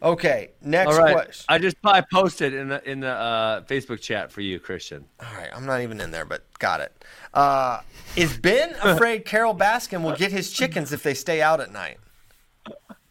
[0.00, 1.44] Okay, next All right, question.
[1.48, 5.04] I just I posted in the in the uh, Facebook chat for you, Christian.
[5.18, 7.04] All right, I'm not even in there, but got it.
[7.34, 7.80] Uh,
[8.14, 11.98] is Ben afraid Carole Baskin will get his chickens if they stay out at night?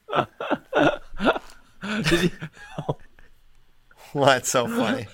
[2.10, 2.32] Did you-
[4.14, 5.08] Well, that's so funny.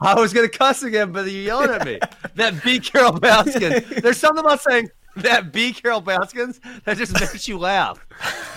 [0.00, 1.98] I was gonna cuss again, but you yelling at me.
[2.34, 2.80] that B.
[2.80, 3.88] Carole Baskins.
[4.02, 5.72] There's something about saying that B.
[5.72, 8.04] Carole Baskins that just makes you laugh.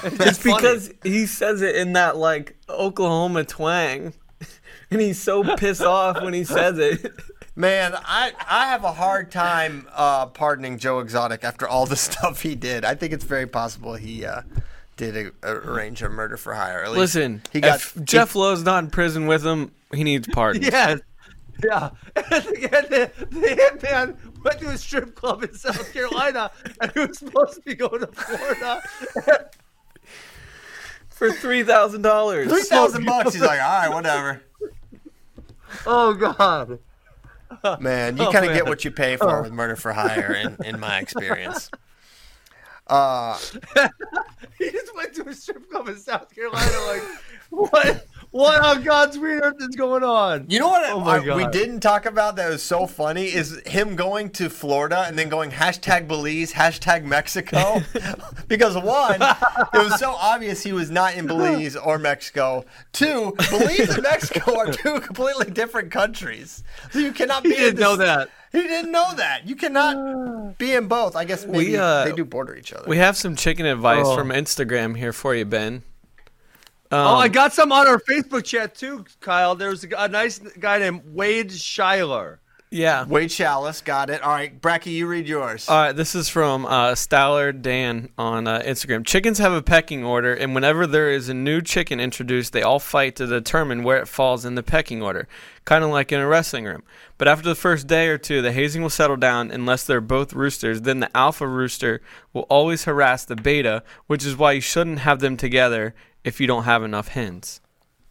[0.03, 4.13] It's It's because he says it in that like Oklahoma twang,
[4.89, 7.11] and he's so pissed off when he says it.
[7.55, 12.41] Man, I I have a hard time uh, pardoning Joe Exotic after all the stuff
[12.41, 12.85] he did.
[12.85, 14.41] I think it's very possible he uh,
[15.01, 16.83] did a, a, arrange a murder for hire.
[16.83, 20.27] At least Listen, he got if Jeff Lowe's not in prison with him, he needs
[20.27, 20.65] pardons.
[20.71, 21.01] Yes.
[21.63, 21.89] Yeah.
[22.15, 26.49] And the, the, the hitman went to a strip club in South Carolina
[26.79, 28.81] and he was supposed to be going to Florida.
[31.09, 32.49] For three thousand dollars.
[32.49, 33.33] three thousand bucks.
[33.33, 34.41] He's like, all right, whatever.
[35.85, 36.79] Oh God.
[37.79, 39.43] Man, you Oh, kind of get what you pay for oh.
[39.43, 41.69] with murder for hire, in, in my experience.
[42.91, 43.39] Uh,
[44.57, 47.01] He just went to a strip club in South Carolina like
[47.49, 50.45] what what on God's green earth is going on?
[50.49, 53.61] You know what Oh my I- we didn't talk about that was so funny is
[53.65, 57.81] him going to Florida and then going hashtag Belize, hashtag Mexico.
[58.47, 62.65] because one, it was so obvious he was not in Belize or Mexico.
[62.93, 66.63] Two, Belize and Mexico are two completely different countries.
[66.91, 68.29] So you cannot be He in didn't know this- that.
[68.53, 69.47] He didn't know that.
[69.47, 71.15] You cannot be in both.
[71.15, 72.83] I guess maybe We, uh, they do border each other.
[72.87, 74.15] We have some chicken advice Oh.
[74.15, 75.83] from Instagram here for you, Ben.
[76.91, 79.55] Oh, I Um, got some on our Facebook chat too, Kyle.
[79.55, 82.39] There's a, a nice guy named Wade Schuyler.
[82.73, 83.03] Yeah.
[83.05, 84.21] Wade Chalice, got it.
[84.21, 85.67] All right, Bracky, you read yours.
[85.67, 89.05] All right, this is from uh, Staller Dan on uh, Instagram.
[89.05, 92.79] Chickens have a pecking order, and whenever there is a new chicken introduced, they all
[92.79, 95.27] fight to determine where it falls in the pecking order,
[95.65, 96.83] kind of like in a wrestling room.
[97.17, 100.31] But after the first day or two, the hazing will settle down unless they're both
[100.31, 100.83] roosters.
[100.83, 102.01] Then the alpha rooster
[102.31, 105.93] will always harass the beta, which is why you shouldn't have them together
[106.23, 107.61] if you don't have enough hens.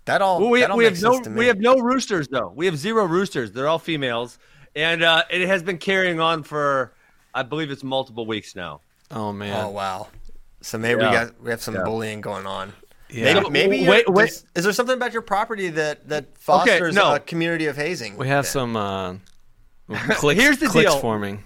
[0.06, 1.38] that all, Well, we, that all we have makes no to me.
[1.38, 2.52] we have no roosters though.
[2.54, 3.52] We have zero roosters.
[3.52, 4.38] They're all females,
[4.74, 6.92] and uh, it has been carrying on for
[7.34, 8.80] I believe it's multiple weeks now.
[9.10, 9.64] Oh man.
[9.64, 10.08] Oh wow.
[10.62, 11.84] So maybe we got we have some Yeah.
[11.84, 12.72] bullying going on.
[13.08, 13.34] yeah.
[13.34, 14.26] Maybe, maybe Wait, wait.
[14.28, 17.14] does- is there something about your property that that fosters no.
[17.14, 18.16] a community of hazing?
[18.16, 18.52] we have then?
[18.52, 19.14] some uh,
[20.10, 21.00] clicks, Here's the clicks deal.
[21.00, 21.44] forming.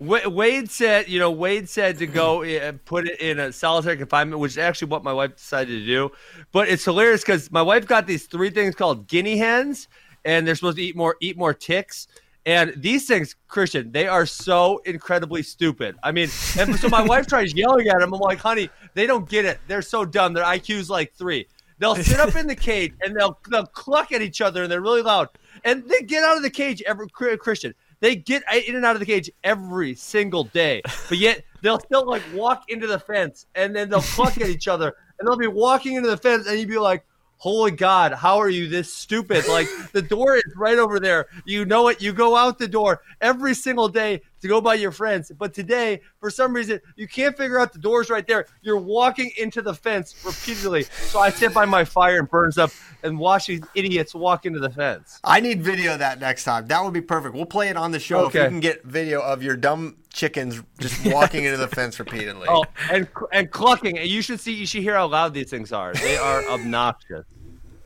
[0.00, 3.98] Wa- Wade said, you know, Wade said to go and put it in a solitary
[3.98, 6.10] confinement, which is actually what my wife decided to do.
[6.52, 9.88] But it's hilarious because my wife got these three things called guinea hens,
[10.24, 12.08] and they're supposed to eat more eat more ticks.
[12.46, 15.96] And these things, Christian, they are so incredibly stupid.
[16.02, 18.14] I mean, and so my wife tries yelling at them.
[18.14, 19.60] I'm like, honey, they don't get it.
[19.68, 20.32] They're so dumb.
[20.32, 21.46] Their IQ's like three.
[21.78, 24.80] They'll sit up in the cage and they'll they'll cluck at each other and they're
[24.80, 25.28] really loud.
[25.64, 27.74] And they get out of the cage every Christian.
[28.00, 32.06] They get in and out of the cage every single day, but yet they'll still
[32.06, 35.46] like walk into the fence and then they'll cluck at each other and they'll be
[35.46, 37.04] walking into the fence and you'd be like,
[37.36, 39.48] Holy God, how are you this stupid?
[39.48, 41.26] Like the door is right over there.
[41.46, 42.02] You know it.
[42.02, 45.30] You go out the door every single day to go by your friends.
[45.36, 48.46] But today, for some reason, you can't figure out the door's right there.
[48.62, 50.82] You're walking into the fence repeatedly.
[50.84, 52.70] So I sit by my fire and burns up
[53.02, 55.20] and watch these idiots walk into the fence.
[55.24, 56.66] I need video of that next time.
[56.66, 57.34] That would be perfect.
[57.34, 58.44] We'll play it on the show if Okay.
[58.44, 62.46] you can get video of your dumb chickens just walking into the fence repeatedly.
[62.48, 63.98] Oh, and and clucking.
[63.98, 64.52] And you should see.
[64.52, 65.92] You should hear how loud these things are.
[65.94, 67.24] They are obnoxious.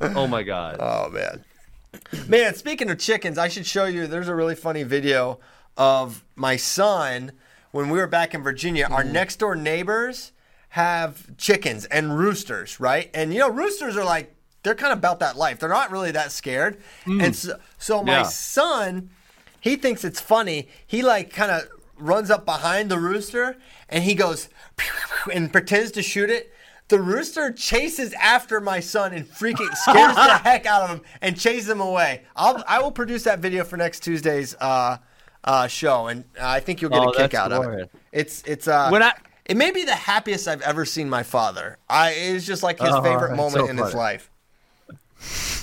[0.01, 0.76] Oh my god.
[0.81, 1.44] Oh man,
[2.28, 2.55] man.
[2.55, 4.06] Speaking of chickens, I should show you.
[4.06, 5.39] There's a really funny video
[5.76, 7.32] of my son
[7.70, 8.86] when we were back in Virginia.
[8.90, 10.32] Our next door neighbors
[10.70, 13.10] have chickens and roosters, right?
[13.14, 15.59] And you know, roosters are like they're kind of about that life.
[15.60, 18.22] They're not really that scared, and so, so my Yeah.
[18.24, 19.10] son.
[19.60, 20.68] he thinks it's funny.
[20.86, 23.56] He like kind of runs up behind the rooster
[23.88, 24.48] and he goes
[25.32, 26.52] and pretends to shoot it.
[26.88, 31.38] The rooster chases after my son and freaking scares the heck out of him and
[31.38, 32.22] chases him away.
[32.36, 34.98] I'll I will produce that video for next Tuesday's uh,
[35.44, 37.90] uh, show, and I think you'll get Oh, a kick out of it.
[38.12, 39.14] It's it's uh, When I-
[39.44, 41.76] it may be the happiest I've ever seen my father.
[41.88, 44.30] I it's just like his Oh, favorite moment so in his life.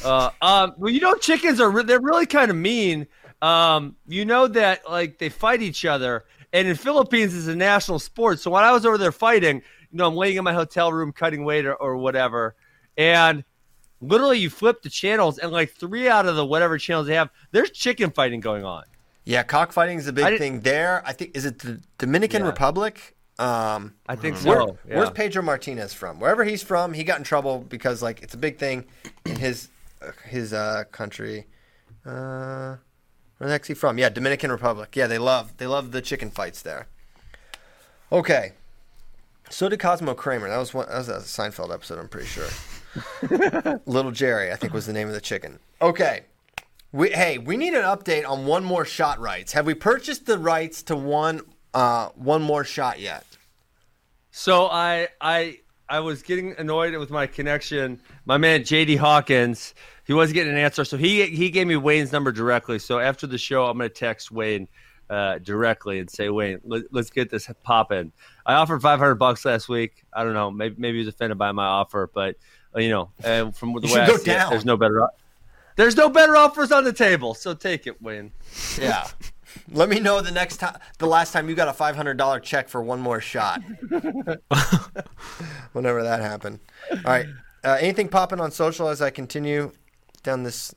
[0.03, 3.07] Uh, um, well, you know, chickens are re- they're really kind of mean.
[3.41, 7.97] Um, you know that like they fight each other, and in Philippines is a national
[7.99, 8.39] sport.
[8.39, 11.11] So when I was over there fighting, you know, I'm laying in my hotel room
[11.11, 12.55] cutting weight or, or whatever,
[12.97, 13.43] and
[13.99, 17.29] literally you flip the channels, and like three out of the whatever channels they have,
[17.51, 18.83] there's chicken fighting going on.
[19.23, 21.03] Yeah, cockfighting is a big didn't- thing there.
[21.05, 22.49] I think is it the Dominican Yeah.
[22.49, 23.15] Republic?
[23.39, 24.77] Um, I think where- so.
[24.87, 24.97] yeah.
[24.97, 26.19] Where's Pedro Martinez from?
[26.19, 28.85] Wherever he's from, he got in trouble because like it's a big thing
[29.25, 29.69] in his
[30.01, 31.47] uh, his uh, country.
[32.05, 32.75] Uh,
[33.37, 33.97] where the heck's he from?
[33.97, 34.95] Yeah, Dominican Republic.
[34.95, 36.87] Yeah, they love they love the chicken fights there.
[38.11, 38.53] Okay,
[39.49, 40.49] so did Cosmo Kramer.
[40.49, 40.87] That was one.
[40.89, 41.97] That was a Seinfeld episode.
[41.99, 42.47] I'm pretty sure.
[43.85, 45.59] Little Jerry, I think, was the name of the chicken.
[45.81, 46.21] Okay.
[46.93, 49.53] We, hey, we need an update on one more shot rights.
[49.53, 51.41] Have we purchased the rights to one
[51.73, 53.25] uh, one more shot yet?
[54.31, 58.01] So I I I was getting annoyed with my connection.
[58.25, 59.73] My man JD Hawkins,
[60.05, 62.77] he wasn't getting an answer, so he he gave me Wayne's number directly.
[62.79, 64.67] So after the show, I'm going to text Wayne
[65.09, 68.13] uh, directly and say, Wayne, let, let's get this popping.
[68.45, 70.05] I offered 500 bucks last week.
[70.13, 72.37] I don't know, maybe maybe he was offended by my offer, but
[72.75, 75.07] you know, uh, from the You way I see it, there's no better.
[75.81, 78.31] There's no better offers on the table, so take it, Wayne.
[78.79, 79.07] Yeah.
[79.71, 82.39] Let me know the next time, the last time you got a five hundred dollar
[82.39, 83.63] check for one more shot.
[85.73, 86.59] Whenever that happened.
[86.91, 87.25] All right.
[87.63, 89.71] Uh, anything popping on social as I continue
[90.21, 90.71] down this?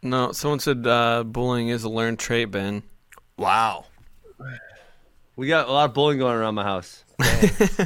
[0.00, 2.84] No, someone said uh, bullying is a learned trait, Ben.
[3.36, 3.84] Wow.
[5.36, 7.04] We got a lot of bullying going around my house.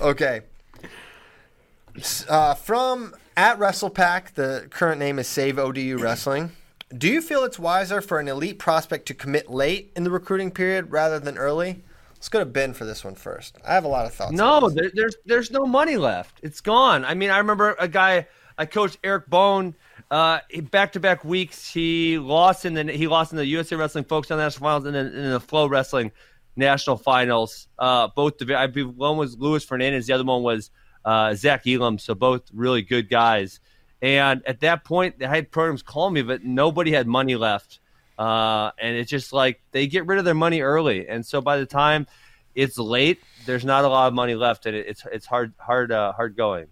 [0.00, 0.40] Okay.
[2.28, 6.52] Uh, from at WrestlePack, the current name is Save ODU Wrestling.
[6.96, 10.50] Do you feel it's wiser for an elite prospect to commit late in the recruiting
[10.50, 11.82] period rather than early?
[12.12, 13.56] Let's go to Ben for this one first.
[13.66, 14.32] I have a lot of thoughts.
[14.32, 16.40] No, there, there's there's no money left.
[16.42, 17.02] It's gone.
[17.02, 18.26] I mean, I remember a guy
[18.58, 19.74] I coached, Eric Bone.
[20.10, 20.40] Uh,
[20.70, 24.28] back to back weeks, he lost in the he lost in the USA Wrestling Folks
[24.28, 26.12] National Finals and then in the Flo Wrestling
[26.56, 27.68] National Finals.
[27.78, 30.70] Uh, both the I believe one was Luis Fernandez, the other one was
[31.04, 31.98] uh, Zach Elam.
[31.98, 33.60] So both really good guys.
[34.02, 37.80] And at that point, they had programs call me, but nobody had money left.
[38.18, 41.56] Uh, and it's just like they get rid of their money early, and so by
[41.56, 42.06] the time
[42.54, 45.90] it's late, there's not a lot of money left, and it, it's it's hard hard
[45.90, 46.66] uh, hard going.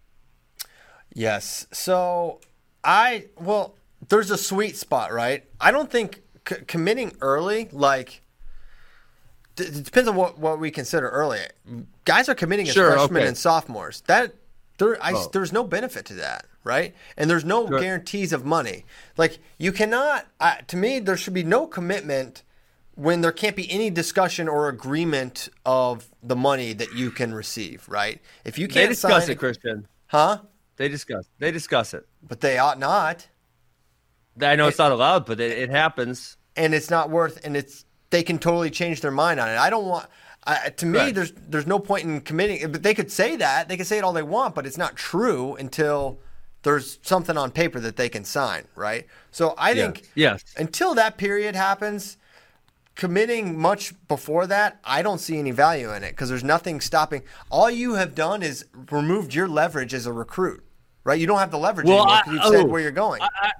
[1.15, 1.67] Yes.
[1.73, 2.41] So
[2.85, 3.77] I well,
[4.11, 5.43] there's a sweet spot, right?
[5.59, 8.21] I don't think c- committing early, like,
[9.61, 11.41] it depends on what what we consider early.
[12.05, 13.29] Guys are committing as Sure, freshmen okay.
[13.29, 14.03] and sophomores.
[14.07, 14.35] That
[14.79, 15.29] there, I, Oh.
[15.33, 16.95] there's no benefit to that, right?
[17.17, 17.81] And there's no Sure.
[17.81, 18.85] guarantees of money.
[19.17, 20.27] Like you cannot.
[20.41, 22.43] Uh, to me, there should be no commitment
[22.95, 27.89] when there can't be any discussion or agreement of the money that you can receive,
[27.89, 28.21] right?
[28.45, 29.87] If you can't discuss sign, it, Christian.
[30.07, 30.39] huh?
[30.77, 31.27] They discuss.
[31.39, 32.07] They discuss it.
[32.23, 33.29] But they ought not.
[34.41, 36.37] I know it's not allowed, but it, it happens.
[36.57, 39.57] and it's not worth and it's they can totally change their mind on it.
[39.59, 40.07] I don't want
[40.47, 41.15] I, to me Right.
[41.15, 43.69] there's there's no point in committing but they could say that.
[43.69, 46.19] They can say it all they want, but it's not true until
[46.63, 49.07] there's something on paper that they can sign, right?
[49.31, 49.83] So I Yeah.
[49.85, 50.43] think Yes.
[50.57, 52.17] until that period happens,
[52.95, 57.23] committing much before that, I don't see any value in it because there's nothing stopping.
[57.51, 60.65] All you have done is removed your leverage as a recruit,
[61.05, 61.19] right?
[61.21, 63.23] You don't have the leverage Well, anymore I- 'cause you've said oh, where you're going.
[63.23, 63.53] I, I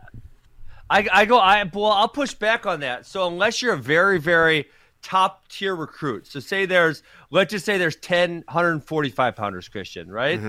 [1.27, 1.39] go.
[1.39, 3.07] I well, I'll push back on that.
[3.07, 4.67] So unless you're a very very
[5.03, 10.41] top tier recruit, so say there's let's just say there's 10 145 pounders, Christian, right?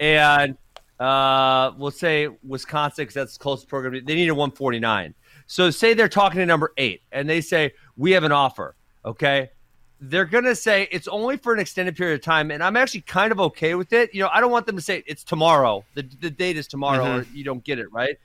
[0.00, 0.56] And
[1.00, 4.04] uh, we'll say Wisconsin, because that's the closest program.
[4.04, 5.14] They need a 149.
[5.46, 8.74] So say they're talking to number eight, and they say we have an offer.
[9.04, 9.50] Okay,
[10.00, 13.32] they're gonna say it's only for an extended period of time, and I'm actually kind
[13.32, 14.14] of okay with it.
[14.14, 15.84] You know, I don't want them to say it's tomorrow.
[15.94, 18.16] The the date is tomorrow, or you don't get it right.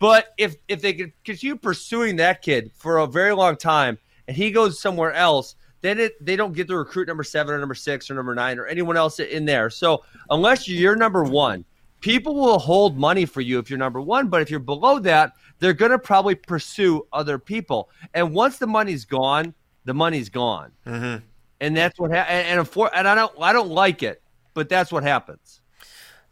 [0.00, 4.36] But if if they could continue pursuing that kid for a very long time, and
[4.36, 7.74] he goes somewhere else, then it they don't get to recruit number seven or number
[7.74, 9.70] six or number nine or anyone else in there.
[9.70, 11.66] So unless you're number one,
[12.00, 14.28] people will hold money for you if you're number one.
[14.28, 17.90] But if you're below that, they're going to probably pursue other people.
[18.14, 19.54] And once the money's gone,
[19.84, 21.22] the money's gone, mm-hmm.
[21.60, 24.22] and that's what ha- and and, for, and I don't I don't like it,
[24.54, 25.60] but that's what happens.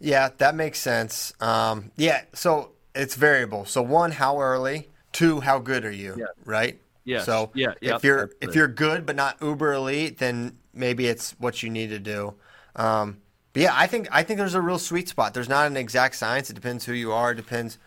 [0.01, 1.35] Yeah, that makes sense.
[1.41, 3.65] Um, yeah, so it's variable.
[3.65, 4.89] So one, how early?
[5.13, 6.17] Two, how good are you?
[6.19, 6.27] Yeah.
[6.45, 6.81] Right?
[7.05, 7.23] Yeah.
[7.23, 11.33] So Yeah, yeah, if you're if you're good but not uber elite, then maybe it's
[11.39, 12.35] what you need to do.
[12.77, 13.19] Um,
[13.55, 15.33] but yeah, I think I think there's a real sweet spot.
[15.33, 16.51] There's not an exact science.
[16.51, 17.31] It depends who you are.
[17.31, 17.79] It depends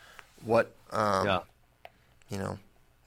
[0.44, 1.40] what um, yeah.
[2.30, 2.58] you know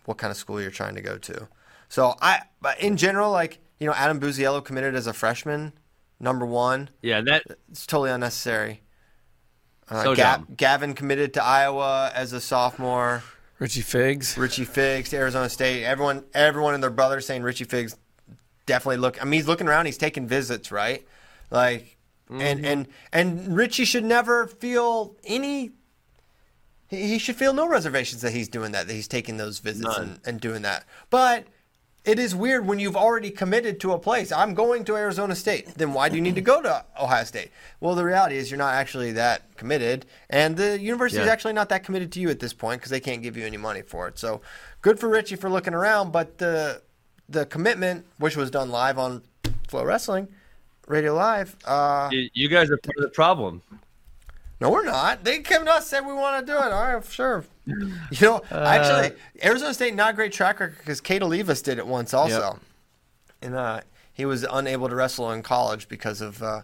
[0.05, 1.49] what kind of school you're trying to go to.
[1.89, 5.73] So I, but in general, like you know, Adam Buziello committed as a freshman,
[6.21, 6.91] number one.
[7.03, 8.83] Yeah, that It's totally unnecessary.
[9.89, 10.49] Uh, So Ga- dumb.
[10.57, 13.23] Gavin committed to Iowa as a sophomore.
[13.59, 14.37] Richie Figs.
[14.37, 15.85] Richie Figs to Arizona State.
[15.85, 17.97] Everyone, everyone and their brother saying Richie Figs
[18.67, 19.21] definitely look.
[19.21, 19.87] I mean, he's looking around.
[19.87, 21.07] He's taking visits, right?
[21.51, 21.97] Like,
[22.31, 25.73] and and and Richie should never feel any.
[26.89, 28.87] He, he should feel no reservations that he's doing that.
[28.89, 30.85] That he's taking those visits and, and doing that.
[31.11, 31.47] But
[32.05, 34.31] it is weird when you've already committed to a place.
[34.31, 35.75] I'm going to Arizona State.
[35.75, 37.51] Then why do you need to go to Ohio State?
[37.81, 41.71] Well, the reality is you're not actually that committed, and the university is actually not
[41.71, 44.07] that committed to you at this point because they can't give you any money for
[44.07, 44.19] it.
[44.19, 44.43] So
[44.83, 46.83] good for Richie for looking around, but the
[47.29, 49.23] the commitment, which was done live on
[49.69, 50.29] Flo Wrestling
[50.87, 53.63] Radio Live, uh, you guys are part of the problem.
[54.65, 55.25] No, we're not.
[55.25, 56.73] They came to us said we want to do it.
[56.73, 57.45] All right, sure.
[57.67, 57.77] You
[58.23, 59.15] know, actually,
[59.45, 62.57] Arizona State not a great track record because Kate Olivas did it once also, Yep.
[63.43, 63.81] and uh,
[64.15, 66.63] he was unable to wrestle in college because of uh,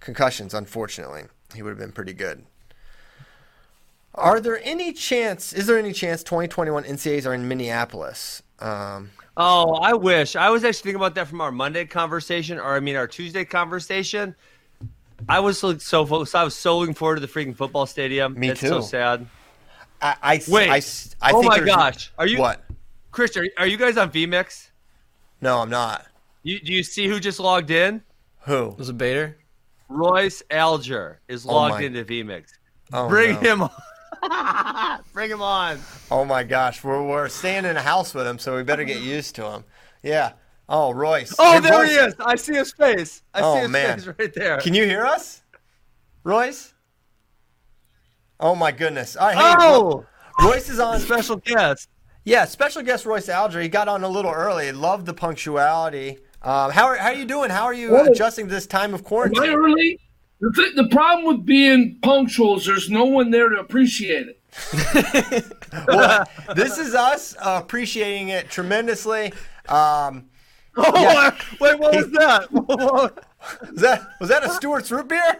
[0.00, 0.52] concussions.
[0.52, 1.24] Unfortunately,
[1.54, 2.44] he would have been pretty good.
[4.16, 5.52] Are there any chance?
[5.52, 8.42] Is there any chance 2021 NCAAs are in Minneapolis?
[8.58, 9.10] Um,
[9.40, 10.34] Oh, I wish.
[10.34, 13.44] I was actually thinking about that from our Monday conversation, or I mean our Tuesday
[13.44, 14.34] conversation.
[15.28, 16.34] I was so so focused.
[16.34, 18.38] I was so looking forward to the freaking football stadium.
[18.38, 18.82] Me it's So too.
[18.86, 19.26] sad.
[20.00, 20.68] I, I Wait.
[20.70, 22.12] I, s- I Oh think my gosh.
[22.18, 22.64] Are you- what?
[23.10, 24.68] Chris, are, are you guys on VMix?
[25.40, 26.06] No, I'm not.
[26.44, 28.02] You, do you see who just logged in?
[28.42, 28.74] Who?
[28.78, 29.36] Was it Bader?
[29.88, 32.50] Royce Alger is Oh logged my- into VMix.
[32.92, 33.40] Oh, Bring no.
[33.40, 35.00] him on.
[35.12, 35.78] Bring him on.
[36.10, 39.00] Oh my gosh, we're, we're staying in a house with him, so we better get
[39.02, 39.64] used to him.
[40.02, 40.32] Yeah.
[40.68, 41.34] Oh, Royce.
[41.38, 42.14] Oh, Hey, there Royce, he is.
[42.20, 43.22] I see his face.
[43.32, 43.98] I Oh, see his man.
[43.98, 44.58] face right there.
[44.58, 45.42] Can you hear us,
[46.24, 46.74] Royce?
[48.40, 49.16] Oh my goodness.
[49.16, 50.04] All right, hey, oh,
[50.40, 51.00] Ro- Royce is on.
[51.00, 51.88] special guest.
[52.24, 53.60] Yeah, special guest Royce Alger.
[53.60, 54.70] He got on a little early.
[54.72, 56.18] Loved the punctuality.
[56.42, 57.50] Um, how are how are you doing?
[57.50, 59.50] How are you Well, adjusting to this time of Am I quarantine?
[59.50, 59.98] early?
[60.40, 65.44] The, th- the problem with being punctual is there's no one there to appreciate it.
[65.88, 66.24] Well,
[66.54, 69.32] this is us uh, appreciating it tremendously.
[69.68, 70.26] Um,
[70.80, 71.34] Oh, Yeah.
[71.60, 72.52] wait, what was that?
[72.52, 75.38] was that was that a Stewart's root beer?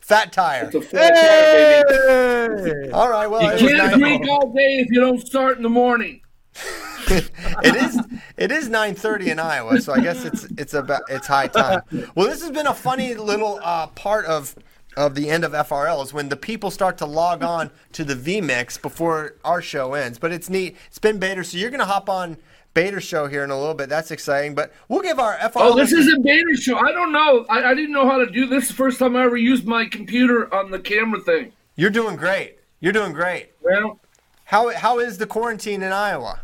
[0.00, 0.64] Fat tire.
[0.64, 2.84] It's a full time, baby.
[2.86, 2.90] hey!
[2.90, 3.26] All right.
[3.28, 6.22] Well, You can't nine- drink all day if you don't start in the morning.
[7.08, 7.98] it is
[8.36, 11.82] it is 9:30 in Iowa, so I guess it's it's about it's high time.
[12.14, 14.54] Well, this has been a funny little uh, part of
[14.96, 18.14] of the end of FRL is when the people start to log on to the
[18.14, 20.18] VMix before our show ends.
[20.18, 20.76] But it's neat.
[20.88, 22.36] It's been Bader, so you're gonna hop on
[22.80, 23.90] Bader's show here in a little bit.
[23.90, 24.54] That's exciting.
[24.54, 25.52] But we'll give our FRL.
[25.56, 26.78] Oh, this is a beta show.
[26.78, 27.44] I don't know.
[27.50, 28.68] I, I didn't know how to do this.
[28.68, 31.52] The first time I ever used my computer on the camera thing.
[31.76, 32.56] You're doing great.
[32.80, 33.50] You're doing great.
[33.60, 33.98] Well,
[34.44, 36.40] How how is the quarantine in Iowa?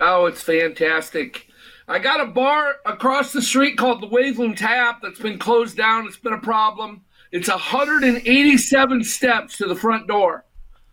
[0.00, 1.46] oh, it's fantastic.
[1.88, 6.06] I got a bar across the street called the Waveland Tap that's been closed down.
[6.06, 7.02] It's been a problem.
[7.32, 10.46] It's 187 steps to the front door.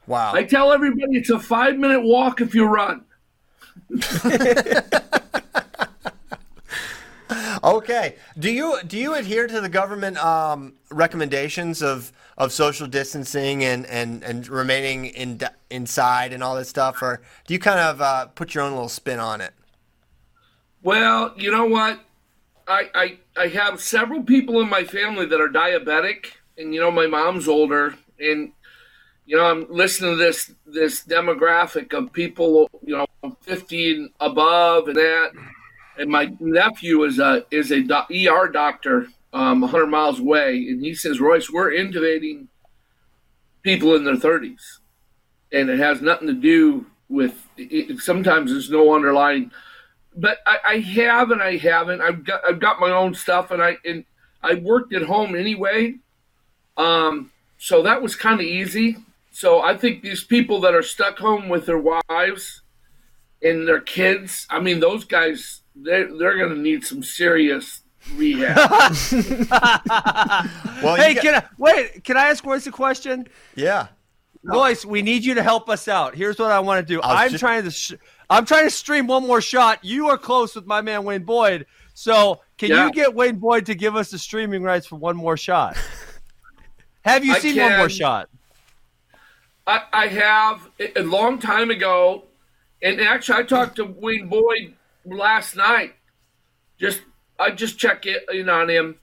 [0.08, 0.34] Wow.
[0.34, 3.06] I tell everybody it's a five minute walk if you run.
[7.64, 8.16] Okay.
[8.38, 13.86] Do you do you adhere to the government um, recommendations of, of social distancing and,
[13.88, 15.40] and, and remaining in,
[15.70, 18.90] inside and all this stuff, or do you kind of uh, put your own little
[18.90, 19.54] spin on it?
[20.82, 22.00] Well, you know what?
[22.68, 26.28] I, I I have several people in my family that are diabetic,
[26.58, 28.52] and you know my mom's older, and
[29.30, 34.88] you know I'm listening to this this demographic of people, you know, 50 and above,
[34.88, 35.34] and that.
[36.00, 40.96] And my nephew is a is a ER doctor, um, 100 miles away, and he
[40.96, 42.48] says, Royce, we're intubating
[43.62, 44.80] people in their 30s,
[45.52, 47.36] and it has nothing to do with.
[47.56, 49.52] It, sometimes there's no underlying
[50.16, 52.02] but I, I have and I haven't.
[52.02, 54.06] I've got I've got my own stuff, and I and
[54.42, 55.98] I worked at home anyway,
[56.78, 58.98] um, so that was kind of easy.
[59.40, 62.62] So I think these people that are stuck home with their wives
[63.42, 67.82] and their kids, I mean, those guys they're they're gonna need some serious
[68.16, 68.58] rehab.
[70.84, 72.04] Well, Hey, you got- can I wait?
[72.04, 73.28] Can I ask Royce a question?
[73.56, 73.88] yeah.
[74.44, 76.16] Royce, we need you to help us out.
[76.16, 77.02] Here's what I want to do.
[77.02, 77.94] I was I'm just- trying to, sh-
[78.30, 79.84] I'm trying to stream one more shot.
[79.84, 82.86] You are close with my man Wayne Boyd, so can Yeah.
[82.86, 85.78] you get Wayne Boyd to give us the streaming rights for one more shot?
[87.02, 88.30] Have you I seen one more shot?
[89.70, 92.24] I, I have a long time ago.
[92.82, 94.74] And actually, I talked to Wayne Boyd
[95.06, 95.96] last night.
[96.80, 97.02] Just
[97.38, 98.96] I just check in on him,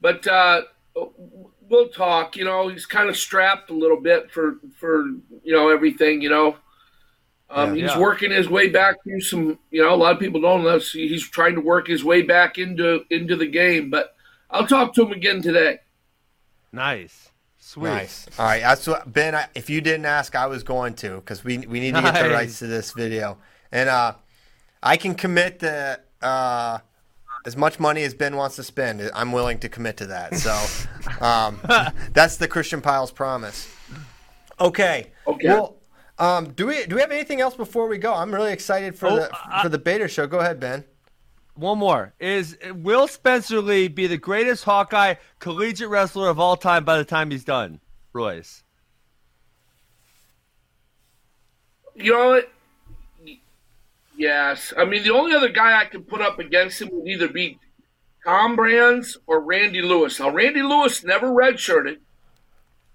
[0.00, 0.62] but uh,
[1.68, 2.36] we'll talk.
[2.36, 5.06] You know, he's kind of strapped a little bit for for
[5.42, 6.22] you know everything.
[6.22, 6.56] You know,
[7.50, 7.82] um, Yeah.
[7.82, 7.98] he's Yeah.
[8.00, 9.58] working his way back through some.
[9.72, 10.78] You know, a lot of people don't know.
[10.78, 13.90] He's trying to work his way back into into the game.
[13.90, 14.14] But
[14.50, 15.80] I'll talk to him again today.
[16.72, 17.25] Nice.
[17.66, 17.88] Sweet.
[17.88, 18.26] Nice.
[18.38, 18.62] All right.
[18.62, 19.34] That's what, ben.
[19.34, 22.14] I, if you didn't ask, I was going to because we we need to get
[22.22, 23.38] the rights to this video,
[23.72, 24.14] and uh,
[24.84, 26.78] I can commit to uh,
[27.44, 29.10] as much money as Ben wants to spend.
[29.12, 30.36] I'm willing to commit to that.
[30.36, 30.52] So
[31.20, 31.58] um,
[32.12, 33.68] that's the Christian Pyles promise.
[34.60, 35.08] Okay.
[35.26, 35.48] Okay.
[35.48, 35.74] Well,
[36.20, 38.14] um, do we do we have anything else before we go?
[38.14, 40.28] I'm really excited for Oh, the I- for the beta show.
[40.28, 40.84] Go ahead, Ben.
[41.56, 42.12] One more.
[42.20, 47.04] Is will Spencer Lee be the greatest Hawkeye collegiate wrestler of all time by the
[47.04, 47.80] time he's done?
[48.12, 48.62] Royce.
[51.94, 52.52] You know what?
[54.16, 54.74] Yes.
[54.76, 57.58] I mean, the only other guy I could put up against him would either be
[58.24, 60.20] Tom Brands or Randy Lewis.
[60.20, 61.98] Now, Randy Lewis never redshirted.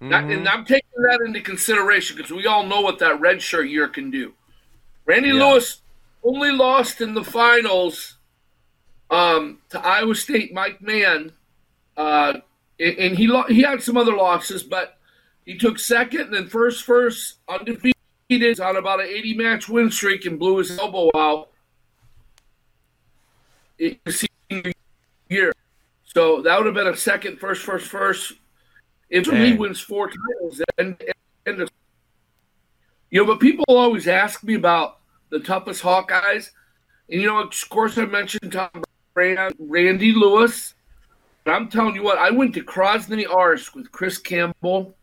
[0.00, 0.32] Not- mm-hmm.
[0.32, 4.10] and I'm taking that into consideration because we all know what that redshirt year can
[4.10, 4.34] do.
[5.04, 5.44] Randy Yeah.
[5.44, 5.82] Lewis
[6.22, 8.18] only lost in the finals
[9.12, 11.32] um, to Iowa State Mike Mann,
[11.96, 12.38] uh,
[12.80, 14.98] and he lo- he had some other losses, but
[15.44, 20.24] he took second and then first first undefeated on about an 80 match win streak
[20.24, 21.50] and blew his elbow out.
[23.76, 24.72] his senior
[25.28, 25.52] year,
[26.04, 28.32] so that would have been a second first first first.
[29.10, 30.96] If he wins four titles, and,
[31.44, 31.68] and
[33.10, 36.50] you know, but people always ask me about the toughest Hawkeyes,
[37.10, 38.70] and you know, of course, I mentioned Tom
[39.14, 40.74] Brand, Randy Lewis.
[41.44, 44.94] But I'm telling you what, I went to Krasnoyarsk with Chris Campbell.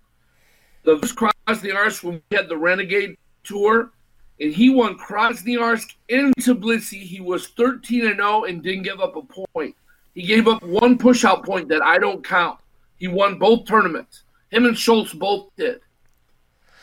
[0.83, 3.91] The first Krasnoyarsk when we had the Renegade tour,
[4.39, 7.01] and he won Krasnoyarsk in Tbilisi.
[7.01, 9.75] He was 13 and 0 and didn't give up a point.
[10.15, 12.59] He gave up one push-out point that I don't count.
[12.97, 14.23] He won both tournaments.
[14.49, 15.81] Him and Schultz both did.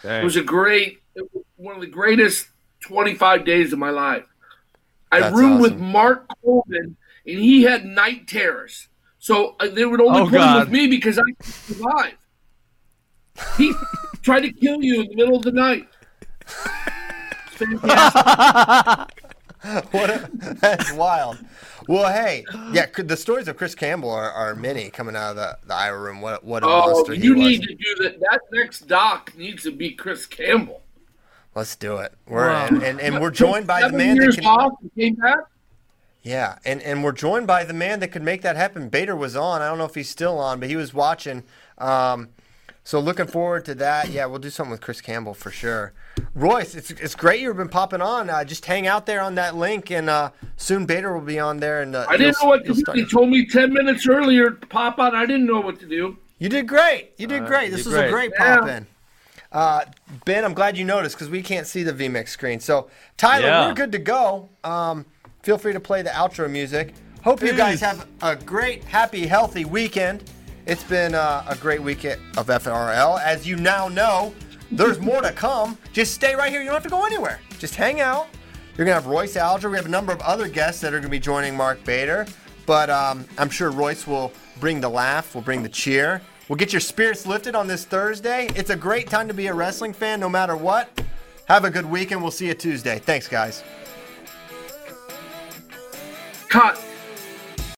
[0.05, 2.49] It was a great, was one of the greatest
[2.81, 4.25] 25 days of my life.
[5.11, 5.79] I That's roomed with.
[5.79, 6.97] Mark Coleman,
[7.27, 8.89] and he had night terrors.
[9.19, 12.15] So uh, they would only Oh, put him with me because I could survive.
[13.57, 13.73] He
[14.23, 15.89] tried to kill you in the middle of the night.
[19.91, 20.31] What a,
[20.61, 21.39] that's wild.
[21.89, 25.59] Well, hey, yeah, the stories of Chris Campbell are, are many coming out of the,
[25.67, 26.21] the Iowa room.
[26.21, 27.43] What what a oh, monster he you was.
[27.45, 28.21] need to do that.
[28.21, 30.83] That next doc needs to be Chris Campbell.
[31.57, 32.13] Let's do it.
[32.29, 32.67] We're Wow.
[32.67, 34.45] and, and, and we're joined by the Seven man that can.
[34.47, 35.39] off came back.
[36.27, 38.89] Yeah, and, and we're joined by the man that could make that happen.
[38.89, 39.63] Bader was on.
[39.63, 41.45] I don't know if he's still on, but he was watching.
[41.79, 42.31] Um,
[42.83, 44.11] so looking forward to that.
[44.11, 45.93] Yeah, we'll do something with Chris Campbell for sure.
[46.35, 48.29] Royce, it's it's great you've been popping on.
[48.29, 51.59] Uh, just hang out there on that link, and uh, soon Bader will be on
[51.59, 51.83] there.
[51.83, 52.81] And uh, I didn't know what to do.
[52.81, 55.15] start- They told me ten minutes earlier to pop on.
[55.15, 56.17] I didn't know what to do.
[56.41, 57.13] You did great.
[57.19, 57.71] You did Uh, great.
[57.71, 58.31] This did was a great.
[58.31, 58.59] great Yeah.
[58.59, 58.87] pop in.
[59.53, 59.85] Uh,
[60.25, 62.59] ben, I'm glad you noticed because we can't see the VMix screen.
[62.59, 63.69] So, Tyler, Yeah.
[63.69, 64.49] we're good to go.
[64.65, 65.07] Um,
[65.47, 66.93] feel free to play the outro music.
[67.23, 70.29] Hope you guys have a great, happy, healthy weekend.
[70.67, 73.23] It's been uh, a great weekend of FRL.
[73.23, 74.35] As you now know,
[74.73, 75.79] there's more to come.
[75.93, 76.63] Just stay right here.
[76.63, 77.39] You don't have to go anywhere.
[77.61, 78.27] Just hang out.
[78.77, 79.71] You're going to have Royce Alger.
[79.71, 82.27] We have a number of other guests that are going to be joining Mark Bader.
[82.67, 86.21] But um, I'm sure Royce will bring the laugh, will bring the cheer.
[86.49, 88.49] We'll get your spirits lifted on this Thursday.
[88.57, 91.01] It's a great time to be a wrestling fan no matter what.
[91.47, 92.21] Have a good weekend.
[92.21, 92.99] We'll see you Tuesday.
[92.99, 93.63] Thanks, guys.
[96.49, 96.86] Cut.